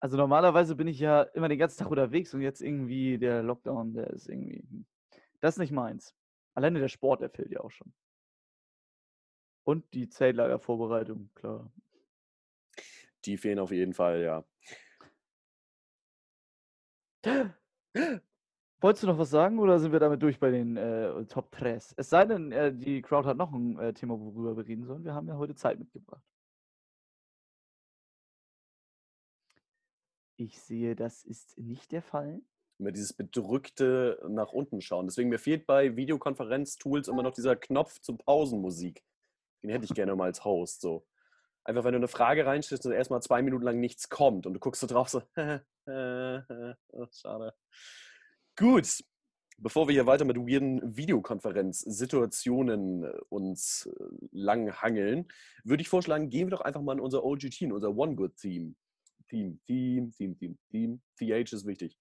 Also 0.00 0.16
normalerweise 0.16 0.76
bin 0.76 0.86
ich 0.86 1.00
ja 1.00 1.22
immer 1.22 1.48
den 1.48 1.58
ganzen 1.58 1.78
Tag 1.78 1.90
unterwegs 1.90 2.32
und 2.34 2.40
jetzt 2.40 2.60
irgendwie 2.60 3.18
der 3.18 3.42
Lockdown, 3.42 3.94
der 3.94 4.08
ist 4.10 4.28
irgendwie. 4.28 4.64
hm. 4.68 4.86
Das 5.40 5.54
ist 5.54 5.58
nicht 5.58 5.72
meins. 5.72 6.14
Alleine 6.54 6.80
der 6.80 6.88
Sport, 6.88 7.20
der 7.20 7.30
fehlt 7.30 7.52
ja 7.52 7.60
auch 7.60 7.70
schon. 7.70 7.92
Und 9.64 9.92
die 9.92 10.08
Zeltlagervorbereitung, 10.08 11.30
klar. 11.34 11.70
Die 13.24 13.36
fehlen 13.36 13.58
auf 13.58 13.70
jeden 13.70 13.92
Fall, 13.92 14.22
ja. 14.22 14.44
Wolltest 18.80 19.02
du 19.02 19.08
noch 19.08 19.18
was 19.18 19.30
sagen 19.30 19.58
oder 19.58 19.78
sind 19.80 19.92
wir 19.92 19.98
damit 19.98 20.22
durch 20.22 20.38
bei 20.38 20.50
den 20.50 20.76
äh, 20.76 21.24
Top 21.26 21.50
3? 21.50 21.74
Es 21.96 22.10
sei 22.10 22.24
denn, 22.26 22.52
äh, 22.52 22.72
die 22.72 23.02
Crowd 23.02 23.26
hat 23.28 23.36
noch 23.36 23.52
ein 23.52 23.78
äh, 23.78 23.92
Thema, 23.92 24.18
worüber 24.20 24.56
wir 24.56 24.66
reden 24.66 24.84
sollen. 24.84 25.04
Wir 25.04 25.14
haben 25.14 25.26
ja 25.26 25.36
heute 25.36 25.56
Zeit 25.56 25.78
mitgebracht. 25.80 26.22
Ich 30.36 30.60
sehe, 30.60 30.94
das 30.94 31.24
ist 31.24 31.58
nicht 31.58 31.90
der 31.90 32.02
Fall. 32.02 32.40
Immer 32.78 32.92
dieses 32.92 33.12
bedrückte 33.12 34.24
nach 34.28 34.52
unten 34.52 34.80
schauen. 34.80 35.06
Deswegen 35.06 35.30
mir 35.30 35.40
fehlt 35.40 35.66
bei 35.66 35.96
Videokonferenz-Tools 35.96 37.08
immer 37.08 37.24
noch 37.24 37.32
dieser 37.32 37.56
Knopf 37.56 37.98
zur 38.00 38.18
Pausenmusik. 38.18 39.02
Den 39.64 39.70
hätte 39.70 39.86
ich 39.86 39.94
gerne 39.94 40.14
mal 40.14 40.26
als 40.26 40.44
Host. 40.44 40.80
So. 40.80 41.04
Einfach, 41.68 41.84
wenn 41.84 41.92
du 41.92 41.98
eine 41.98 42.08
Frage 42.08 42.46
reinstellst 42.46 42.86
und 42.86 42.92
erstmal 42.92 43.20
zwei 43.20 43.42
Minuten 43.42 43.62
lang 43.62 43.78
nichts 43.78 44.08
kommt 44.08 44.46
und 44.46 44.54
du 44.54 44.58
guckst 44.58 44.80
so 44.80 44.86
drauf, 44.86 45.10
so, 45.10 45.20
oh, 45.86 47.06
schade. 47.12 47.52
Gut, 48.56 49.04
bevor 49.58 49.86
wir 49.86 49.92
hier 49.92 50.06
weiter 50.06 50.24
mit 50.24 50.38
weirden 50.38 50.96
Videokonferenz-Situationen 50.96 53.04
äh, 53.04 53.12
uns 53.28 53.84
äh, 53.84 53.92
lang 54.32 54.80
hangeln, 54.80 55.28
würde 55.62 55.82
ich 55.82 55.90
vorschlagen, 55.90 56.30
gehen 56.30 56.46
wir 56.46 56.52
doch 56.52 56.62
einfach 56.62 56.80
mal 56.80 56.94
in 56.94 57.00
unser 57.00 57.22
OGT, 57.22 57.60
in 57.60 57.72
unser 57.72 57.94
One 57.94 58.14
Good 58.14 58.38
Theme. 58.38 58.74
Theme, 59.28 59.58
Theme, 59.66 60.10
Theme, 60.12 60.38
Theme, 60.38 60.56
Theme. 60.70 61.00
TH 61.18 61.52
ist 61.52 61.66
wichtig. 61.66 61.98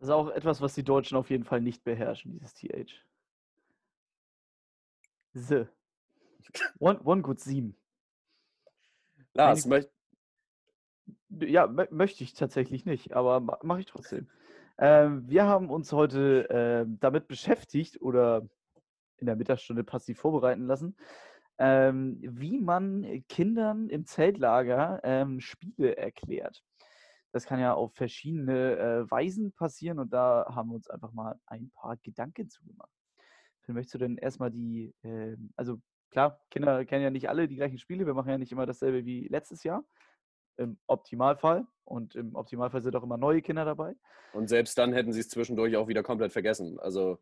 Das 0.00 0.08
ist 0.08 0.12
auch 0.12 0.30
etwas, 0.30 0.60
was 0.60 0.74
die 0.74 0.82
Deutschen 0.82 1.16
auf 1.16 1.30
jeden 1.30 1.44
Fall 1.44 1.60
nicht 1.60 1.84
beherrschen, 1.84 2.32
dieses 2.32 2.52
TH. 2.54 3.00
The. 5.34 5.66
One, 6.80 6.98
one 7.04 7.22
good 7.22 7.40
theme. 7.40 7.76
Lars, 9.36 9.64
Eine- 9.64 9.74
möcht, 9.74 9.90
Ja, 11.28 11.64
mö- 11.66 11.92
möchte 11.92 12.24
ich 12.24 12.32
tatsächlich 12.34 12.84
nicht, 12.86 13.12
aber 13.12 13.40
ma- 13.40 13.58
mache 13.62 13.80
ich 13.80 13.86
trotzdem. 13.86 14.28
Ähm, 14.78 15.28
wir 15.28 15.44
haben 15.44 15.70
uns 15.70 15.92
heute 15.92 16.46
ähm, 16.50 16.98
damit 17.00 17.28
beschäftigt 17.28 18.00
oder 18.00 18.46
in 19.18 19.26
der 19.26 19.36
Mittagsstunde 19.36 19.84
passiv 19.84 20.18
vorbereiten 20.18 20.66
lassen, 20.66 20.96
ähm, 21.58 22.18
wie 22.20 22.58
man 22.58 23.24
Kindern 23.28 23.88
im 23.88 24.04
Zeltlager 24.04 25.00
ähm, 25.04 25.40
Spiele 25.40 25.96
erklärt. 25.96 26.62
Das 27.32 27.46
kann 27.46 27.60
ja 27.60 27.74
auf 27.74 27.94
verschiedene 27.94 28.76
äh, 28.78 29.10
Weisen 29.10 29.52
passieren 29.52 29.98
und 29.98 30.12
da 30.12 30.46
haben 30.54 30.70
wir 30.70 30.76
uns 30.76 30.88
einfach 30.88 31.12
mal 31.12 31.38
ein 31.46 31.70
paar 31.70 31.96
Gedanken 31.98 32.48
zugemacht. 32.48 32.92
Phil, 33.62 33.74
möchtest 33.74 33.94
du 33.94 33.98
denn 33.98 34.16
erstmal 34.16 34.50
die, 34.50 34.94
ähm, 35.02 35.52
also 35.56 35.80
klar, 36.10 36.40
Kinder 36.50 36.84
kennen 36.84 37.04
ja 37.04 37.10
nicht 37.10 37.28
alle 37.28 37.48
die 37.48 37.56
gleichen 37.56 37.78
Spiele, 37.78 38.06
wir 38.06 38.14
machen 38.14 38.30
ja 38.30 38.38
nicht 38.38 38.52
immer 38.52 38.66
dasselbe 38.66 39.04
wie 39.04 39.28
letztes 39.28 39.62
Jahr 39.62 39.84
im 40.56 40.78
Optimalfall. 40.86 41.66
Und 41.84 42.14
im 42.16 42.34
Optimalfall 42.34 42.82
sind 42.82 42.96
auch 42.96 43.02
immer 43.02 43.16
neue 43.16 43.42
Kinder 43.42 43.64
dabei. 43.64 43.94
Und 44.32 44.48
selbst 44.48 44.76
dann 44.78 44.92
hätten 44.92 45.12
sie 45.12 45.20
es 45.20 45.28
zwischendurch 45.28 45.76
auch 45.76 45.88
wieder 45.88 46.02
komplett 46.02 46.32
vergessen. 46.32 46.78
Also 46.80 47.18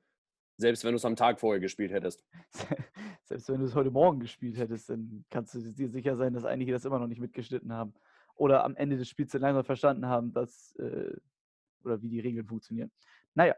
selbst 0.57 0.85
wenn 0.85 0.93
du 0.93 0.97
es 0.97 1.05
am 1.05 1.17
Tag 1.17 1.41
vorher 1.41 1.61
gespielt 1.61 1.93
hättest. 1.93 2.25
Selbst 3.25 3.49
wenn 3.49 3.61
du 3.61 3.67
es 3.67 3.75
heute 3.75 3.91
Morgen 3.91 4.21
gespielt 4.21 4.57
hättest, 4.59 4.91
dann 4.91 5.25
kannst 5.31 5.55
du 5.55 5.61
dir 5.73 5.89
sicher 5.89 6.15
sein, 6.15 6.35
dass 6.35 6.45
einige 6.45 6.73
das 6.73 6.85
immer 6.85 6.99
noch 6.99 7.07
nicht 7.07 7.21
mitgeschnitten 7.21 7.73
haben. 7.73 7.95
Oder 8.37 8.65
am 8.65 8.77
Ende 8.77 8.97
des 8.97 9.09
Spiels 9.09 9.33
dann 9.33 9.41
langsam 9.41 9.65
verstanden 9.65 10.07
haben, 10.07 10.33
dass, 10.33 10.75
äh, 10.77 11.17
oder 11.85 12.03
wie 12.03 12.09
die 12.09 12.21
Regeln 12.21 12.47
funktionieren. 12.47 12.93
Naja, 13.35 13.55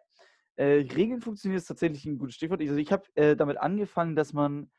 äh, 0.55 0.87
Regeln 0.95 1.21
funktionieren 1.21 1.59
ist 1.59 1.67
tatsächlich 1.67 2.05
ein 2.07 2.17
gutes 2.17 2.37
Stichwort. 2.37 2.61
Also 2.61 2.77
ich 2.77 2.93
habe 2.93 3.05
äh, 3.15 3.37
damit 3.37 3.59
angefangen, 3.59 4.17
dass 4.17 4.33
man 4.33 4.71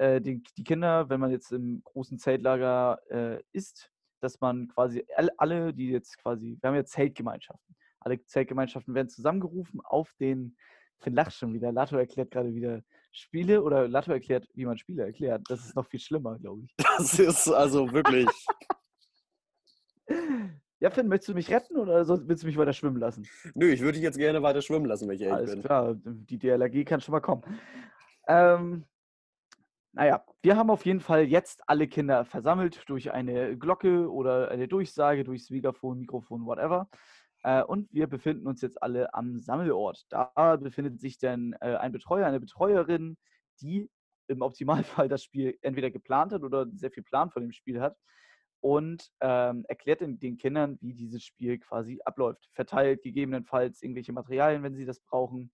äh, 0.00 0.20
die, 0.20 0.42
die 0.56 0.64
Kinder, 0.64 1.10
wenn 1.10 1.20
man 1.20 1.30
jetzt 1.30 1.52
im 1.52 1.82
großen 1.84 2.18
Zeltlager 2.18 2.98
äh, 3.10 3.42
ist, 3.52 3.92
dass 4.20 4.40
man 4.40 4.68
quasi 4.68 5.04
all, 5.14 5.30
alle, 5.36 5.74
die 5.74 5.90
jetzt 5.90 6.16
quasi, 6.18 6.56
wir 6.60 6.68
haben 6.68 6.76
ja 6.76 6.84
Zeltgemeinschaften, 6.84 7.76
alle 8.00 8.24
Zeltgemeinschaften 8.24 8.94
werden 8.94 9.10
zusammengerufen 9.10 9.80
auf 9.82 10.12
den 10.18 10.56
Finn 11.00 11.14
lacht 11.14 11.34
schon 11.34 11.52
wieder. 11.52 11.70
Lato 11.70 11.96
erklärt 11.96 12.30
gerade 12.30 12.54
wieder 12.54 12.82
Spiele 13.12 13.62
oder 13.62 13.88
Lato 13.88 14.12
erklärt, 14.12 14.48
wie 14.54 14.64
man 14.64 14.78
Spiele 14.78 15.04
erklärt. 15.04 15.42
Das 15.48 15.64
ist 15.64 15.76
noch 15.76 15.86
viel 15.86 16.00
schlimmer, 16.00 16.38
glaube 16.38 16.62
ich. 16.64 16.74
Das 16.76 17.18
ist 17.18 17.48
also 17.48 17.92
wirklich. 17.92 18.28
Ja, 20.82 20.88
Finn, 20.88 21.08
möchtest 21.08 21.28
du 21.28 21.34
mich 21.34 21.50
retten 21.50 21.76
oder 21.76 22.08
willst 22.26 22.42
du 22.42 22.46
mich 22.46 22.56
weiter 22.56 22.72
schwimmen 22.72 22.96
lassen? 22.96 23.28
Nö, 23.54 23.66
ich 23.66 23.80
würde 23.80 23.92
dich 23.92 24.02
jetzt 24.02 24.16
gerne 24.16 24.42
weiter 24.42 24.62
schwimmen 24.62 24.86
lassen, 24.86 25.06
wenn 25.06 25.16
ich 25.16 25.20
ehrlich 25.20 25.36
Alles 25.36 25.52
bin. 25.52 25.62
klar, 25.62 25.94
die 25.94 26.38
DLRG 26.38 26.86
kann 26.86 27.02
schon 27.02 27.12
mal 27.12 27.20
kommen. 27.20 27.42
Ähm, 28.26 28.86
naja, 29.92 30.24
wir 30.42 30.56
haben 30.56 30.70
auf 30.70 30.86
jeden 30.86 31.00
Fall 31.00 31.24
jetzt 31.24 31.62
alle 31.68 31.88
Kinder 31.88 32.24
versammelt 32.24 32.88
durch 32.88 33.12
eine 33.12 33.56
Glocke 33.58 34.10
oder 34.10 34.50
eine 34.50 34.68
Durchsage, 34.68 35.24
durchs 35.24 35.50
Megafon, 35.50 35.98
Mikrofon, 35.98 36.46
whatever. 36.46 36.88
Äh, 37.42 37.62
und 37.62 37.92
wir 37.92 38.06
befinden 38.06 38.46
uns 38.46 38.60
jetzt 38.60 38.82
alle 38.82 39.12
am 39.14 39.38
Sammelort. 39.38 40.04
Da 40.10 40.56
befindet 40.56 41.00
sich 41.00 41.18
dann 41.18 41.54
äh, 41.60 41.76
ein 41.76 41.92
Betreuer, 41.92 42.26
eine 42.26 42.40
Betreuerin, 42.40 43.16
die 43.60 43.90
im 44.28 44.42
Optimalfall 44.42 45.08
das 45.08 45.24
Spiel 45.24 45.58
entweder 45.62 45.90
geplant 45.90 46.32
hat 46.32 46.42
oder 46.42 46.66
sehr 46.72 46.90
viel 46.90 47.02
Plan 47.02 47.30
von 47.30 47.42
dem 47.42 47.52
Spiel 47.52 47.80
hat 47.80 47.96
und 48.60 49.10
ähm, 49.20 49.64
erklärt 49.68 50.02
den, 50.02 50.20
den, 50.20 50.36
Kindern, 50.36 50.78
wie 50.80 50.94
dieses 50.94 51.24
Spiel 51.24 51.58
quasi 51.58 52.00
abläuft. 52.04 52.48
Verteilt 52.52 53.02
gegebenenfalls 53.02 53.82
irgendwelche 53.82 54.12
Materialien, 54.12 54.62
wenn 54.62 54.76
sie 54.76 54.84
das 54.84 55.00
brauchen 55.00 55.50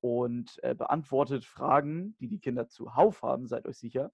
und 0.00 0.58
äh, 0.62 0.74
beantwortet 0.74 1.44
Fragen, 1.44 2.16
die 2.18 2.28
die 2.28 2.38
Kinder 2.40 2.68
zuhauf 2.68 3.22
haben, 3.22 3.46
seid 3.46 3.66
euch 3.66 3.78
sicher. 3.78 4.12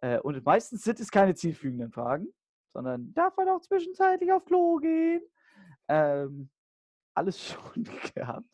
Äh, 0.00 0.18
und 0.20 0.44
meistens 0.44 0.82
sind 0.82 1.00
es 1.00 1.10
keine 1.10 1.34
zielfügenden 1.34 1.90
Fragen, 1.90 2.28
sondern 2.72 3.14
darf 3.14 3.36
man 3.36 3.48
auch 3.48 3.60
zwischenzeitlich 3.60 4.32
auf 4.32 4.44
Klo 4.44 4.76
gehen? 4.76 5.22
Ähm, 5.88 6.50
alles 7.14 7.42
schon 7.74 7.88
gehabt. 8.14 8.48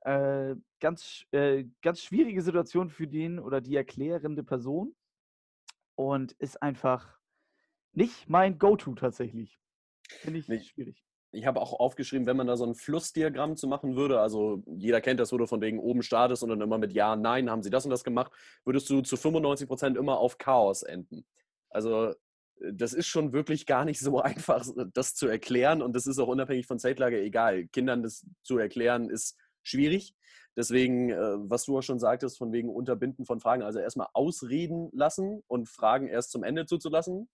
Äh, 0.00 0.54
ganz, 0.80 1.24
äh, 1.32 1.64
ganz 1.82 2.00
schwierige 2.00 2.42
Situation 2.42 2.90
für 2.90 3.08
den 3.08 3.38
oder 3.38 3.60
die 3.60 3.74
erklärende 3.74 4.44
Person 4.44 4.94
und 5.96 6.32
ist 6.32 6.62
einfach 6.62 7.18
nicht 7.92 8.28
mein 8.28 8.58
Go-To 8.58 8.94
tatsächlich. 8.94 9.58
Finde 10.08 10.38
ich 10.38 10.48
nicht 10.48 10.68
schwierig. 10.68 11.05
Ich 11.36 11.46
habe 11.46 11.60
auch 11.60 11.72
aufgeschrieben, 11.78 12.26
wenn 12.26 12.36
man 12.36 12.46
da 12.46 12.56
so 12.56 12.64
ein 12.64 12.74
Flussdiagramm 12.74 13.56
zu 13.56 13.68
machen 13.68 13.94
würde, 13.94 14.20
also 14.20 14.62
jeder 14.66 15.00
kennt 15.00 15.20
das, 15.20 15.32
wo 15.32 15.38
du 15.38 15.46
von 15.46 15.60
wegen 15.60 15.78
oben 15.78 16.02
startest 16.02 16.42
und 16.42 16.48
dann 16.48 16.60
immer 16.60 16.78
mit 16.78 16.92
Ja, 16.92 17.14
Nein, 17.14 17.50
haben 17.50 17.62
sie 17.62 17.70
das 17.70 17.84
und 17.84 17.90
das 17.90 18.04
gemacht, 18.04 18.32
würdest 18.64 18.88
du 18.88 19.02
zu 19.02 19.16
95 19.16 19.68
Prozent 19.68 19.96
immer 19.96 20.18
auf 20.18 20.38
Chaos 20.38 20.82
enden. 20.82 21.26
Also 21.70 22.08
äh, 22.08 22.14
das 22.72 22.92
ist 22.94 23.06
schon 23.06 23.32
wirklich 23.32 23.66
gar 23.66 23.84
nicht 23.84 24.00
so 24.00 24.20
einfach, 24.22 24.66
das 24.94 25.14
zu 25.14 25.28
erklären 25.28 25.82
und 25.82 25.94
das 25.94 26.06
ist 26.06 26.18
auch 26.18 26.28
unabhängig 26.28 26.66
von 26.66 26.78
Zeltlage 26.78 27.20
egal. 27.20 27.66
Kindern 27.68 28.02
das 28.02 28.26
zu 28.42 28.58
erklären 28.58 29.10
ist 29.10 29.36
schwierig. 29.62 30.14
Deswegen, 30.56 31.10
äh, 31.10 31.50
was 31.50 31.64
du 31.64 31.78
auch 31.78 31.82
schon 31.82 31.98
sagtest, 31.98 32.38
von 32.38 32.52
wegen 32.52 32.70
Unterbinden 32.70 33.26
von 33.26 33.40
Fragen, 33.40 33.62
also 33.62 33.78
erstmal 33.78 34.08
ausreden 34.14 34.88
lassen 34.92 35.42
und 35.48 35.68
Fragen 35.68 36.08
erst 36.08 36.30
zum 36.30 36.44
Ende 36.44 36.64
zuzulassen. 36.64 37.28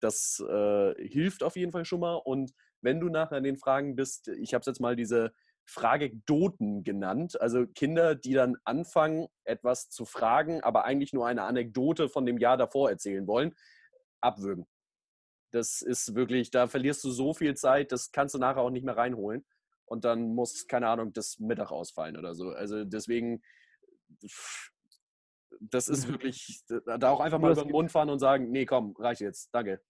Das 0.00 0.44
äh, 0.46 0.94
hilft 1.08 1.42
auf 1.42 1.56
jeden 1.56 1.72
Fall 1.72 1.86
schon 1.86 2.00
mal. 2.00 2.16
Und 2.16 2.52
wenn 2.86 3.00
du 3.00 3.08
nachher 3.08 3.38
in 3.38 3.44
den 3.44 3.56
Fragen 3.56 3.96
bist, 3.96 4.28
ich 4.28 4.54
habe 4.54 4.60
es 4.60 4.66
jetzt 4.66 4.80
mal 4.80 4.94
diese 4.94 5.32
Fragekdoten 5.64 6.84
genannt, 6.84 7.38
also 7.40 7.66
Kinder, 7.66 8.14
die 8.14 8.32
dann 8.32 8.56
anfangen, 8.62 9.26
etwas 9.42 9.90
zu 9.90 10.04
fragen, 10.04 10.60
aber 10.60 10.84
eigentlich 10.84 11.12
nur 11.12 11.26
eine 11.26 11.42
Anekdote 11.42 12.08
von 12.08 12.24
dem 12.24 12.38
Jahr 12.38 12.56
davor 12.56 12.88
erzählen 12.88 13.26
wollen, 13.26 13.56
abwürgen. 14.20 14.68
Das 15.52 15.82
ist 15.82 16.14
wirklich, 16.14 16.52
da 16.52 16.68
verlierst 16.68 17.02
du 17.02 17.10
so 17.10 17.34
viel 17.34 17.56
Zeit, 17.56 17.90
das 17.90 18.12
kannst 18.12 18.36
du 18.36 18.38
nachher 18.38 18.60
auch 18.60 18.70
nicht 18.70 18.84
mehr 18.84 18.96
reinholen. 18.96 19.44
Und 19.84 20.04
dann 20.04 20.34
muss, 20.34 20.68
keine 20.68 20.88
Ahnung, 20.88 21.12
das 21.12 21.40
Mittag 21.40 21.72
ausfallen 21.72 22.16
oder 22.16 22.36
so. 22.36 22.50
Also 22.50 22.84
deswegen, 22.84 23.42
das 25.58 25.88
ist 25.88 26.06
wirklich, 26.08 26.62
da 26.68 27.10
auch 27.10 27.20
einfach 27.20 27.40
mal 27.40 27.50
über 27.50 27.62
den 27.62 27.72
Mund 27.72 27.90
fahren 27.90 28.10
und 28.10 28.20
sagen, 28.20 28.52
nee, 28.52 28.66
komm, 28.66 28.94
reicht 28.96 29.20
jetzt, 29.20 29.52
danke. 29.52 29.82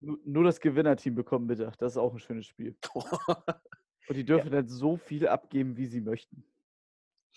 Nur 0.00 0.44
das 0.44 0.60
Gewinnerteam 0.60 1.14
bekommt 1.14 1.46
Mittag. 1.46 1.76
Das 1.76 1.92
ist 1.92 1.98
auch 1.98 2.12
ein 2.12 2.18
schönes 2.18 2.46
Spiel. 2.46 2.76
Und 4.08 4.16
die 4.16 4.24
dürfen 4.24 4.52
ja. 4.52 4.62
dann 4.62 4.68
so 4.68 4.96
viel 4.96 5.28
abgeben, 5.28 5.76
wie 5.76 5.86
sie 5.86 6.00
möchten. 6.00 6.42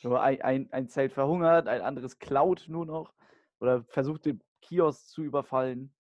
Nur 0.01 0.21
ein, 0.21 0.41
ein, 0.41 0.71
ein 0.71 0.87
Zelt 0.89 1.13
verhungert, 1.13 1.67
ein 1.67 1.81
anderes 1.81 2.17
klaut 2.19 2.65
nur 2.67 2.85
noch 2.85 3.13
oder 3.59 3.83
versucht 3.83 4.25
den 4.25 4.41
Kiosk 4.61 5.09
zu 5.09 5.23
überfallen. 5.23 5.93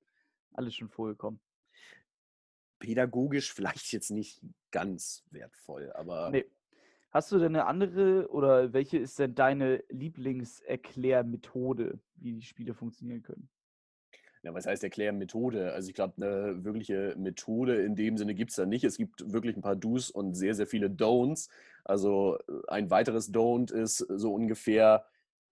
Alles 0.53 0.75
schon 0.75 0.89
vorgekommen. 0.89 1.39
Pädagogisch 2.79 3.53
vielleicht 3.53 3.93
jetzt 3.93 4.09
nicht 4.11 4.41
ganz 4.71 5.23
wertvoll, 5.31 5.91
aber. 5.93 6.29
Nee. 6.31 6.45
Hast 7.11 7.31
du 7.31 7.37
denn 7.37 7.55
eine 7.55 7.67
andere 7.67 8.29
oder 8.31 8.73
welche 8.73 8.97
ist 8.97 9.19
denn 9.19 9.35
deine 9.35 9.83
Lieblingserklärmethode, 9.89 11.99
wie 12.15 12.33
die 12.33 12.41
Spiele 12.41 12.73
funktionieren 12.73 13.21
können? 13.21 13.47
Ja, 14.43 14.53
was 14.53 14.65
heißt 14.65 14.83
erklären 14.83 15.17
Methode? 15.17 15.71
Also 15.71 15.87
ich 15.87 15.95
glaube, 15.95 16.15
eine 16.17 16.65
wirkliche 16.65 17.15
Methode 17.17 17.77
in 17.81 17.95
dem 17.95 18.17
Sinne 18.17 18.35
gibt 18.35 18.51
es 18.51 18.57
da 18.57 18.65
nicht. 18.65 18.83
Es 18.83 18.97
gibt 18.97 19.31
wirklich 19.31 19.55
ein 19.55 19.61
paar 19.61 19.77
Do's 19.77 20.09
und 20.11 20.35
sehr, 20.35 20.53
sehr 20.53 20.67
viele 20.67 20.87
Don'ts. 20.87 21.49
Also 21.85 22.37
äh, 22.49 22.67
ein 22.67 22.89
weiteres 22.89 23.33
Don't 23.33 23.71
ist 23.71 23.99
so 23.99 24.33
ungefähr 24.33 25.05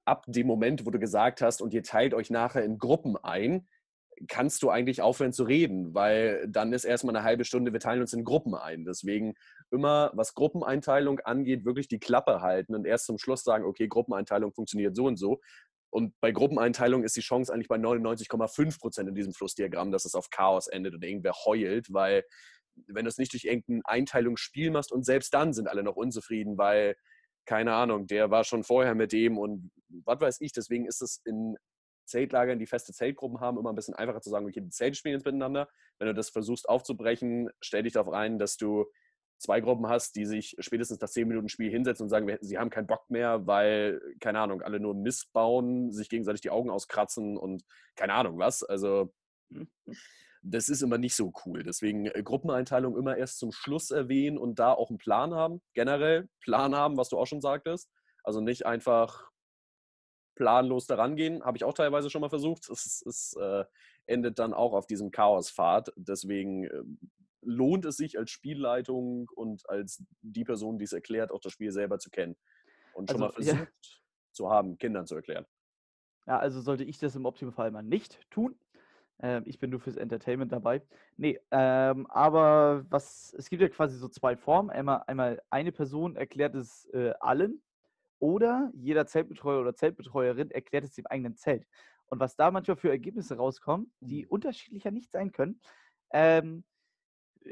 ab 0.04 0.26
dem 0.28 0.46
Moment, 0.46 0.86
wo 0.86 0.90
du 0.90 1.00
gesagt 1.00 1.42
hast, 1.42 1.62
und 1.62 1.74
ihr 1.74 1.84
teilt 1.84 2.14
euch 2.14 2.30
nachher 2.30 2.66
in 2.66 2.80
Gruppen 2.80 3.16
ein, 3.16 3.66
kannst 4.28 4.62
du 4.62 4.70
eigentlich 4.70 5.02
aufhören 5.02 5.32
zu 5.32 5.44
reden, 5.44 5.94
weil 5.94 6.46
dann 6.50 6.74
ist 6.74 6.84
erstmal 6.84 7.16
eine 7.16 7.26
halbe 7.26 7.46
Stunde, 7.46 7.72
wir 7.72 7.80
teilen 7.80 8.02
uns 8.02 8.14
in 8.14 8.26
Gruppen 8.26 8.56
ein. 8.56 8.84
Deswegen 8.84 9.36
immer, 9.72 10.12
was 10.14 10.34
Gruppeneinteilung 10.36 11.20
angeht, 11.22 11.66
wirklich 11.66 11.88
die 11.88 12.00
Klappe 12.00 12.42
halten 12.42 12.76
und 12.76 12.86
erst 12.86 13.06
zum 13.06 13.18
Schluss 13.18 13.44
sagen, 13.44 13.64
okay, 13.64 13.88
Gruppeneinteilung 13.88 14.52
funktioniert 14.54 14.96
so 14.96 15.06
und 15.06 15.18
so, 15.18 15.40
und 15.92 16.20
bei 16.22 16.32
Gruppeneinteilung 16.32 17.04
ist 17.04 17.16
die 17.16 17.22
Chance 17.22 17.54
eigentlich 17.54 17.68
bei 17.68 17.76
99,5 17.76 18.80
Prozent 18.80 19.10
in 19.10 19.16
diesem 19.16 19.34
Flussdiagramm, 19.34 19.92
dass 19.92 20.06
es 20.06 20.16
auf 20.16 20.30
Chaos 20.30 20.68
endet 20.68 20.96
und 20.96 21.04
irgendwer 21.04 21.34
heult, 21.46 21.92
weil 21.94 22.24
wenn 22.88 23.06
du 23.06 23.10
es 23.10 23.18
nicht 23.18 23.34
durch 23.34 23.44
irgendein 23.44 23.82
Einteilungsspiel 23.84 24.72
machst 24.72 24.92
und 24.92 25.06
selbst 25.06 25.34
dann 25.34 25.54
sind 25.54 25.68
alle 25.68 25.84
noch 25.84 25.98
unzufrieden, 25.98 26.58
weil, 26.58 26.96
keine 27.46 27.74
Ahnung, 27.74 28.08
der 28.08 28.32
war 28.32 28.46
schon 28.46 28.64
vorher 28.64 28.96
mit 28.96 29.12
dem 29.12 29.38
und 29.38 29.70
was 30.06 30.22
weiß 30.22 30.42
ich, 30.42 30.54
deswegen 30.54 30.88
ist 30.88 31.02
es 31.02 31.22
in 31.26 31.58
Zeltlagern, 32.06 32.60
die 32.60 32.68
feste 32.68 32.94
Zeltgruppen 32.94 33.40
haben, 33.40 33.58
immer 33.58 33.72
ein 33.72 33.76
bisschen 33.76 33.94
einfacher 33.94 34.22
zu 34.22 34.30
sagen, 34.30 34.46
okay, 34.46 34.62
die 34.62 34.70
Zelte 34.70 34.96
spielen 34.96 35.16
jetzt 35.16 35.26
miteinander. 35.26 35.70
Wenn 35.98 36.08
du 36.08 36.14
das 36.14 36.30
versuchst 36.30 36.68
aufzubrechen, 36.68 37.50
stell 37.62 37.84
dich 37.84 37.94
darauf 37.94 38.14
ein, 38.14 38.40
dass 38.40 38.58
du 38.58 38.86
zwei 39.42 39.60
Gruppen 39.60 39.88
hast, 39.88 40.16
die 40.16 40.26
sich 40.26 40.56
spätestens 40.60 41.00
das 41.00 41.14
10-Minuten-Spiel 41.16 41.70
hinsetzen 41.70 42.04
und 42.04 42.10
sagen, 42.10 42.38
sie 42.42 42.58
haben 42.58 42.70
keinen 42.70 42.88
Bock 42.88 43.10
mehr, 43.10 43.48
weil, 43.48 44.02
keine 44.20 44.40
Ahnung, 44.40 44.62
alle 44.62 44.80
nur 44.80 44.94
Mist 44.94 45.34
bauen, 45.34 45.92
sich 45.92 46.10
gegenseitig 46.10 46.42
die 46.42 46.52
Augen 46.52 46.70
auskratzen 46.70 47.38
und 47.38 47.64
keine 47.96 48.14
Ahnung 48.14 48.38
was. 48.38 48.64
Also 48.64 49.12
das 50.44 50.70
ist 50.70 50.82
immer 50.82 50.98
nicht 50.98 51.16
so 51.16 51.32
cool. 51.46 51.64
Deswegen 51.64 52.06
äh, 52.08 52.24
Gruppeneinteilung 52.24 52.98
immer 52.98 53.18
erst 53.18 53.40
zum 53.40 53.52
Schluss 53.52 53.92
erwähnen 53.92 54.38
und 54.38 54.60
da 54.60 54.74
auch 54.74 54.90
einen 54.90 54.98
Plan 54.98 55.34
haben. 55.34 55.62
Generell 55.74 56.30
Plan 56.40 56.76
haben, 56.76 56.98
was 56.98 57.10
du 57.10 57.18
auch 57.18 57.28
schon 57.28 57.42
sagtest. 57.42 57.90
Also 58.24 58.42
nicht 58.42 58.66
einfach 58.66 59.30
planlos 60.36 60.88
daran 60.88 61.16
gehen. 61.16 61.44
Habe 61.44 61.58
ich 61.58 61.64
auch 61.64 61.74
teilweise 61.74 62.10
schon 62.10 62.22
mal 62.22 62.30
versucht. 62.30 62.70
Es, 62.70 63.04
es 63.06 63.36
äh, 63.40 63.66
endet 64.08 64.40
dann 64.40 64.54
auch 64.54 64.74
auf 64.74 64.88
diesem 64.88 65.12
Chaospfad. 65.12 65.92
Deswegen 65.96 66.64
äh, 66.66 66.84
lohnt 67.42 67.86
es 67.86 67.98
sich 67.98 68.18
als 68.18 68.32
Spielleitung 68.32 69.30
und 69.36 69.68
als 69.70 70.04
die 70.22 70.44
Person, 70.44 70.78
die 70.78 70.86
es 70.86 70.94
erklärt, 70.94 71.32
auch 71.32 71.40
das 71.40 71.52
Spiel 71.52 71.72
selber 71.72 72.00
zu 72.00 72.10
kennen 72.10 72.36
und 72.94 73.10
schon 73.10 73.22
also, 73.22 73.26
mal 73.26 73.44
versucht 73.44 73.86
ja. 73.86 74.00
zu 74.32 74.50
haben, 74.50 74.78
Kindern 74.78 75.06
zu 75.06 75.16
erklären. 75.16 75.46
Ja, 76.28 76.40
also 76.40 76.62
sollte 76.62 76.84
ich 76.84 77.00
das 77.00 77.16
im 77.16 77.26
Optimalfall 77.26 77.72
mal 77.72 77.82
nicht 77.82 78.20
tun. 78.30 78.56
Ähm, 79.22 79.44
ich 79.46 79.60
bin 79.60 79.70
nur 79.70 79.80
fürs 79.80 79.98
Entertainment 79.98 80.52
dabei. 80.52 80.82
Nee, 81.18 81.40
ähm, 81.52 82.08
aber 82.08 82.86
was, 82.90 83.34
es 83.38 83.50
gibt 83.50 83.62
ja 83.62 83.70
quasi 83.70 83.98
so 83.98 84.08
zwei 84.08 84.36
Formen. 84.36 84.70
Einmal, 84.70 85.04
einmal 85.08 85.42
eine 85.50 85.72
Person 85.72 86.16
erklärt 86.16 86.56
es 86.56 86.86
äh, 86.94 87.14
allen 87.20 87.62
oder 88.20 88.72
jeder 88.74 89.08
Zeltbetreuer 89.08 89.62
oder 89.62 89.76
Zeltbetreuerin 89.76 90.52
erklärt 90.52 90.84
es 90.84 90.94
dem 90.94 91.08
eigenen 91.08 91.36
Zelt. 91.36 91.66
Und 92.06 92.20
was 92.20 92.36
da 92.36 92.52
manchmal 92.52 92.78
für 92.78 92.90
Ergebnisse 92.90 93.38
rauskommen, 93.38 93.92
die 94.00 94.24
mhm. 94.24 94.30
unterschiedlicher 94.30 94.92
nicht 94.92 95.12
sein 95.12 95.32
können, 95.32 95.60
ähm, 96.12 96.64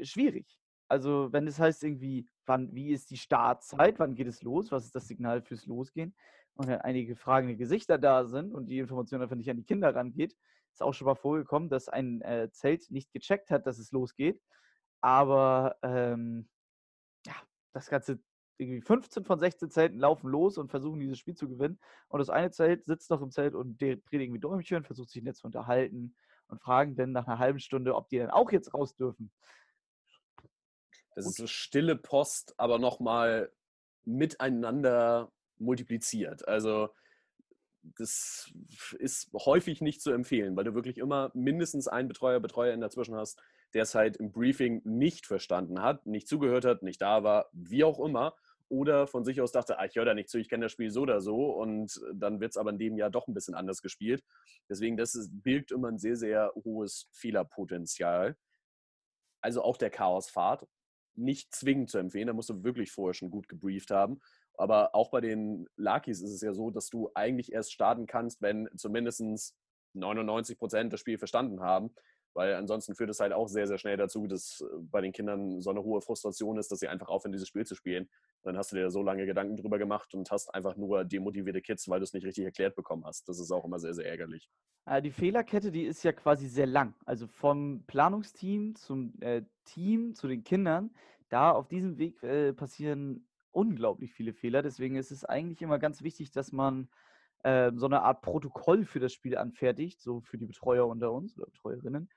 schwierig. 0.02 0.46
Also 0.88 1.32
wenn 1.32 1.46
es 1.46 1.58
heißt 1.58 1.84
irgendwie, 1.84 2.28
wann, 2.46 2.74
wie 2.74 2.90
ist 2.90 3.10
die 3.10 3.16
Startzeit, 3.16 3.98
wann 3.98 4.14
geht 4.14 4.26
es 4.26 4.42
los, 4.42 4.72
was 4.72 4.84
ist 4.84 4.94
das 4.94 5.06
Signal 5.06 5.40
fürs 5.40 5.66
Losgehen 5.66 6.14
und 6.54 6.68
dann 6.68 6.80
einige 6.80 7.14
fragende 7.14 7.56
Gesichter 7.56 7.96
da 7.96 8.24
sind 8.24 8.52
und 8.52 8.66
die 8.66 8.78
Information 8.78 9.22
einfach 9.22 9.36
nicht 9.36 9.50
an 9.50 9.56
die 9.56 9.64
Kinder 9.64 9.94
rangeht, 9.94 10.36
ist 10.72 10.82
auch 10.82 10.92
schon 10.92 11.06
mal 11.06 11.14
vorgekommen, 11.14 11.68
dass 11.68 11.88
ein 11.88 12.20
äh, 12.22 12.50
Zelt 12.50 12.90
nicht 12.90 13.12
gecheckt 13.12 13.50
hat, 13.50 13.66
dass 13.66 13.78
es 13.78 13.92
losgeht, 13.92 14.42
aber 15.00 15.76
ähm, 15.82 16.48
ja, 17.24 17.34
das 17.72 17.88
Ganze 17.88 18.18
irgendwie 18.58 18.82
15 18.82 19.24
von 19.24 19.38
16 19.38 19.70
Zelten 19.70 19.98
laufen 19.98 20.28
los 20.28 20.58
und 20.58 20.70
versuchen 20.70 20.98
dieses 20.98 21.18
Spiel 21.18 21.34
zu 21.34 21.48
gewinnen 21.48 21.78
und 22.08 22.18
das 22.18 22.30
eine 22.30 22.50
Zelt 22.50 22.84
sitzt 22.84 23.10
noch 23.10 23.22
im 23.22 23.30
Zelt 23.30 23.54
und 23.54 23.80
dreht 23.80 24.02
irgendwie 24.10 24.40
Däumchen, 24.40 24.84
versucht 24.84 25.10
sich 25.10 25.22
jetzt 25.22 25.40
zu 25.40 25.46
unterhalten 25.46 26.16
und 26.48 26.60
fragen 26.60 26.96
dann 26.96 27.12
nach 27.12 27.26
einer 27.26 27.38
halben 27.38 27.60
Stunde, 27.60 27.94
ob 27.94 28.08
die 28.08 28.18
dann 28.18 28.30
auch 28.30 28.50
jetzt 28.50 28.74
raus 28.74 28.94
dürfen. 28.96 29.30
Das 31.14 31.26
ist 31.26 31.36
so 31.36 31.46
stille 31.46 31.96
Post, 31.96 32.54
aber 32.56 32.78
nochmal 32.78 33.52
miteinander 34.04 35.32
multipliziert. 35.58 36.46
Also 36.48 36.90
das 37.82 38.52
ist 38.98 39.30
häufig 39.32 39.80
nicht 39.80 40.02
zu 40.02 40.10
empfehlen, 40.12 40.56
weil 40.56 40.64
du 40.64 40.74
wirklich 40.74 40.98
immer 40.98 41.30
mindestens 41.34 41.88
einen 41.88 42.08
Betreuer, 42.08 42.40
Betreuerin 42.40 42.80
dazwischen 42.80 43.16
hast, 43.16 43.40
der 43.74 43.82
es 43.82 43.94
halt 43.94 44.16
im 44.16 44.32
Briefing 44.32 44.82
nicht 44.84 45.26
verstanden 45.26 45.80
hat, 45.80 46.06
nicht 46.06 46.28
zugehört 46.28 46.64
hat, 46.64 46.82
nicht 46.82 47.00
da 47.00 47.22
war, 47.22 47.48
wie 47.52 47.84
auch 47.84 48.00
immer. 48.00 48.34
Oder 48.68 49.08
von 49.08 49.24
sich 49.24 49.40
aus 49.40 49.50
dachte, 49.50 49.78
ah, 49.80 49.84
ich 49.84 49.96
höre 49.96 50.04
da 50.04 50.14
nicht 50.14 50.28
zu, 50.28 50.38
ich 50.38 50.48
kenne 50.48 50.66
das 50.66 50.72
Spiel 50.72 50.90
so 50.90 51.02
oder 51.02 51.20
so. 51.20 51.50
Und 51.50 52.00
dann 52.14 52.40
wird 52.40 52.52
es 52.52 52.56
aber 52.56 52.70
in 52.70 52.78
dem 52.78 52.96
Jahr 52.96 53.10
doch 53.10 53.26
ein 53.26 53.34
bisschen 53.34 53.54
anders 53.54 53.82
gespielt. 53.82 54.22
Deswegen, 54.68 54.96
das 54.96 55.16
ist, 55.16 55.42
birgt 55.42 55.72
immer 55.72 55.88
ein 55.88 55.98
sehr, 55.98 56.16
sehr 56.16 56.52
hohes 56.54 57.08
Fehlerpotenzial. 57.10 58.36
Also 59.40 59.62
auch 59.62 59.76
der 59.76 59.90
Chaosfahrt. 59.90 60.68
Nicht 61.20 61.54
zwingend 61.54 61.90
zu 61.90 61.98
empfehlen, 61.98 62.28
da 62.28 62.32
musst 62.32 62.50
du 62.50 62.64
wirklich 62.64 62.92
vorher 62.92 63.14
schon 63.14 63.30
gut 63.30 63.48
gebrieft 63.48 63.90
haben. 63.90 64.20
Aber 64.54 64.94
auch 64.94 65.10
bei 65.10 65.20
den 65.20 65.66
Lakis 65.76 66.20
ist 66.20 66.32
es 66.32 66.40
ja 66.40 66.52
so, 66.52 66.70
dass 66.70 66.88
du 66.88 67.10
eigentlich 67.14 67.52
erst 67.52 67.72
starten 67.72 68.06
kannst, 68.06 68.42
wenn 68.42 68.68
zumindest 68.76 69.54
99 69.94 70.58
Prozent 70.58 70.92
das 70.92 71.00
Spiel 71.00 71.18
verstanden 71.18 71.60
haben. 71.60 71.94
Weil 72.34 72.54
ansonsten 72.54 72.94
führt 72.94 73.10
es 73.10 73.20
halt 73.20 73.32
auch 73.32 73.48
sehr, 73.48 73.66
sehr 73.66 73.78
schnell 73.78 73.96
dazu, 73.96 74.26
dass 74.26 74.60
äh, 74.60 74.64
bei 74.80 75.00
den 75.00 75.12
Kindern 75.12 75.60
so 75.60 75.70
eine 75.70 75.82
hohe 75.82 76.00
Frustration 76.00 76.58
ist, 76.58 76.70
dass 76.70 76.78
sie 76.78 76.88
einfach 76.88 77.08
aufhören, 77.08 77.32
dieses 77.32 77.48
Spiel 77.48 77.66
zu 77.66 77.74
spielen. 77.74 78.08
dann 78.42 78.56
hast 78.56 78.72
du 78.72 78.76
dir 78.76 78.90
so 78.90 79.02
lange 79.02 79.26
Gedanken 79.26 79.56
drüber 79.56 79.78
gemacht 79.78 80.14
und 80.14 80.30
hast 80.30 80.54
einfach 80.54 80.76
nur 80.76 81.04
demotivierte 81.04 81.60
Kids, 81.60 81.88
weil 81.88 82.00
du 82.00 82.04
es 82.04 82.12
nicht 82.12 82.24
richtig 82.24 82.44
erklärt 82.44 82.76
bekommen 82.76 83.04
hast. 83.04 83.28
Das 83.28 83.38
ist 83.38 83.50
auch 83.50 83.64
immer 83.64 83.78
sehr, 83.78 83.94
sehr 83.94 84.06
ärgerlich. 84.06 84.48
Äh, 84.86 85.02
die 85.02 85.10
Fehlerkette, 85.10 85.70
die 85.70 85.84
ist 85.84 86.02
ja 86.02 86.12
quasi 86.12 86.46
sehr 86.46 86.66
lang. 86.66 86.94
Also 87.04 87.26
vom 87.26 87.84
Planungsteam 87.86 88.74
zum 88.76 89.14
äh, 89.20 89.42
Team 89.64 90.14
zu 90.14 90.28
den 90.28 90.44
Kindern. 90.44 90.90
Da 91.28 91.52
auf 91.52 91.68
diesem 91.68 91.98
Weg 91.98 92.22
äh, 92.22 92.52
passieren 92.52 93.26
unglaublich 93.52 94.12
viele 94.12 94.32
Fehler. 94.32 94.62
Deswegen 94.62 94.96
ist 94.96 95.10
es 95.10 95.24
eigentlich 95.24 95.62
immer 95.62 95.78
ganz 95.78 96.02
wichtig, 96.02 96.30
dass 96.30 96.52
man 96.52 96.88
äh, 97.42 97.72
so 97.74 97.86
eine 97.86 98.02
Art 98.02 98.22
Protokoll 98.22 98.84
für 98.84 99.00
das 99.00 99.12
Spiel 99.12 99.36
anfertigt, 99.36 100.00
so 100.00 100.20
für 100.20 100.38
die 100.38 100.46
Betreuer 100.46 100.86
unter 100.86 101.12
uns 101.12 101.36
oder 101.36 101.46
Betreuerinnen. 101.46 102.08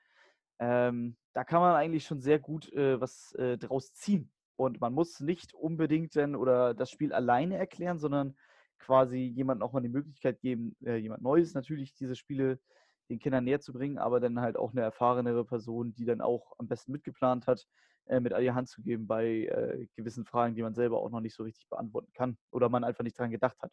Ähm, 0.58 1.16
da 1.32 1.44
kann 1.44 1.60
man 1.60 1.74
eigentlich 1.74 2.04
schon 2.04 2.20
sehr 2.20 2.38
gut 2.38 2.72
äh, 2.72 3.00
was 3.00 3.32
äh, 3.32 3.58
draus 3.58 3.92
ziehen. 3.92 4.30
Und 4.56 4.80
man 4.80 4.92
muss 4.94 5.20
nicht 5.20 5.52
unbedingt 5.54 6.14
denn 6.14 6.36
oder 6.36 6.74
das 6.74 6.90
Spiel 6.90 7.12
alleine 7.12 7.56
erklären, 7.56 7.98
sondern 7.98 8.36
quasi 8.78 9.18
jemandem 9.18 9.66
auch 9.66 9.72
mal 9.72 9.80
die 9.80 9.88
Möglichkeit 9.88 10.40
geben, 10.40 10.76
äh, 10.84 10.96
jemand 10.96 11.22
Neues 11.22 11.54
natürlich 11.54 11.94
diese 11.94 12.14
Spiele 12.14 12.60
den 13.10 13.18
Kindern 13.18 13.44
näher 13.44 13.60
zu 13.60 13.72
bringen, 13.72 13.98
aber 13.98 14.20
dann 14.20 14.40
halt 14.40 14.56
auch 14.56 14.72
eine 14.72 14.80
erfahrenere 14.82 15.44
Person, 15.44 15.92
die 15.94 16.04
dann 16.04 16.20
auch 16.20 16.52
am 16.58 16.68
besten 16.68 16.92
mitgeplant 16.92 17.46
hat, 17.46 17.66
äh, 18.06 18.20
mit 18.20 18.32
an 18.32 18.42
die 18.42 18.52
Hand 18.52 18.68
zu 18.68 18.82
geben 18.82 19.06
bei 19.06 19.46
äh, 19.46 19.86
gewissen 19.96 20.24
Fragen, 20.24 20.54
die 20.54 20.62
man 20.62 20.74
selber 20.74 20.98
auch 20.98 21.10
noch 21.10 21.20
nicht 21.20 21.34
so 21.34 21.42
richtig 21.42 21.68
beantworten 21.68 22.12
kann 22.12 22.38
oder 22.50 22.68
man 22.68 22.84
einfach 22.84 23.04
nicht 23.04 23.18
daran 23.18 23.30
gedacht 23.30 23.60
hat. 23.60 23.72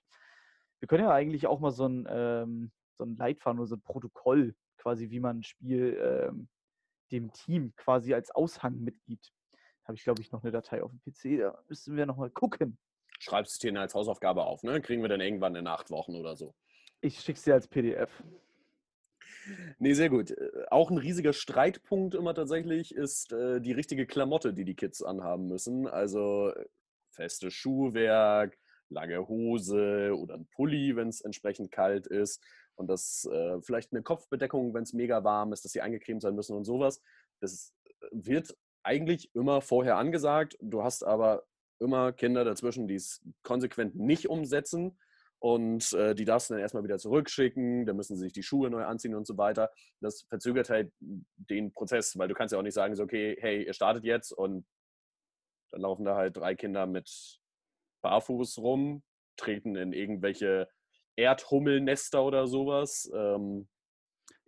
Wir 0.80 0.88
können 0.88 1.04
ja 1.04 1.12
eigentlich 1.12 1.48
auch 1.48 1.60
mal 1.60 1.72
so 1.72 1.88
ein, 1.88 2.08
ähm, 2.10 2.72
so 2.98 3.06
ein 3.06 3.16
Leitfaden 3.16 3.60
oder 3.60 3.68
so 3.68 3.76
ein 3.76 3.82
Protokoll, 3.82 4.56
quasi 4.78 5.10
wie 5.10 5.20
man 5.20 5.40
ein 5.40 5.44
Spiel 5.44 5.98
ähm, 6.02 6.50
dem 7.12 7.32
Team 7.32 7.74
quasi 7.76 8.14
als 8.14 8.32
Aushang 8.32 8.80
mitgibt. 8.80 9.32
Habe 9.86 9.96
ich, 9.96 10.04
glaube 10.04 10.22
ich, 10.22 10.32
noch 10.32 10.44
eine 10.44 10.52
Datei 10.52 10.84
auf 10.84 10.92
dem 10.92 11.02
PC. 11.02 11.40
Da 11.40 11.64
müssen 11.68 11.96
wir 11.96 12.06
nochmal 12.06 12.30
gucken. 12.30 12.78
Schreibst 13.20 13.54
es 13.54 13.60
dir 13.60 13.78
als 13.80 13.94
Hausaufgabe 13.94 14.44
auf, 14.46 14.64
ne? 14.64 14.82
Kriegen 14.82 15.02
wir 15.02 15.10
dann 15.10 15.22
irgendwann 15.22 15.56
in 15.56 15.68
acht 15.68 15.92
Wochen 15.92 16.16
oder 16.16 16.36
so. 16.36 16.56
Ich 17.02 17.20
schicke 17.20 17.38
es 17.38 17.44
dir 17.44 17.54
als 17.54 17.68
PDF. 17.68 18.24
Nee, 19.80 19.94
sehr 19.94 20.10
gut. 20.10 20.32
Äh, 20.32 20.50
auch 20.70 20.92
ein 20.92 20.98
riesiger 20.98 21.34
Streitpunkt 21.34 22.16
immer 22.16 22.34
tatsächlich 22.34 22.94
ist 22.94 23.32
äh, 23.34 23.60
die 23.60 23.72
richtige 23.72 24.06
Klamotte, 24.06 24.54
die 24.54 24.66
die 24.66 24.76
Kids 24.76 25.02
anhaben 25.02 25.48
müssen. 25.48 25.88
Also 25.88 26.50
äh, 26.50 26.66
festes 27.10 27.54
Schuhwerk, 27.54 28.58
lange 28.90 29.28
Hose 29.28 30.16
oder 30.16 30.36
ein 30.36 30.48
Pulli, 30.48 30.96
wenn 30.96 31.08
es 31.08 31.22
entsprechend 31.22 31.72
kalt 31.72 32.08
ist. 32.08 32.44
Und 32.82 32.88
das 32.88 33.30
äh, 33.32 33.62
vielleicht 33.62 33.94
eine 33.94 34.04
Kopfbedeckung, 34.04 34.74
wenn 34.74 34.84
es 34.84 34.94
mega 34.94 35.24
warm 35.24 35.54
ist, 35.54 35.64
dass 35.64 35.72
sie 35.72 35.82
eingecremt 35.82 36.22
sein 36.22 36.36
müssen 36.36 36.56
und 36.56 36.66
sowas. 36.66 37.02
Das 37.40 37.74
äh, 37.86 38.08
wird 38.12 38.58
eigentlich 38.84 39.34
immer 39.36 39.62
vorher 39.62 39.98
angesagt. 39.98 40.58
Du 40.60 40.84
hast 40.84 41.04
aber 41.04 41.44
immer 41.80 42.12
Kinder 42.12 42.44
dazwischen, 42.44 42.88
die 42.88 42.96
es 42.96 43.22
konsequent 43.44 43.96
nicht 43.96 44.28
umsetzen 44.28 44.98
und 45.40 45.94
äh, 45.94 46.14
die 46.14 46.26
darfst 46.26 46.50
du 46.50 46.54
dann 46.54 46.62
erstmal 46.62 46.84
wieder 46.84 47.00
zurückschicken, 47.00 47.86
dann 47.88 47.96
müssen 47.96 48.16
sie 48.16 48.24
sich 48.24 48.34
die 48.34 48.44
Schuhe 48.44 48.70
neu 48.70 48.84
anziehen 48.84 49.16
und 49.16 49.26
so 49.26 49.38
weiter. 49.38 49.72
Das 50.00 50.22
verzögert 50.30 50.70
halt 50.70 50.94
den 51.00 51.74
Prozess, 51.74 52.16
weil 52.18 52.28
du 52.28 52.36
kannst 52.36 52.52
ja 52.52 52.60
auch 52.60 52.64
nicht 52.64 52.76
sagen, 52.76 52.96
so, 52.96 53.04
okay, 53.04 53.36
hey, 53.40 53.66
ihr 53.66 53.74
startet 53.74 54.04
jetzt 54.04 54.32
und 54.32 54.68
dann 55.72 55.82
laufen 55.82 56.06
da 56.06 56.16
halt 56.16 56.38
drei 56.38 56.54
Kinder 56.54 56.86
mit 56.86 57.40
barfuß 58.04 58.60
rum, 58.60 59.04
treten 59.36 59.76
in 59.76 59.94
irgendwelche 59.94 60.70
Erdhummelnester 61.16 62.24
oder 62.24 62.48
sowas. 62.48 63.12
Ähm, 63.14 63.68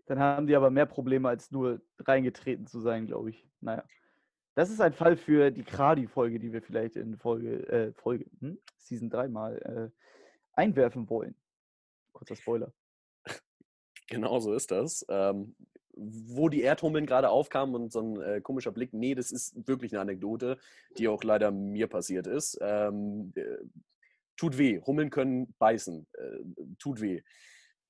dann 0.05 0.19
haben 0.19 0.47
die 0.47 0.55
aber 0.55 0.69
mehr 0.69 0.85
Probleme, 0.85 1.29
als 1.29 1.51
nur 1.51 1.81
reingetreten 1.99 2.67
zu 2.67 2.81
sein, 2.81 3.05
glaube 3.05 3.29
ich. 3.29 3.47
Naja. 3.61 3.83
Das 4.55 4.69
ist 4.69 4.81
ein 4.81 4.93
Fall 4.93 5.17
für 5.17 5.49
die 5.49 5.63
Kradi-Folge, 5.63 6.39
die 6.39 6.53
wir 6.53 6.61
vielleicht 6.61 6.95
in 6.95 7.17
Folge, 7.17 7.67
äh, 7.69 7.93
Folge, 7.93 8.25
hm? 8.39 8.59
Season 8.77 9.09
3 9.09 9.27
mal 9.27 9.57
äh, 9.57 9.89
einwerfen 10.53 11.09
wollen. 11.09 11.35
Kurzer 12.11 12.35
Spoiler. 12.35 12.73
Genau 14.09 14.37
so 14.39 14.53
ist 14.53 14.69
das. 14.69 15.05
Ähm, 15.09 15.55
wo 15.95 16.49
die 16.49 16.61
Erdhummeln 16.61 17.05
gerade 17.05 17.29
aufkamen 17.29 17.73
und 17.73 17.91
so 17.91 18.01
ein 18.01 18.21
äh, 18.21 18.41
komischer 18.41 18.71
Blick, 18.71 18.93
nee, 18.93 19.15
das 19.15 19.31
ist 19.31 19.67
wirklich 19.67 19.93
eine 19.93 20.01
Anekdote, 20.01 20.57
die 20.97 21.07
auch 21.07 21.23
leider 21.23 21.51
mir 21.51 21.87
passiert 21.87 22.27
ist. 22.27 22.57
Ähm, 22.61 23.31
äh, 23.35 23.57
tut 24.37 24.57
weh. 24.57 24.79
Hummeln 24.81 25.09
können 25.09 25.53
beißen. 25.59 26.07
Äh, 26.13 26.39
tut 26.79 27.01
weh. 27.01 27.21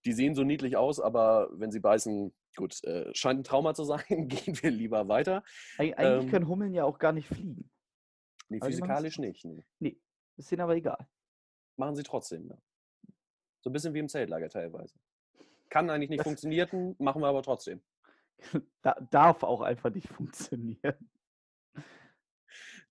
Die 0.05 0.13
sehen 0.13 0.35
so 0.35 0.43
niedlich 0.43 0.75
aus, 0.75 0.99
aber 0.99 1.49
wenn 1.53 1.71
sie 1.71 1.79
beißen, 1.79 2.33
gut, 2.55 2.83
äh, 2.83 3.13
scheint 3.15 3.39
ein 3.39 3.43
Trauma 3.43 3.73
zu 3.73 3.83
sein. 3.83 4.03
Gehen 4.27 4.61
wir 4.61 4.71
lieber 4.71 5.07
weiter. 5.07 5.43
Eig 5.77 5.97
eigentlich 5.97 6.25
ähm, 6.25 6.31
können 6.31 6.47
Hummeln 6.47 6.73
ja 6.73 6.83
auch 6.83 6.99
gar 6.99 7.13
nicht 7.13 7.27
fliegen. 7.27 7.69
Nee, 8.49 8.59
physikalisch 8.61 9.17
nicht. 9.19 9.45
Nee. 9.45 9.65
nee, 9.79 9.97
ist 10.37 10.51
denen 10.51 10.61
aber 10.61 10.75
egal 10.75 11.07
machen 11.77 11.95
sie 11.95 12.03
trotzdem. 12.03 12.47
Ja. 12.49 12.57
So 13.61 13.69
ein 13.69 13.73
bisschen 13.73 13.93
wie 13.93 13.99
im 13.99 14.09
Zeltlager 14.09 14.49
teilweise. 14.49 14.97
Kann 15.69 15.89
eigentlich 15.89 16.09
nicht 16.09 16.19
das 16.19 16.27
funktionieren, 16.27 16.95
machen 16.99 17.21
wir 17.21 17.27
aber 17.27 17.43
trotzdem. 17.43 17.81
Da, 18.81 18.95
darf 19.11 19.43
auch 19.43 19.61
einfach 19.61 19.93
nicht 19.93 20.09
funktionieren. 20.09 21.09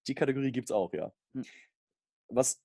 Die 0.06 0.14
Kategorie 0.14 0.50
gibt 0.50 0.68
es 0.68 0.72
auch, 0.72 0.92
ja. 0.94 1.12
Hm. 1.34 1.44
Was 2.28 2.64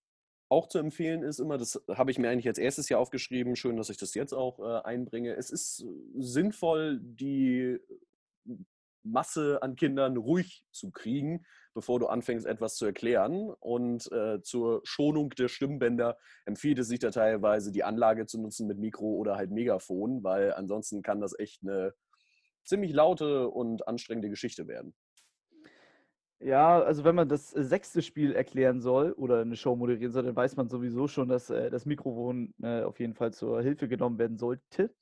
auch 0.50 0.68
zu 0.68 0.80
empfehlen 0.80 1.24
ist 1.24 1.39
immer, 1.39 1.58
das 1.58 1.82
habe 1.89 2.12
ich 2.12 2.20
mir 2.20 2.30
eigentlich 2.30 2.48
als 2.48 2.58
erstes 2.58 2.88
hier 2.88 3.00
aufgeschrieben, 3.00 3.56
schön, 3.56 3.78
dass 3.78 3.89
ich 3.89 3.98
das 3.98 4.14
jetzt 4.14 4.34
auch 4.34 4.60
äh, 4.60 4.82
einbringe. 4.86 5.36
Es 5.36 5.50
ist 5.50 5.86
sinnvoll, 6.18 7.00
die 7.02 7.80
Masse 9.04 9.62
an 9.62 9.76
Kindern 9.76 10.18
ruhig 10.18 10.66
zu 10.72 10.91
kriegen, 10.91 11.45
bevor 11.74 12.00
du 12.00 12.08
anfängst, 12.08 12.45
etwas 12.45 12.76
zu 12.76 12.86
erklären. 12.86 13.50
Und 13.60 14.12
äh, 14.12 14.41
zur 14.41 14.82
Schonung 14.84 15.30
der 15.32 15.48
Stimmbänder 15.48 16.18
empfiehlt 16.45 16.80
es 16.80 16.88
sich 16.88 17.00
da 17.00 17.12
teilweise, 17.12 17.72
die 17.72 17.84
Anlage 17.84 18.26
zu 18.26 18.39
nutzen 18.39 18.68
mit 18.68 18.80
Mikro 18.80 19.06
oder 19.16 19.36
halt 19.36 19.52
Megafon, 19.52 20.24
weil 20.24 20.54
ansonsten 20.54 21.02
kann 21.02 21.22
das 21.22 21.38
echt 21.38 21.62
eine 21.64 21.93
ziemlich 22.64 22.93
laute 22.93 23.48
und 23.50 23.88
anstrengende 23.88 24.30
Geschichte 24.30 24.68
werden. 24.68 24.93
Ja, 26.40 26.80
also 26.82 27.04
wenn 27.04 27.16
man 27.16 27.28
das 27.28 27.50
sechste 27.50 28.02
Spiel 28.04 28.34
erklären 28.34 28.80
soll 28.80 29.12
oder 29.14 29.42
eine 29.42 29.56
Show 29.56 29.76
moderieren 29.76 30.12
soll, 30.12 30.22
dann 30.24 30.36
weiß 30.36 30.56
man 30.56 30.70
sowieso 30.70 31.08
schon, 31.08 31.30
dass 31.30 31.50
äh, 31.50 31.72
das 31.72 31.86
Mikrofon 31.88 32.54
äh, 32.62 32.84
auf 32.84 33.00
jeden 33.00 33.16
Fall 33.16 33.34
zur 33.34 33.62
Hilfe 33.64 33.88
genommen 33.88 34.20
werden 34.20 34.38
sollte. 34.38 34.94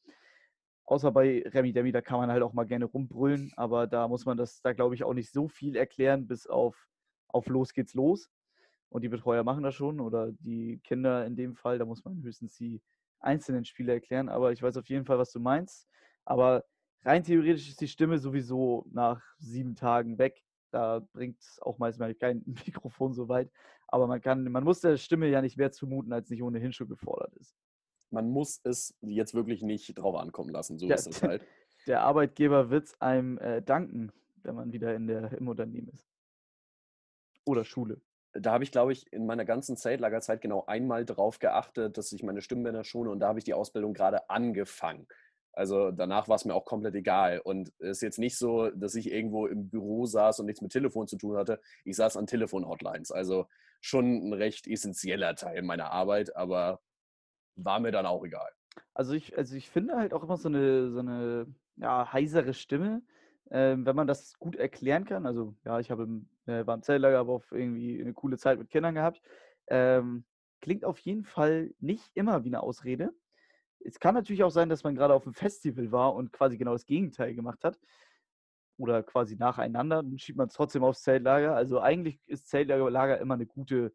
Außer 0.86 1.12
bei 1.12 1.44
Remy 1.48 1.74
Demi, 1.74 1.92
da 1.92 2.02
kann 2.02 2.20
man 2.20 2.32
halt 2.32 2.44
auch 2.44 2.54
mal 2.54 2.66
gerne 2.66 2.86
rumbrüllen, 2.86 3.52
aber 3.58 3.88
da 3.88 4.08
muss 4.08 4.26
man 4.26 4.38
das, 4.38 4.62
da 4.62 4.74
glaube 4.74 4.96
ich, 4.96 5.04
auch 5.04 5.14
nicht 5.16 5.32
so 5.34 5.48
viel 5.50 5.76
erklären, 5.76 6.28
bis 6.28 6.48
auf, 6.48 6.88
auf 7.28 7.48
los 7.48 7.74
geht's 7.74 7.96
los. 7.96 8.30
Und 8.90 9.04
die 9.04 9.10
Betreuer 9.10 9.44
machen 9.44 9.64
das 9.64 9.76
schon 9.76 10.00
oder 10.00 10.32
die 10.32 10.80
Kinder 10.84 11.26
in 11.26 11.36
dem 11.36 11.56
Fall, 11.56 11.80
da 11.80 11.86
muss 11.86 12.06
man 12.06 12.22
höchstens 12.24 12.56
die 12.58 12.82
einzelnen 13.20 13.66
Spiele 13.66 13.94
erklären. 13.94 14.30
Aber 14.30 14.54
ich 14.54 14.64
weiß 14.64 14.78
auf 14.78 14.88
jeden 14.90 15.06
Fall, 15.06 15.18
was 15.20 15.32
du 15.34 15.40
meinst. 15.42 15.88
Aber 16.26 16.66
rein 17.04 17.24
theoretisch 17.24 17.70
ist 17.70 17.82
die 17.82 17.90
Stimme 17.90 18.20
sowieso 18.20 18.86
nach 18.92 19.24
sieben 19.40 19.76
Tagen 19.76 20.18
weg. 20.20 20.45
Da 20.76 21.08
bringt 21.14 21.40
es 21.40 21.60
auch 21.62 21.78
meistens 21.78 22.20
kein 22.20 22.44
Mikrofon 22.66 23.14
so 23.14 23.30
weit. 23.30 23.50
Aber 23.88 24.08
man 24.08 24.22
kann, 24.22 24.44
man 24.52 24.64
muss 24.64 24.82
der 24.82 24.98
Stimme 24.98 25.28
ja 25.28 25.42
nicht 25.42 25.58
mehr 25.58 25.72
zumuten, 25.72 26.12
als 26.12 26.30
nicht 26.30 26.44
ohnehin 26.44 26.74
schon 26.74 26.90
gefordert 26.90 27.34
ist 27.36 27.56
man 28.16 28.30
muss 28.30 28.62
es 28.64 28.98
jetzt 29.02 29.34
wirklich 29.34 29.62
nicht 29.62 29.94
drauf 29.98 30.16
ankommen 30.16 30.50
lassen. 30.50 30.80
So 30.80 30.88
ja, 30.88 30.96
ist 30.96 31.08
es 31.08 31.22
halt. 31.22 31.46
Der 31.86 32.02
Arbeitgeber 32.02 32.70
wird 32.70 32.86
es 32.86 33.02
einem 33.02 33.38
äh, 33.38 33.62
danken, 33.62 34.12
wenn 34.42 34.56
man 34.56 34.74
wieder 34.74 34.96
in 34.96 35.06
der, 35.08 35.34
im 35.34 35.48
Unternehmen 35.48 35.90
ist. 35.90 36.08
Oder 37.46 37.64
Schule. 37.64 38.02
Da 38.34 38.52
habe 38.52 38.64
ich, 38.64 38.72
glaube 38.72 38.92
ich, 38.92 39.12
in 39.14 39.26
meiner 39.26 39.46
ganzen 39.46 39.78
Zeltlagerzeit 39.78 40.42
genau 40.42 40.66
einmal 40.66 41.06
drauf 41.06 41.40
geachtet, 41.40 41.98
dass 41.98 42.12
ich 42.12 42.24
meine 42.24 42.42
Stimmbänder 42.42 42.84
schone 42.84 43.10
und 43.12 43.20
da 43.20 43.28
habe 43.28 43.40
ich 43.40 43.46
die 43.46 43.54
Ausbildung 43.54 43.94
gerade 43.94 44.30
angefangen. 44.30 45.08
Also 45.56 45.92
danach 45.92 46.28
war 46.28 46.36
es 46.36 46.46
mir 46.46 46.54
auch 46.54 46.66
komplett 46.66 46.96
egal. 46.96 47.40
Und 47.40 47.72
es 47.80 47.98
ist 47.98 48.02
jetzt 48.02 48.20
nicht 48.20 48.38
so, 48.38 48.70
dass 48.72 48.96
ich 48.96 49.12
irgendwo 49.12 49.48
im 49.48 49.70
Büro 49.70 50.06
saß 50.06 50.40
und 50.40 50.48
nichts 50.48 50.62
mit 50.62 50.72
Telefon 50.72 51.08
zu 51.08 51.18
tun 51.18 51.38
hatte. 51.38 51.60
Ich 51.84 51.96
saß 51.96 52.18
an 52.18 52.28
Telefon-Hotlines. 52.28 53.12
Also 53.12 53.48
schon 53.82 54.30
ein 54.30 54.34
recht 54.34 54.68
essentieller 54.68 55.36
Teil 55.36 55.62
meiner 55.62 55.92
Arbeit, 55.92 56.36
aber 56.36 56.82
war 57.56 57.80
mir 57.80 57.92
dann 57.92 58.06
auch 58.06 58.26
egal. 58.26 58.50
Also 58.94 59.14
ich, 59.14 59.38
also 59.38 59.56
ich 59.56 59.70
finde 59.70 59.96
halt 59.96 60.14
auch 60.14 60.24
immer 60.24 60.38
so 60.38 60.50
eine, 60.50 60.92
so 60.92 61.00
eine 61.00 61.48
ja, 61.78 62.12
heisere 62.12 62.54
Stimme, 62.54 63.02
ähm, 63.52 63.86
wenn 63.86 63.96
man 63.96 64.08
das 64.08 64.38
gut 64.40 64.56
erklären 64.56 65.06
kann. 65.06 65.26
Also 65.26 65.56
ja, 65.66 65.80
ich 65.80 65.92
habe 65.92 66.04
im, 66.04 66.30
äh, 66.46 66.66
war 66.66 66.76
im 66.76 66.82
Zeltlager, 66.82 67.20
aber 67.20 67.34
auch 67.34 67.44
irgendwie 67.52 68.02
eine 68.02 68.14
coole 68.14 68.38
Zeit 68.38 68.60
mit 68.60 68.70
Kindern 68.70 68.96
gehabt. 68.96 69.22
Ähm, 69.68 70.26
klingt 70.62 70.86
auf 70.86 71.00
jeden 71.00 71.24
Fall 71.24 71.72
nicht 71.80 72.10
immer 72.16 72.44
wie 72.44 72.50
eine 72.50 72.64
Ausrede. 72.64 73.14
Es 73.80 74.00
kann 74.00 74.16
natürlich 74.16 74.44
auch 74.44 74.50
sein, 74.50 74.70
dass 74.70 74.84
man 74.84 74.96
gerade 74.96 75.14
auf 75.14 75.26
einem 75.26 75.34
Festival 75.34 75.92
war 75.92 76.16
und 76.16 76.32
quasi 76.32 76.58
genau 76.58 76.74
das 76.74 76.86
Gegenteil 76.86 77.36
gemacht 77.36 77.64
hat. 77.64 77.80
Oder 78.78 79.04
quasi 79.04 79.36
nacheinander, 79.36 80.04
dann 80.04 80.20
schiebt 80.20 80.38
man 80.38 80.48
es 80.48 80.54
trotzdem 80.54 80.84
aufs 80.84 81.04
Zeltlager. 81.04 81.56
Also 81.56 81.80
eigentlich 81.80 82.20
ist 82.28 82.48
Zeltlager 82.48 83.20
immer 83.20 83.36
eine 83.36 83.46
gute, 83.46 83.94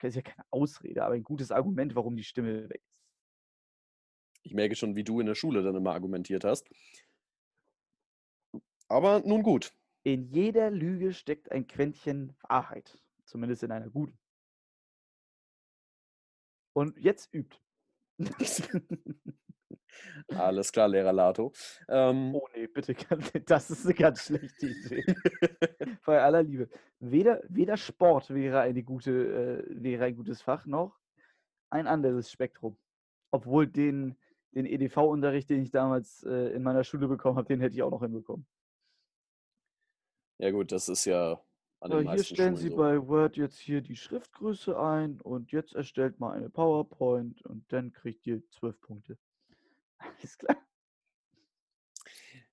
ist 0.00 0.16
ja 0.16 0.22
keine 0.22 0.44
Ausrede, 0.50 1.04
aber 1.04 1.14
ein 1.14 1.22
gutes 1.22 1.52
Argument, 1.52 1.94
warum 1.94 2.16
die 2.16 2.24
Stimme 2.24 2.68
weg 2.68 2.82
ist. 2.82 2.92
Ich 4.44 4.54
merke 4.54 4.74
schon, 4.74 4.96
wie 4.96 5.04
du 5.04 5.20
in 5.20 5.26
der 5.26 5.36
Schule 5.36 5.62
dann 5.62 5.76
immer 5.76 5.92
argumentiert 5.92 6.44
hast. 6.44 6.68
Aber 8.88 9.20
nun 9.20 9.42
gut. 9.42 9.72
In 10.02 10.24
jeder 10.24 10.70
Lüge 10.70 11.12
steckt 11.12 11.52
ein 11.52 11.68
Quäntchen 11.68 12.36
Wahrheit. 12.40 12.98
Zumindest 13.24 13.62
in 13.62 13.70
einer 13.70 13.88
guten. 13.88 14.18
Und 16.74 16.98
jetzt 16.98 17.32
übt. 17.32 17.61
Alles 20.28 20.72
klar, 20.72 20.88
Lehrer 20.88 21.12
Lato. 21.12 21.52
Ähm, 21.88 22.34
oh 22.34 22.48
nee, 22.54 22.66
bitte, 22.66 22.94
das 23.46 23.70
ist 23.70 23.84
eine 23.84 23.94
ganz 23.94 24.24
schlechte 24.24 24.66
Idee. 24.66 25.04
Bei 26.06 26.22
aller 26.22 26.42
Liebe. 26.42 26.68
Weder, 27.00 27.42
weder 27.48 27.76
Sport 27.76 28.32
wäre, 28.32 28.60
eine 28.60 28.82
gute, 28.82 29.10
äh, 29.10 29.82
wäre 29.82 30.04
ein 30.04 30.16
gutes 30.16 30.42
Fach, 30.42 30.66
noch 30.66 30.98
ein 31.70 31.86
anderes 31.86 32.30
Spektrum. 32.30 32.76
Obwohl 33.30 33.66
den, 33.66 34.16
den 34.52 34.66
EDV-Unterricht, 34.66 35.50
den 35.50 35.62
ich 35.62 35.70
damals 35.70 36.22
äh, 36.24 36.54
in 36.54 36.62
meiner 36.62 36.84
Schule 36.84 37.08
bekommen 37.08 37.36
habe, 37.36 37.48
den 37.48 37.60
hätte 37.60 37.74
ich 37.74 37.82
auch 37.82 37.90
noch 37.90 38.02
hinbekommen. 38.02 38.46
Ja 40.38 40.50
gut, 40.50 40.72
das 40.72 40.88
ist 40.88 41.04
ja 41.04 41.40
ja, 41.88 42.12
Hier 42.12 42.24
stellen 42.24 42.56
Schulen 42.56 42.56
Sie 42.56 42.68
so. 42.70 42.76
bei 42.76 43.08
Word 43.08 43.36
jetzt 43.36 43.58
hier 43.58 43.80
die 43.80 43.96
Schriftgröße 43.96 44.78
ein 44.78 45.20
und 45.20 45.52
jetzt 45.52 45.74
erstellt 45.74 46.20
mal 46.20 46.32
eine 46.32 46.50
PowerPoint 46.50 47.42
und 47.46 47.64
dann 47.72 47.92
kriegt 47.92 48.26
ihr 48.26 48.42
zwölf 48.50 48.80
Punkte. 48.80 49.18
Alles 49.98 50.38
klar. 50.38 50.56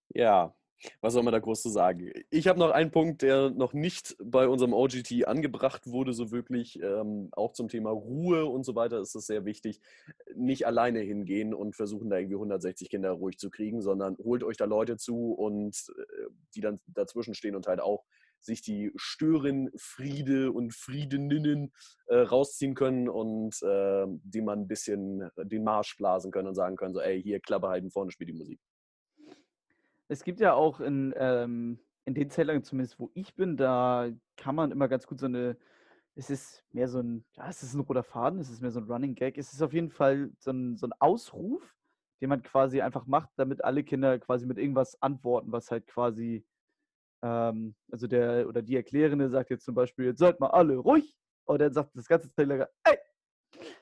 Ja, 0.09 0.55
was 1.01 1.13
soll 1.13 1.23
man 1.23 1.33
da 1.33 1.39
groß 1.39 1.61
zu 1.61 1.69
sagen? 1.69 2.11
Ich 2.29 2.47
habe 2.47 2.59
noch 2.59 2.71
einen 2.71 2.91
Punkt, 2.91 3.21
der 3.21 3.49
noch 3.49 3.73
nicht 3.73 4.15
bei 4.23 4.47
unserem 4.47 4.73
OGT 4.73 5.27
angebracht 5.27 5.87
wurde, 5.87 6.13
so 6.13 6.31
wirklich. 6.31 6.81
Ähm, 6.81 7.29
auch 7.33 7.51
zum 7.53 7.67
Thema 7.67 7.89
Ruhe 7.89 8.45
und 8.45 8.63
so 8.63 8.75
weiter 8.75 8.99
ist 8.99 9.15
es 9.15 9.27
sehr 9.27 9.45
wichtig. 9.45 9.81
Nicht 10.35 10.65
alleine 10.65 10.99
hingehen 10.99 11.53
und 11.53 11.75
versuchen, 11.75 12.09
da 12.09 12.17
irgendwie 12.17 12.35
160 12.35 12.89
Kinder 12.89 13.11
ruhig 13.11 13.37
zu 13.37 13.49
kriegen, 13.49 13.81
sondern 13.81 14.17
holt 14.17 14.43
euch 14.43 14.57
da 14.57 14.65
Leute 14.65 14.97
zu 14.97 15.33
und 15.33 15.75
äh, 15.97 16.29
die 16.55 16.61
dann 16.61 16.79
dazwischen 16.87 17.33
stehen 17.33 17.55
und 17.55 17.67
halt 17.67 17.81
auch 17.81 18.05
sich 18.41 18.61
die 18.61 18.91
Störenfriede 18.95 20.51
und 20.51 20.73
Friedeninnen 20.73 21.71
äh, 22.07 22.17
rausziehen 22.17 22.75
können 22.75 23.09
und 23.09 23.61
äh, 23.61 24.05
die 24.23 24.41
man 24.41 24.61
ein 24.61 24.67
bisschen 24.67 25.29
den 25.37 25.63
Marsch 25.63 25.97
blasen 25.97 26.31
können 26.31 26.47
und 26.47 26.55
sagen 26.55 26.75
können, 26.75 26.93
so, 26.93 27.01
ey, 27.01 27.21
hier 27.21 27.39
Klappe 27.39 27.67
halten, 27.67 27.91
vorne 27.91 28.11
spielt 28.11 28.29
die 28.29 28.37
Musik. 28.37 28.59
Es 30.07 30.23
gibt 30.23 30.39
ja 30.39 30.53
auch 30.53 30.79
in, 30.79 31.13
ähm, 31.17 31.79
in 32.05 32.15
den 32.15 32.29
Zeltlagern, 32.29 32.63
zumindest 32.63 32.99
wo 32.99 33.11
ich 33.13 33.35
bin, 33.35 33.57
da 33.57 34.09
kann 34.37 34.55
man 34.55 34.71
immer 34.71 34.87
ganz 34.87 35.05
gut 35.05 35.19
so 35.19 35.27
eine, 35.27 35.55
es 36.15 36.29
ist 36.29 36.63
mehr 36.71 36.87
so 36.87 36.99
ein, 36.99 37.23
ja, 37.33 37.47
es 37.47 37.61
ist 37.61 37.75
ein 37.75 37.81
roter 37.81 38.03
Faden, 38.03 38.39
es 38.39 38.49
ist 38.49 38.61
mehr 38.61 38.71
so 38.71 38.79
ein 38.79 38.91
Running 38.91 39.13
Gag, 39.13 39.37
es 39.37 39.53
ist 39.53 39.61
auf 39.61 39.73
jeden 39.73 39.91
Fall 39.91 40.31
so 40.39 40.51
ein, 40.51 40.77
so 40.77 40.87
ein 40.87 40.93
Ausruf, 40.99 41.75
den 42.21 42.29
man 42.29 42.41
quasi 42.41 42.81
einfach 42.81 43.05
macht, 43.05 43.29
damit 43.35 43.63
alle 43.63 43.83
Kinder 43.83 44.17
quasi 44.17 44.45
mit 44.45 44.57
irgendwas 44.57 45.01
antworten, 45.01 45.51
was 45.51 45.69
halt 45.69 45.85
quasi 45.87 46.43
ähm, 47.21 47.75
also 47.91 48.07
der 48.07 48.47
oder 48.47 48.61
die 48.61 48.75
Erklärende 48.75 49.29
sagt 49.29 49.49
jetzt 49.49 49.65
zum 49.65 49.75
Beispiel, 49.75 50.05
jetzt 50.05 50.19
seid 50.19 50.39
mal 50.39 50.51
alle 50.51 50.77
ruhig. 50.77 51.15
Und 51.45 51.59
dann 51.59 51.73
sagt 51.73 51.95
das 51.95 52.07
ganze 52.07 52.31
Zeltlager, 52.31 52.69
ey! 52.83 52.97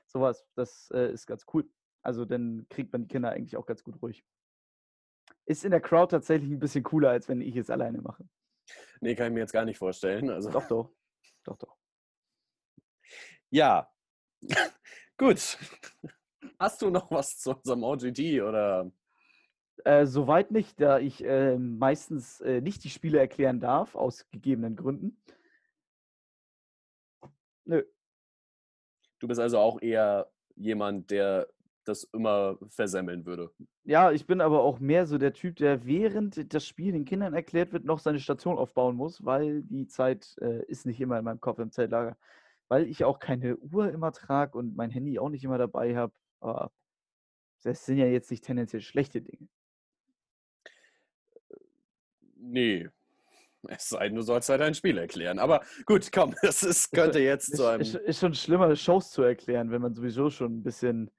Sowas, 0.06 0.48
das 0.56 0.90
äh, 0.94 1.12
ist 1.12 1.28
ganz 1.28 1.46
cool. 1.54 1.70
Also 2.02 2.24
dann 2.24 2.66
kriegt 2.70 2.94
man 2.94 3.02
die 3.02 3.08
Kinder 3.10 3.32
eigentlich 3.32 3.58
auch 3.58 3.66
ganz 3.66 3.84
gut 3.84 4.02
ruhig. 4.02 4.24
Ist 5.46 5.66
in 5.66 5.72
der 5.72 5.82
Crowd 5.82 6.12
tatsächlich 6.12 6.50
ein 6.50 6.60
bisschen 6.60 6.84
cooler, 6.84 7.10
als 7.10 7.28
wenn 7.28 7.42
ich 7.42 7.56
es 7.58 7.70
alleine 7.70 8.02
mache. 8.02 8.28
Nee, 9.02 9.16
kann 9.16 9.28
ich 9.28 9.34
mir 9.34 9.42
jetzt 9.42 9.54
gar 9.54 9.66
nicht 9.66 9.78
vorstellen. 9.78 10.30
Also 10.30 10.50
doch, 10.50 10.68
doch. 10.68 10.92
Doch, 11.44 11.58
doch. 11.58 11.78
Ja. 13.50 13.92
Gut. 15.18 15.58
Hast 16.60 16.82
du 16.82 16.90
noch 16.90 17.12
was 17.12 17.38
zu 17.38 17.56
unserem 17.56 17.84
OGT 17.84 18.20
oder? 18.42 18.92
Äh, 19.86 20.06
soweit 20.06 20.52
nicht, 20.52 20.80
da 20.82 21.00
ich 21.00 21.24
äh, 21.24 21.58
meistens 21.58 22.42
äh, 22.42 22.62
nicht 22.62 22.84
die 22.84 22.90
Spiele 22.90 23.20
erklären 23.20 23.60
darf, 23.60 23.96
aus 23.96 24.30
gegebenen 24.30 24.76
Gründen. 24.76 25.18
Nö. 27.66 27.84
Du 29.20 29.28
bist 29.28 29.40
also 29.40 29.58
auch 29.60 29.82
eher 29.82 30.30
jemand, 30.56 31.12
der 31.12 31.48
das 31.88 32.04
immer 32.06 32.58
versemmeln 32.70 33.26
würde. 33.26 33.52
Ja, 33.84 34.12
ich 34.12 34.26
bin 34.26 34.42
aber 34.42 34.62
auch 34.62 34.80
mehr 34.80 35.06
so 35.06 35.18
der 35.18 35.34
Typ, 35.34 35.56
der 35.56 35.86
während 35.86 36.54
das 36.54 36.66
Spiel 36.66 36.92
den 36.92 37.06
Kindern 37.06 37.34
erklärt 37.34 37.72
wird, 37.72 37.86
noch 37.86 38.00
seine 38.00 38.20
Station 38.20 38.58
aufbauen 38.58 38.96
muss, 38.96 39.24
weil 39.24 39.64
die 39.64 39.88
Zeit 39.88 40.36
äh, 40.42 40.66
ist 40.66 40.86
nicht 40.86 41.00
immer 41.00 41.18
in 41.18 41.26
meinem 41.26 41.40
Kopf 41.40 41.60
im 41.60 41.72
Zeltlager. 41.72 42.18
Weil 42.68 42.88
ich 42.88 43.06
auch 43.06 43.20
keine 43.20 43.56
Uhr 43.58 43.90
immer 43.92 44.12
trage 44.12 44.58
und 44.58 44.76
mein 44.76 44.92
Handy 44.92 45.20
auch 45.20 45.30
nicht 45.30 45.46
immer 45.46 45.58
dabei 45.58 45.96
habe. 45.96 46.14
Aber 46.42 46.72
das 47.64 47.86
sind 47.86 47.98
ja 47.98 48.08
jetzt 48.08 48.30
nicht 48.30 48.44
tendenziell 48.44 48.82
schlechte 48.82 49.22
Dinge. 49.22 49.48
Nee. 52.48 52.90
Es 53.68 53.90
sei 53.90 54.08
denn, 54.08 54.16
du 54.16 54.22
sollst 54.22 54.50
halt 54.50 54.62
ein 54.62 54.76
Spiel 54.76 54.98
erklären. 54.98 55.40
Aber 55.40 55.62
gut, 55.86 56.12
komm, 56.12 56.36
das 56.42 56.64
ist, 56.64 56.92
könnte 56.92 57.20
jetzt 57.22 57.56
zu 57.56 57.66
einem. 57.66 57.82
Ist, 57.82 57.96
ist 57.96 58.20
schon 58.20 58.34
schlimmer, 58.34 58.76
Shows 58.76 59.12
zu 59.12 59.24
erklären, 59.24 59.72
wenn 59.72 59.82
man 59.82 59.94
sowieso 59.94 60.30
schon 60.30 60.60
ein 60.60 60.64
bisschen, 60.64 61.12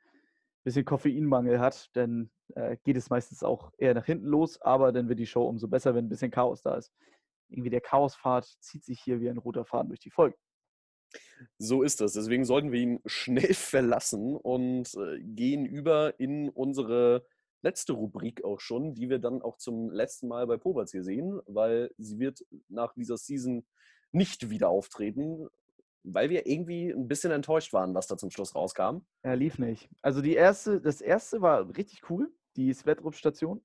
bisschen 0.64 0.84
Koffeinmangel 0.84 1.60
hat. 1.60 1.90
Dann 1.94 2.30
äh, 2.54 2.76
geht 2.84 2.96
es 2.96 3.10
meistens 3.10 3.42
auch 3.42 3.72
eher 3.78 3.94
nach 3.94 4.06
hinten 4.06 4.26
los, 4.26 4.60
aber 4.62 4.92
dann 4.92 5.08
wird 5.08 5.18
die 5.18 5.26
Show 5.26 5.46
umso 5.46 5.68
besser, 5.68 5.94
wenn 5.94 6.06
ein 6.06 6.08
bisschen 6.08 6.30
Chaos 6.30 6.62
da 6.62 6.76
ist. 6.76 6.92
Irgendwie 7.48 7.70
der 7.70 7.80
Chaospfad 7.80 8.44
zieht 8.60 8.84
sich 8.84 9.00
hier 9.00 9.20
wie 9.20 9.28
ein 9.28 9.38
roter 9.38 9.64
Faden 9.64 9.88
durch 9.88 10.00
die 10.00 10.10
Folge. 10.10 10.36
So 11.58 11.82
ist 11.82 12.00
es. 12.00 12.12
Deswegen 12.12 12.44
sollten 12.44 12.72
wir 12.72 12.80
ihn 12.80 13.00
schnell 13.06 13.54
verlassen 13.54 14.36
und 14.36 14.94
äh, 14.94 15.20
gehen 15.20 15.64
über 15.64 16.18
in 16.20 16.48
unsere 16.50 17.24
letzte 17.62 17.92
Rubrik 17.92 18.44
auch 18.44 18.60
schon, 18.60 18.94
die 18.94 19.08
wir 19.10 19.18
dann 19.18 19.42
auch 19.42 19.56
zum 19.56 19.90
letzten 19.90 20.28
Mal 20.28 20.46
bei 20.46 20.56
Poberts 20.56 20.92
hier 20.92 21.02
sehen, 21.02 21.40
weil 21.46 21.90
sie 21.98 22.18
wird 22.18 22.44
nach 22.68 22.94
dieser 22.94 23.16
Season 23.16 23.66
nicht 24.12 24.50
wieder 24.50 24.68
auftreten, 24.68 25.48
weil 26.04 26.30
wir 26.30 26.46
irgendwie 26.46 26.90
ein 26.90 27.08
bisschen 27.08 27.32
enttäuscht 27.32 27.72
waren, 27.72 27.94
was 27.94 28.06
da 28.06 28.16
zum 28.16 28.30
Schluss 28.30 28.54
rauskam. 28.54 29.00
Er 29.22 29.36
lief 29.36 29.58
nicht. 29.58 29.88
Also 30.02 30.22
die 30.22 30.34
erste, 30.34 30.80
das 30.80 31.00
erste 31.00 31.42
war 31.42 31.76
richtig 31.76 32.08
cool, 32.10 32.32
die 32.56 32.72
Svetrup-Station. 32.72 33.62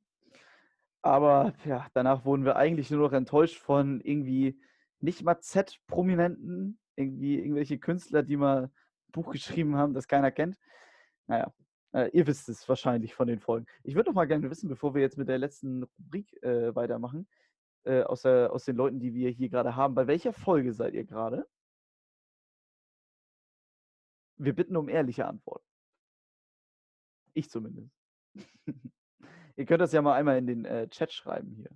Aber 1.02 1.54
ja, 1.66 1.88
danach 1.94 2.26
wurden 2.26 2.46
wir 2.46 2.56
eigentlich 2.56 2.90
nur 2.90 3.02
noch 3.02 3.14
enttäuscht 3.14 3.60
von 3.60 4.02
irgendwie 4.02 4.60
nicht 5.00 5.22
mal 5.22 5.40
Z-Prominenten, 5.40 6.80
irgendwie 6.96 7.40
irgendwelche 7.40 7.78
Künstler, 7.78 8.24
die 8.24 8.38
mal 8.38 8.64
ein 8.64 8.72
Buch 9.12 9.32
geschrieben 9.32 9.76
haben, 9.76 9.94
das 9.94 10.08
keiner 10.08 10.32
kennt. 10.32 10.58
Naja, 11.28 11.54
äh, 11.94 12.10
ihr 12.10 12.28
wisst 12.28 12.50
es 12.50 12.68
wahrscheinlich 12.68 13.14
von 13.14 13.28
den 13.28 13.40
Folgen. 13.40 13.66
Ich 13.84 13.96
würde 13.96 14.10
noch 14.10 14.16
mal 14.16 14.26
gerne 14.26 14.50
wissen, 14.50 14.68
bevor 14.68 14.94
wir 14.96 15.02
jetzt 15.02 15.18
mit 15.18 15.30
der 15.30 15.38
letzten 15.38 15.84
Rubrik 15.84 16.42
äh, 16.44 16.76
weitermachen, 16.76 17.28
äh, 17.84 18.04
aus, 18.04 18.24
der, 18.24 18.52
aus 18.52 18.66
den 18.66 18.76
Leuten, 18.76 19.00
die 19.00 19.14
wir 19.14 19.30
hier 19.30 19.50
gerade 19.50 19.76
haben, 19.76 19.96
bei 19.96 20.08
welcher 20.08 20.34
Folge 20.34 20.74
seid 20.74 20.94
ihr 20.94 21.06
gerade? 21.06 21.48
Wir 24.38 24.54
bitten 24.54 24.76
um 24.76 24.90
ehrliche 24.90 25.26
Antworten. 25.26 25.66
Ich 27.34 27.50
zumindest. 27.50 27.96
ihr 29.56 29.66
könnt 29.66 29.82
das 29.82 29.94
ja 29.94 30.02
mal 30.02 30.16
einmal 30.16 30.38
in 30.38 30.48
den 30.48 30.66
äh, 30.66 30.88
Chat 30.90 31.12
schreiben 31.12 31.54
hier. 31.56 31.70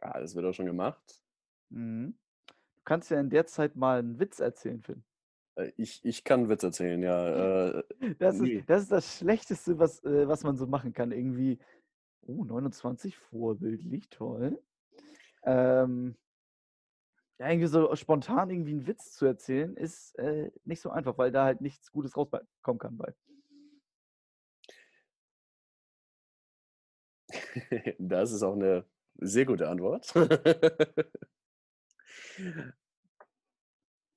Ah, 0.00 0.20
das 0.20 0.34
wird 0.34 0.46
auch 0.46 0.52
schon 0.52 0.66
gemacht. 0.66 1.22
Mhm. 1.70 2.18
Du 2.46 2.82
kannst 2.84 3.10
ja 3.10 3.20
in 3.20 3.30
der 3.30 3.46
Zeit 3.46 3.76
mal 3.76 3.98
einen 3.98 4.18
Witz 4.18 4.40
erzählen, 4.40 4.80
Finn. 4.82 5.04
Äh, 5.58 5.72
ich, 5.76 6.04
ich 6.04 6.24
kann 6.24 6.48
Witz 6.48 6.62
erzählen, 6.62 7.02
ja. 7.02 7.78
Äh, 7.78 7.84
das, 8.18 8.38
ist, 8.40 8.68
das 8.68 8.82
ist 8.82 8.92
das 8.92 9.18
Schlechteste, 9.18 9.78
was, 9.78 10.02
äh, 10.04 10.28
was 10.28 10.44
man 10.44 10.56
so 10.56 10.66
machen 10.66 10.92
kann. 10.92 11.12
Irgendwie, 11.12 11.58
oh, 12.22 12.44
29, 12.44 13.16
vorbildlich, 13.16 14.08
toll. 14.08 14.62
Ähm, 15.44 16.16
ja, 17.38 17.50
irgendwie 17.50 17.68
so 17.68 17.94
spontan 17.94 18.50
irgendwie 18.50 18.72
einen 18.72 18.86
Witz 18.86 19.12
zu 19.12 19.26
erzählen, 19.26 19.76
ist 19.76 20.18
äh, 20.18 20.50
nicht 20.64 20.80
so 20.80 20.90
einfach, 20.90 21.16
weil 21.18 21.30
da 21.30 21.44
halt 21.44 21.60
nichts 21.60 21.92
Gutes 21.92 22.16
rauskommen 22.16 22.78
kann 22.78 22.96
bei. 22.96 23.14
Das 27.98 28.32
ist 28.32 28.42
auch 28.42 28.54
eine 28.54 28.84
sehr 29.16 29.44
gute 29.44 29.68
Antwort. 29.68 30.12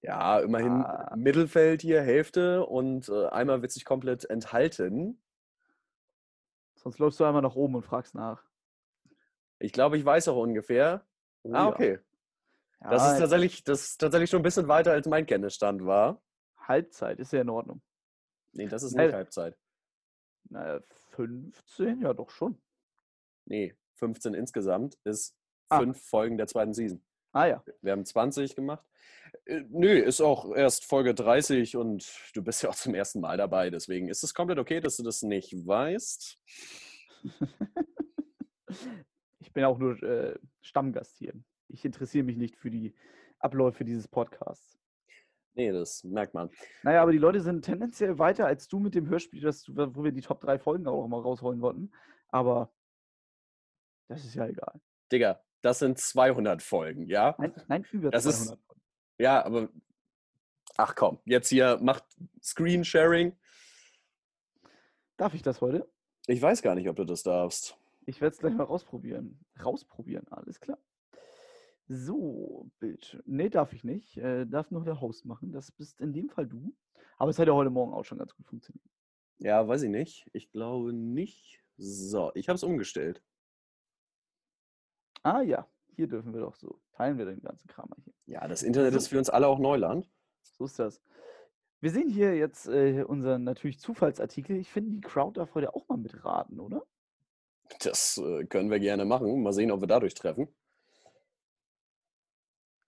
Ja, 0.01 0.39
immerhin 0.39 0.83
Ah. 0.83 1.15
Mittelfeld 1.15 1.81
hier, 1.81 2.01
Hälfte 2.01 2.65
und 2.65 3.07
äh, 3.09 3.27
einmal 3.27 3.61
wird 3.61 3.71
sich 3.71 3.85
komplett 3.85 4.27
enthalten. 4.29 5.21
Sonst 6.75 6.97
läufst 6.97 7.19
du 7.19 7.25
einmal 7.25 7.43
nach 7.43 7.55
oben 7.55 7.75
und 7.75 7.83
fragst 7.83 8.15
nach. 8.15 8.43
Ich 9.59 9.71
glaube, 9.71 9.97
ich 9.97 10.05
weiß 10.05 10.27
auch 10.29 10.37
ungefähr. 10.37 11.05
Oh 11.43 11.49
ah, 11.53 11.57
ja. 11.65 11.67
okay. 11.67 11.99
Das 12.79 13.03
Ja, 13.03 13.13
ist 13.13 13.19
tatsächlich, 13.19 13.63
das 13.63 13.81
ist 13.83 13.97
tatsächlich 13.97 14.31
schon 14.31 14.39
ein 14.39 14.43
bisschen 14.43 14.67
weiter, 14.67 14.91
als 14.91 15.07
mein 15.07 15.27
Kenntnisstand 15.27 15.85
war. 15.85 16.19
Halbzeit 16.57 17.19
ist 17.19 17.31
ja 17.31 17.41
in 17.41 17.49
Ordnung. 17.49 17.83
Nee, 18.53 18.67
das 18.67 18.81
ist 18.81 18.95
nicht 18.95 19.13
Halbzeit. 19.13 19.55
Naja, 20.49 20.81
15, 21.11 22.01
ja 22.01 22.13
doch 22.13 22.31
schon. 22.31 22.59
Nee, 23.45 23.75
15 23.95 24.33
insgesamt 24.33 24.97
ist 25.03 25.37
Ah. 25.69 25.77
fünf 25.79 26.03
Folgen 26.03 26.37
der 26.37 26.47
zweiten 26.47 26.73
Season. 26.73 27.05
Ah 27.31 27.45
ja. 27.47 27.63
Wir 27.81 27.93
haben 27.93 28.05
20 28.05 28.55
gemacht. 28.55 28.85
Äh, 29.45 29.61
Nö, 29.69 29.97
ist 29.97 30.21
auch 30.21 30.53
erst 30.53 30.85
Folge 30.85 31.13
30 31.13 31.77
und 31.77 32.11
du 32.33 32.43
bist 32.43 32.63
ja 32.63 32.69
auch 32.69 32.75
zum 32.75 32.93
ersten 32.93 33.21
Mal 33.21 33.37
dabei. 33.37 33.69
Deswegen 33.69 34.09
ist 34.09 34.23
es 34.23 34.33
komplett 34.33 34.59
okay, 34.59 34.79
dass 34.79 34.97
du 34.97 35.03
das 35.03 35.21
nicht 35.21 35.53
weißt. 35.65 36.39
Ich 39.51 39.53
bin 39.53 39.65
auch 39.65 39.79
nur 39.79 40.01
äh, 40.01 40.39
Stammgast 40.61 41.17
hier. 41.17 41.33
Ich 41.67 41.83
interessiere 41.83 42.23
mich 42.23 42.37
nicht 42.37 42.55
für 42.55 42.69
die 42.69 42.95
Abläufe 43.37 43.83
dieses 43.83 44.07
Podcasts. 44.07 44.79
Nee, 45.55 45.73
das 45.73 46.05
merkt 46.05 46.33
man. 46.33 46.49
Naja, 46.83 47.01
aber 47.01 47.11
die 47.11 47.17
Leute 47.17 47.41
sind 47.41 47.65
tendenziell 47.65 48.17
weiter 48.17 48.45
als 48.45 48.69
du 48.69 48.79
mit 48.79 48.95
dem 48.95 49.09
Hörspiel, 49.09 49.41
das 49.41 49.67
wo 49.67 50.05
wir 50.05 50.13
die 50.13 50.21
Top 50.21 50.39
3 50.39 50.57
Folgen 50.57 50.87
auch 50.87 51.05
mal 51.09 51.19
rausholen 51.19 51.59
wollten. 51.59 51.91
Aber 52.29 52.71
das 54.07 54.23
ist 54.23 54.35
ja 54.35 54.47
egal. 54.47 54.79
Digga, 55.11 55.41
das 55.61 55.79
sind 55.79 55.97
200 55.99 56.61
Folgen, 56.61 57.05
ja? 57.07 57.35
Nein, 57.37 57.53
nein 57.67 57.85
über 57.91 58.11
Das 58.11 58.25
ist- 58.25 58.45
200 58.45 58.59
Folgen. 58.65 58.81
Ja, 59.19 59.45
aber. 59.45 59.69
Ach 60.77 60.95
komm, 60.95 61.19
jetzt 61.25 61.49
hier 61.49 61.77
macht 61.81 62.03
Screensharing. 62.41 63.37
Darf 65.17 65.33
ich 65.33 65.41
das 65.41 65.61
heute? 65.61 65.87
Ich 66.27 66.41
weiß 66.41 66.61
gar 66.61 66.75
nicht, 66.75 66.89
ob 66.89 66.95
du 66.95 67.03
das 67.03 67.23
darfst. 67.23 67.77
Ich 68.05 68.21
werde 68.21 68.33
es 68.33 68.39
gleich 68.39 68.53
mal 68.53 68.63
rausprobieren. 68.63 69.39
Rausprobieren, 69.63 70.27
alles 70.29 70.59
klar. 70.59 70.79
So, 71.87 72.69
Bild. 72.79 73.21
Nee, 73.25 73.49
darf 73.49 73.73
ich 73.73 73.83
nicht. 73.83 74.17
Äh, 74.17 74.45
darf 74.45 74.71
nur 74.71 74.83
der 74.83 75.01
Host 75.01 75.25
machen. 75.25 75.51
Das 75.51 75.71
bist 75.71 75.99
in 75.99 76.13
dem 76.13 76.29
Fall 76.29 76.47
du. 76.47 76.73
Aber 77.17 77.29
es 77.29 77.37
hat 77.37 77.47
ja 77.47 77.53
heute 77.53 77.69
Morgen 77.69 77.93
auch 77.93 78.05
schon 78.05 78.17
ganz 78.17 78.33
gut 78.33 78.47
funktioniert. 78.47 78.85
Ja, 79.39 79.67
weiß 79.67 79.83
ich 79.83 79.89
nicht. 79.89 80.27
Ich 80.33 80.51
glaube 80.51 80.93
nicht. 80.93 81.61
So, 81.77 82.31
ich 82.33 82.47
habe 82.47 82.55
es 82.55 82.63
umgestellt. 82.63 83.21
Ah 85.23 85.41
ja, 85.41 85.67
hier 85.95 86.07
dürfen 86.07 86.33
wir 86.33 86.41
doch 86.41 86.55
so. 86.55 86.79
Teilen 86.93 87.17
wir 87.17 87.25
den 87.25 87.41
ganzen 87.41 87.67
Kram 87.67 87.89
hier. 88.03 88.13
Ja, 88.25 88.47
das 88.47 88.63
Internet 88.63 88.93
ist 88.95 89.09
für 89.09 89.17
uns 89.17 89.29
alle 89.29 89.47
auch 89.47 89.59
Neuland. 89.59 90.09
So 90.41 90.65
ist 90.65 90.79
das. 90.79 91.01
Wir 91.79 91.91
sehen 91.91 92.09
hier 92.09 92.35
jetzt 92.35 92.67
äh, 92.67 93.03
unseren 93.03 93.43
natürlich 93.43 93.79
Zufallsartikel. 93.79 94.55
Ich 94.57 94.69
finde, 94.69 94.91
die 94.91 95.01
Crowd 95.01 95.39
darf 95.39 95.55
heute 95.55 95.73
auch 95.73 95.87
mal 95.87 95.97
mitraten, 95.97 96.59
oder? 96.59 96.85
Das 97.79 98.17
äh, 98.17 98.45
können 98.45 98.69
wir 98.69 98.79
gerne 98.79 99.05
machen. 99.05 99.41
Mal 99.41 99.53
sehen, 99.53 99.71
ob 99.71 99.81
wir 99.81 99.87
dadurch 99.87 100.13
treffen. 100.13 100.47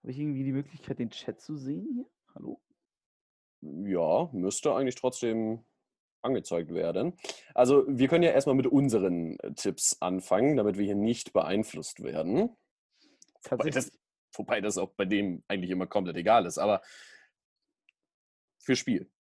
Habe 0.01 0.11
ich 0.11 0.19
irgendwie 0.19 0.43
die 0.43 0.51
Möglichkeit, 0.51 0.99
den 0.99 1.09
Chat 1.09 1.39
zu 1.39 1.55
sehen 1.55 1.87
hier? 1.93 2.05
Hallo? 2.35 2.61
Ja, 3.61 4.29
müsste 4.33 4.75
eigentlich 4.75 4.95
trotzdem 4.95 5.63
angezeigt 6.23 6.73
werden. 6.73 7.17
Also, 7.53 7.85
wir 7.87 8.07
können 8.07 8.23
ja 8.23 8.31
erstmal 8.31 8.55
mit 8.55 8.67
unseren 8.67 9.37
äh, 9.39 9.53
Tipps 9.53 9.97
anfangen, 10.01 10.57
damit 10.57 10.77
wir 10.77 10.85
hier 10.85 10.95
nicht 10.95 11.33
beeinflusst 11.33 12.03
werden. 12.03 12.55
Wobei 13.49 13.69
das, 13.69 13.91
wobei 14.35 14.61
das 14.61 14.77
auch 14.77 14.91
bei 14.91 15.05
dem 15.05 15.43
eigentlich 15.47 15.71
immer 15.71 15.87
komplett 15.87 16.17
egal 16.17 16.45
ist. 16.45 16.57
Aber 16.57 16.81
für 18.59 18.75
Spiel. 18.75 19.11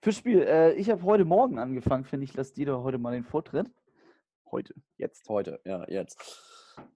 Fürs 0.00 0.16
Spiel. 0.16 0.42
Äh, 0.42 0.74
ich 0.74 0.90
habe 0.90 1.02
heute 1.02 1.24
Morgen 1.24 1.58
angefangen, 1.58 2.04
finde 2.04 2.24
ich. 2.24 2.34
Lasst 2.34 2.56
jeder 2.56 2.82
heute 2.82 2.98
mal 2.98 3.12
den 3.12 3.24
Vortritt. 3.24 3.68
Heute, 4.50 4.74
jetzt. 4.96 5.28
Heute, 5.28 5.60
ja, 5.64 5.88
jetzt. 5.88 6.18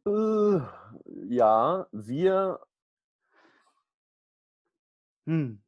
Äh, 0.06 0.60
ja, 1.28 1.86
wir 1.90 2.60
Hm. 5.26 5.61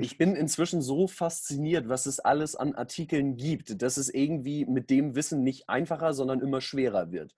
Ich 0.00 0.18
bin 0.18 0.34
inzwischen 0.34 0.82
so 0.82 1.06
fasziniert, 1.06 1.88
was 1.88 2.06
es 2.06 2.20
alles 2.20 2.56
an 2.56 2.74
Artikeln 2.74 3.36
gibt, 3.36 3.80
dass 3.82 3.96
es 3.96 4.12
irgendwie 4.12 4.64
mit 4.64 4.90
dem 4.90 5.14
Wissen 5.14 5.42
nicht 5.42 5.68
einfacher, 5.68 6.12
sondern 6.12 6.40
immer 6.40 6.60
schwerer 6.60 7.10
wird. 7.10 7.34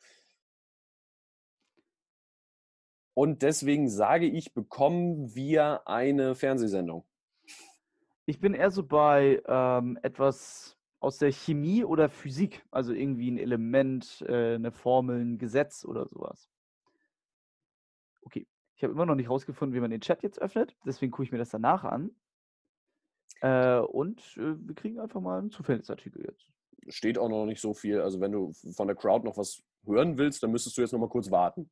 Und 3.14 3.42
deswegen 3.42 3.88
sage 3.88 4.26
ich, 4.26 4.54
bekommen 4.54 5.34
wir 5.34 5.86
eine 5.86 6.34
Fernsehsendung. 6.34 7.04
Ich 8.26 8.40
bin 8.40 8.54
eher 8.54 8.70
so 8.70 8.84
bei 8.84 9.42
ähm, 9.46 9.98
etwas 10.02 10.78
aus 11.00 11.18
der 11.18 11.32
Chemie 11.32 11.84
oder 11.84 12.08
Physik, 12.08 12.64
also 12.70 12.92
irgendwie 12.92 13.30
ein 13.30 13.38
Element, 13.38 14.24
äh, 14.28 14.54
eine 14.54 14.70
Formel, 14.70 15.20
ein 15.20 15.38
Gesetz 15.38 15.84
oder 15.84 16.06
sowas. 16.06 16.48
Okay, 18.22 18.46
ich 18.76 18.82
habe 18.84 18.92
immer 18.92 19.06
noch 19.06 19.14
nicht 19.14 19.30
rausgefunden, 19.30 19.74
wie 19.74 19.80
man 19.80 19.90
den 19.90 20.02
Chat 20.02 20.22
jetzt 20.22 20.40
öffnet, 20.40 20.76
deswegen 20.86 21.10
gucke 21.10 21.24
ich 21.24 21.32
mir 21.32 21.38
das 21.38 21.50
danach 21.50 21.84
an. 21.84 22.10
Äh, 23.40 23.78
und 23.78 24.20
äh, 24.36 24.54
wir 24.66 24.74
kriegen 24.74 24.98
einfach 25.00 25.20
mal 25.20 25.38
einen 25.38 25.50
Zufallsartikel 25.50 26.24
jetzt. 26.26 26.46
Steht 26.88 27.18
auch 27.18 27.28
noch 27.28 27.46
nicht 27.46 27.60
so 27.60 27.74
viel. 27.74 28.00
Also 28.00 28.20
wenn 28.20 28.32
du 28.32 28.52
von 28.74 28.86
der 28.86 28.96
Crowd 28.96 29.24
noch 29.24 29.36
was 29.36 29.62
hören 29.84 30.18
willst, 30.18 30.42
dann 30.42 30.50
müsstest 30.50 30.76
du 30.76 30.82
jetzt 30.82 30.92
noch 30.92 30.98
mal 31.00 31.08
kurz 31.08 31.30
warten. 31.30 31.70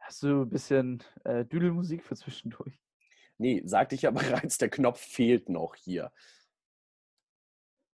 Hast 0.00 0.22
du 0.22 0.42
ein 0.42 0.48
bisschen 0.50 1.02
äh, 1.24 1.44
Düdelmusik 1.44 2.04
für 2.04 2.16
zwischendurch? 2.16 2.80
Nee, 3.38 3.62
sagte 3.64 3.94
ich 3.94 4.02
ja 4.02 4.10
bereits, 4.50 4.58
der 4.58 4.68
Knopf 4.70 5.00
fehlt 5.00 5.48
noch 5.48 5.74
hier. 5.76 6.12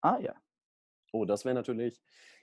Ah 0.02 0.18
ja, 0.18 0.34
Oh, 1.12 1.24
das 1.24 1.44
wäre 1.44 1.54
natürlich. 1.54 2.00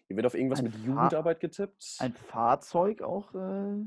Hier 0.08 0.16
wird 0.18 0.26
auf 0.26 0.34
irgendwas 0.36 0.60
Ein 0.60 0.66
mit 0.66 0.74
Fa- 0.76 0.80
Jugendarbeit 0.86 1.40
getippt. 1.40 1.96
ein 2.00 2.14
Fahrzeug 2.14 3.02
auch. 3.02 3.34
Äh, 3.34 3.84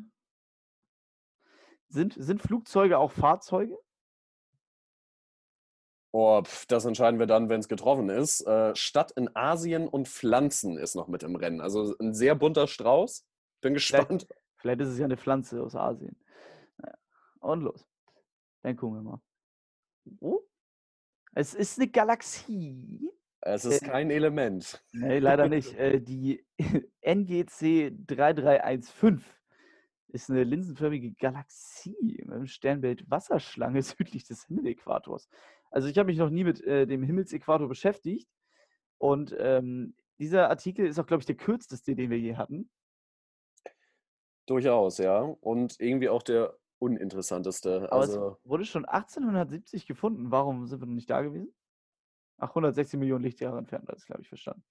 sind, 1.89 2.15
sind 2.19 2.41
Flugzeuge 2.41 2.99
auch 2.99 3.11
Fahrzeuge? 3.13 3.77
Oh, 6.13 6.43
pf, 6.43 6.67
das 6.67 6.85
entscheiden 6.85 7.21
wir 7.21 7.27
dann, 7.27 7.49
wenn 7.49 7.61
es 7.61 7.69
getroffen 7.69 8.09
ist. 8.09 8.41
Äh, 8.47 8.75
Stadt 8.75 9.13
in 9.13 9.35
Asien 9.37 9.87
und 9.87 10.09
Pflanzen 10.09 10.77
ist 10.77 10.97
noch 10.97 11.09
mit 11.09 11.23
im 11.23 11.37
Rennen. 11.37 11.61
Also 11.61 11.97
ein 11.99 12.15
sehr 12.15 12.35
bunter 12.35 12.67
Strauß. 12.67 13.27
Bin 13.61 13.75
gespannt. 13.75 14.27
Vielleicht 14.57 14.81
ist 14.81 14.89
es 14.89 14.99
ja 14.99 15.05
eine 15.05 15.17
Pflanze 15.17 15.63
aus 15.63 15.75
Asien. 15.75 16.17
Naja. 16.79 16.95
Und 17.41 17.63
los. 17.63 17.87
Dann 18.63 18.77
gucken 18.77 18.99
wir 18.99 19.03
mal. 19.03 19.21
Oh. 20.21 20.41
Es 21.35 21.55
ist 21.55 21.79
eine 21.79 21.89
Galaxie. 21.89 23.09
Es 23.41 23.65
ist 23.65 23.83
Äh, 23.83 23.87
kein 23.87 24.11
Element. 24.11 24.85
Nee, 24.93 25.19
leider 25.21 25.49
nicht. 25.49 25.75
Äh, 25.75 26.01
die 26.01 26.45
NGC 27.03 27.93
3315 28.07 29.23
ist 30.09 30.29
eine 30.29 30.43
linsenförmige 30.43 31.13
Galaxie 31.13 32.21
dem 32.41 32.47
Sternbild 32.47 33.09
Wasserschlange 33.09 33.83
südlich 33.83 34.25
des 34.25 34.45
Himmeläquators. 34.47 35.29
Also 35.71 35.89
ich 35.89 35.99
habe 35.99 36.09
mich 36.09 36.19
noch 36.19 36.31
nie 36.31 36.45
mit 36.45 36.61
äh, 36.63 36.87
dem 36.87 37.03
Himmelsäquator 37.03 37.69
beschäftigt. 37.69 38.29
Und 38.99 39.35
ähm, 39.39 39.95
dieser 40.19 40.51
Artikel 40.51 40.87
ist 40.87 40.99
auch, 40.99 41.07
glaube 41.07 41.23
ich, 41.23 41.27
der 41.27 41.37
kürzeste, 41.37 41.95
den 41.95 42.11
wir 42.11 42.19
je 42.19 42.37
hatten. 42.37 42.71
Durchaus, 44.47 44.99
ja. 44.99 45.21
Und 45.21 45.79
irgendwie 45.81 46.09
auch 46.09 46.23
der 46.23 46.59
uninteressanteste. 46.81 47.91
Aber 47.91 48.03
Also, 48.03 48.39
es 48.43 48.49
wurde 48.49 48.65
schon 48.65 48.85
1870 48.85 49.87
gefunden. 49.87 50.31
Warum 50.31 50.67
sind 50.67 50.81
wir 50.81 50.87
noch 50.87 50.95
nicht 50.95 51.09
da 51.09 51.23
gewesen? 51.23 51.55
Ach, 52.39 52.51
160 52.51 52.99
Millionen 52.99 53.25
Lichtjahre 53.25 53.59
entfernt, 53.59 53.89
das 53.89 54.07
glaube 54.07 54.23
ich 54.23 54.29
verstanden. 54.29 54.65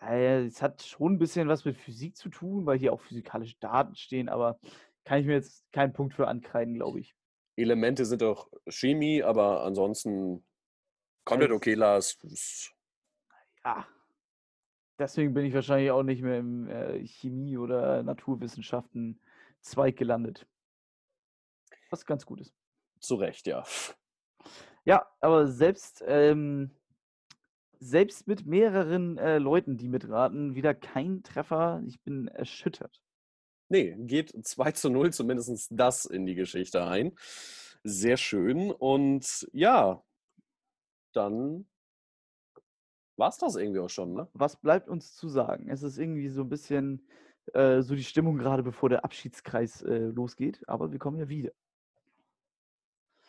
Ja, 0.00 0.38
es 0.40 0.60
hat 0.60 0.82
schon 0.82 1.14
ein 1.14 1.18
bisschen 1.18 1.48
was 1.48 1.64
mit 1.64 1.76
Physik 1.76 2.16
zu 2.16 2.28
tun, 2.28 2.66
weil 2.66 2.78
hier 2.78 2.92
auch 2.92 3.00
physikalische 3.00 3.56
Daten 3.60 3.94
stehen, 3.96 4.28
aber 4.28 4.58
kann 5.04 5.20
ich 5.20 5.26
mir 5.26 5.34
jetzt 5.34 5.70
keinen 5.72 5.92
Punkt 5.92 6.14
für 6.14 6.28
ankreiden, 6.28 6.74
glaube 6.74 7.00
ich. 7.00 7.14
Elemente 7.56 8.04
sind 8.04 8.22
doch 8.22 8.50
Chemie, 8.68 9.22
aber 9.22 9.64
ansonsten 9.64 10.44
komplett 11.24 11.50
Es- 11.50 11.56
okay, 11.56 11.74
Lars. 11.74 12.18
Ja. 13.64 13.86
Deswegen 14.98 15.34
bin 15.34 15.44
ich 15.44 15.54
wahrscheinlich 15.54 15.90
auch 15.90 16.02
nicht 16.02 16.22
mehr 16.22 16.38
im 16.38 16.68
äh, 16.68 17.06
Chemie- 17.06 17.58
oder 17.58 18.02
Naturwissenschaften 18.02 19.20
Zweig 19.60 19.96
gelandet. 19.96 20.46
Was 21.90 22.06
ganz 22.06 22.24
gut 22.24 22.40
ist. 22.40 22.54
Zu 23.00 23.16
Recht, 23.16 23.46
ja. 23.46 23.64
Ja, 24.84 25.06
aber 25.20 25.48
selbst, 25.48 26.02
ähm, 26.06 26.70
selbst 27.78 28.26
mit 28.26 28.46
mehreren 28.46 29.18
äh, 29.18 29.38
Leuten, 29.38 29.76
die 29.76 29.88
mitraten, 29.88 30.54
wieder 30.54 30.74
kein 30.74 31.22
Treffer. 31.22 31.82
Ich 31.86 32.00
bin 32.00 32.28
erschüttert. 32.28 33.02
Nee, 33.68 33.96
geht 33.98 34.32
2 34.46 34.72
zu 34.72 34.90
0 34.90 35.12
zumindest 35.12 35.68
das 35.70 36.04
in 36.04 36.26
die 36.26 36.34
Geschichte 36.34 36.84
ein. 36.84 37.12
Sehr 37.82 38.16
schön. 38.16 38.70
Und 38.70 39.48
ja, 39.52 40.02
dann 41.12 41.66
war 43.16 43.28
es 43.28 43.38
das 43.38 43.56
irgendwie 43.56 43.80
auch 43.80 43.88
schon, 43.90 44.14
ne? 44.14 44.28
Was 44.34 44.56
bleibt 44.56 44.88
uns 44.88 45.14
zu 45.14 45.28
sagen? 45.28 45.68
Es 45.70 45.82
ist 45.82 45.98
irgendwie 45.98 46.28
so 46.28 46.42
ein 46.42 46.48
bisschen 46.48 47.06
äh, 47.54 47.82
so 47.82 47.94
die 47.94 48.04
Stimmung 48.04 48.38
gerade, 48.38 48.62
bevor 48.62 48.88
der 48.88 49.04
Abschiedskreis 49.04 49.82
äh, 49.82 49.98
losgeht, 49.98 50.60
aber 50.68 50.92
wir 50.92 50.98
kommen 50.98 51.18
ja 51.18 51.28
wieder. 51.28 51.52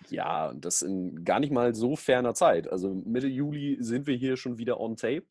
Ja, 0.10 0.50
und 0.50 0.64
das 0.64 0.82
in 0.82 1.24
gar 1.24 1.40
nicht 1.40 1.52
mal 1.52 1.74
so 1.74 1.96
ferner 1.96 2.34
Zeit. 2.34 2.68
Also 2.70 2.94
Mitte 2.94 3.28
Juli 3.28 3.78
sind 3.80 4.08
wir 4.08 4.16
hier 4.16 4.38
schon 4.38 4.58
wieder 4.58 4.80
on 4.80 4.96
tape. 4.96 5.26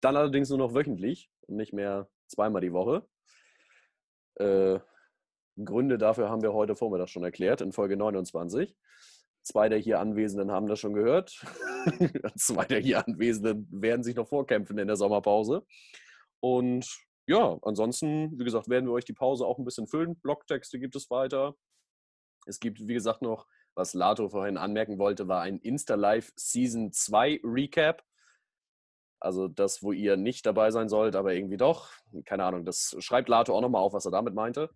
Dann 0.00 0.16
allerdings 0.16 0.50
nur 0.50 0.58
noch 0.58 0.74
wöchentlich 0.74 1.30
und 1.46 1.56
nicht 1.56 1.72
mehr 1.72 2.08
zweimal 2.26 2.60
die 2.60 2.72
Woche. 2.72 3.06
Äh, 4.40 4.80
Gründe 5.62 5.98
dafür 5.98 6.30
haben 6.30 6.42
wir 6.42 6.52
heute 6.52 6.74
Vormittag 6.74 7.08
schon 7.08 7.24
erklärt 7.24 7.60
in 7.60 7.72
Folge 7.72 7.96
29. 7.96 8.74
Zwei 9.42 9.68
der 9.68 9.78
hier 9.78 10.00
Anwesenden 10.00 10.50
haben 10.50 10.66
das 10.66 10.80
schon 10.80 10.92
gehört. 10.92 11.44
Zwei 12.36 12.64
der 12.64 12.80
hier 12.80 13.06
Anwesenden 13.06 13.68
werden 13.70 14.02
sich 14.02 14.16
noch 14.16 14.28
vorkämpfen 14.28 14.78
in 14.78 14.86
der 14.86 14.96
Sommerpause. 14.96 15.64
Und 16.40 16.86
ja, 17.26 17.58
ansonsten, 17.62 18.38
wie 18.38 18.44
gesagt, 18.44 18.68
werden 18.68 18.86
wir 18.86 18.92
euch 18.92 19.04
die 19.04 19.12
Pause 19.12 19.46
auch 19.46 19.58
ein 19.58 19.64
bisschen 19.64 19.86
füllen. 19.86 20.18
Blogtexte 20.20 20.78
gibt 20.78 20.96
es 20.96 21.10
weiter. 21.10 21.54
Es 22.46 22.58
gibt, 22.60 22.86
wie 22.86 22.94
gesagt, 22.94 23.22
noch, 23.22 23.46
was 23.74 23.94
Lato 23.94 24.28
vorhin 24.28 24.56
anmerken 24.56 24.98
wollte, 24.98 25.28
war 25.28 25.42
ein 25.42 25.58
Insta-Live 25.58 26.32
Season 26.36 26.92
2 26.92 27.40
Recap. 27.44 28.02
Also 29.20 29.48
das, 29.48 29.82
wo 29.82 29.92
ihr 29.92 30.16
nicht 30.16 30.46
dabei 30.46 30.70
sein 30.70 30.88
sollt, 30.88 31.14
aber 31.14 31.34
irgendwie 31.34 31.58
doch. 31.58 31.90
Keine 32.24 32.44
Ahnung, 32.44 32.64
das 32.64 32.96
schreibt 33.00 33.28
Lato 33.28 33.54
auch 33.54 33.60
nochmal 33.60 33.82
auf, 33.82 33.92
was 33.92 34.06
er 34.06 34.10
damit 34.10 34.34
meinte. 34.34 34.70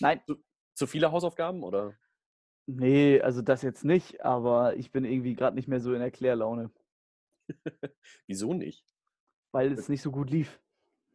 Nein. 0.00 0.20
Zu, 0.26 0.36
zu 0.74 0.86
viele 0.86 1.12
Hausaufgaben 1.12 1.62
oder? 1.62 1.94
Nee, 2.66 3.20
also 3.20 3.42
das 3.42 3.62
jetzt 3.62 3.84
nicht, 3.84 4.24
aber 4.24 4.76
ich 4.76 4.92
bin 4.92 5.04
irgendwie 5.04 5.34
gerade 5.34 5.56
nicht 5.56 5.68
mehr 5.68 5.80
so 5.80 5.92
in 5.94 6.00
Erklärlaune. 6.00 6.70
Wieso 8.26 8.54
nicht? 8.54 8.84
Weil 9.52 9.72
es 9.72 9.88
nicht 9.88 10.02
so 10.02 10.10
gut 10.10 10.30
lief. 10.30 10.60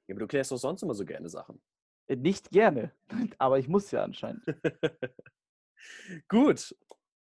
Ja, 0.07 0.13
aber 0.13 0.21
du 0.21 0.27
klärst 0.27 0.51
doch 0.51 0.57
sonst 0.57 0.83
immer 0.83 0.93
so 0.93 1.05
gerne 1.05 1.29
Sachen. 1.29 1.61
Äh, 2.07 2.17
Nicht 2.17 2.49
gerne, 2.51 2.91
aber 3.39 3.59
ich 3.59 3.67
muss 3.67 3.91
ja 3.91 4.03
anscheinend. 4.03 4.43
Gut, 6.27 6.75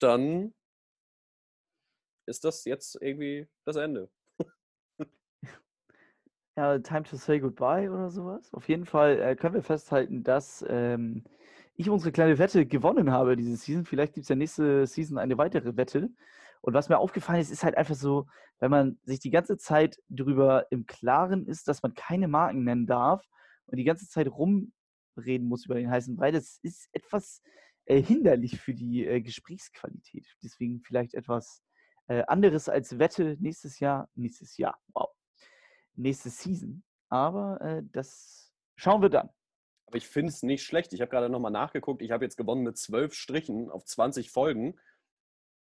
dann 0.00 0.54
ist 2.30 2.44
das 2.44 2.64
jetzt 2.64 2.96
irgendwie 3.00 3.48
das 3.64 3.76
Ende. 3.76 4.10
Ja, 6.56 6.78
time 6.78 7.04
to 7.04 7.16
say 7.16 7.38
goodbye 7.38 7.90
oder 7.90 8.10
sowas. 8.10 8.52
Auf 8.52 8.68
jeden 8.68 8.84
Fall 8.84 9.18
äh, 9.20 9.36
können 9.36 9.54
wir 9.54 9.62
festhalten, 9.62 10.24
dass 10.24 10.62
ähm, 10.68 11.24
ich 11.76 11.88
unsere 11.88 12.12
kleine 12.12 12.38
Wette 12.38 12.66
gewonnen 12.66 13.12
habe 13.12 13.36
diese 13.36 13.56
Season. 13.56 13.86
Vielleicht 13.86 14.12
gibt 14.14 14.24
es 14.24 14.28
ja 14.28 14.36
nächste 14.36 14.86
Season 14.86 15.16
eine 15.16 15.38
weitere 15.38 15.76
Wette. 15.78 16.10
Und 16.60 16.74
was 16.74 16.90
mir 16.90 16.98
aufgefallen 16.98 17.40
ist, 17.40 17.50
ist 17.50 17.64
halt 17.64 17.76
einfach 17.78 17.94
so, 17.94 18.26
wenn 18.58 18.70
man 18.70 18.98
sich 19.04 19.20
die 19.20 19.30
ganze 19.30 19.56
Zeit 19.56 19.96
darüber 20.08 20.66
im 20.70 20.84
Klaren 20.84 21.46
ist, 21.46 21.66
dass 21.68 21.82
man 21.82 21.94
keine 21.94 22.28
Marken 22.28 22.64
nennen 22.64 22.86
darf 22.86 23.24
und 23.66 23.78
die 23.78 23.84
ganze 23.84 24.06
Zeit 24.08 24.28
rumreden 24.28 25.48
muss 25.48 25.64
über 25.64 25.76
den 25.76 25.90
heißen 25.90 26.16
Brei, 26.16 26.30
das 26.30 26.58
ist 26.62 26.90
etwas 26.92 27.40
äh, 27.86 28.02
hinderlich 28.02 28.60
für 28.60 28.74
die 28.74 29.06
äh, 29.06 29.22
Gesprächsqualität. 29.22 30.26
Deswegen 30.42 30.82
vielleicht 30.82 31.14
etwas 31.14 31.62
äh, 32.10 32.24
anderes 32.26 32.68
als 32.68 32.98
Wette 32.98 33.36
nächstes 33.38 33.78
Jahr. 33.78 34.08
Nächstes 34.16 34.56
Jahr, 34.56 34.76
wow. 34.94 35.10
Nächste 35.94 36.28
Season. 36.28 36.82
Aber 37.08 37.60
äh, 37.60 37.82
das 37.92 38.52
schauen 38.74 39.00
wir 39.00 39.10
dann. 39.10 39.30
Aber 39.86 39.96
ich 39.96 40.08
finde 40.08 40.32
es 40.32 40.42
nicht 40.42 40.64
schlecht. 40.64 40.92
Ich 40.92 41.00
habe 41.00 41.10
gerade 41.10 41.28
nochmal 41.28 41.52
nachgeguckt. 41.52 42.02
Ich 42.02 42.10
habe 42.10 42.24
jetzt 42.24 42.36
gewonnen 42.36 42.64
mit 42.64 42.76
zwölf 42.78 43.14
Strichen 43.14 43.70
auf 43.70 43.84
20 43.84 44.30
Folgen. 44.30 44.76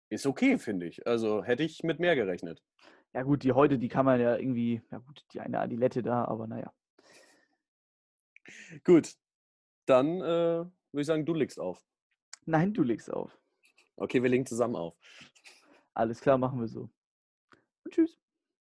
Ist 0.09 0.25
okay, 0.25 0.57
finde 0.57 0.87
ich. 0.87 1.05
Also 1.05 1.43
hätte 1.43 1.63
ich 1.63 1.83
mit 1.83 1.99
mehr 1.99 2.15
gerechnet. 2.15 2.63
Ja 3.13 3.21
gut, 3.21 3.43
die 3.43 3.51
heute, 3.51 3.77
die 3.77 3.87
kann 3.87 4.05
man 4.05 4.19
ja 4.19 4.35
irgendwie, 4.35 4.81
ja 4.91 4.97
gut, 4.97 5.23
die 5.33 5.41
eine 5.41 5.59
Adilette 5.59 6.01
da, 6.01 6.25
aber 6.25 6.47
naja. 6.47 6.73
Gut, 8.83 9.13
dann 9.85 10.21
äh, 10.21 10.65
würde 10.65 11.01
ich 11.01 11.07
sagen, 11.07 11.25
du 11.25 11.35
legst 11.35 11.59
auf. 11.59 11.85
Nein, 12.45 12.73
du 12.73 12.81
legst 12.81 13.13
auf. 13.13 13.37
Okay, 13.95 14.23
wir 14.23 14.29
legen 14.29 14.45
zusammen 14.47 14.75
auf. 14.75 14.97
Alles 15.95 16.19
klar, 16.21 16.37
machen 16.37 16.59
wir 16.59 16.67
so. 16.67 16.89
Und 17.85 17.93
tschüss. 17.93 18.20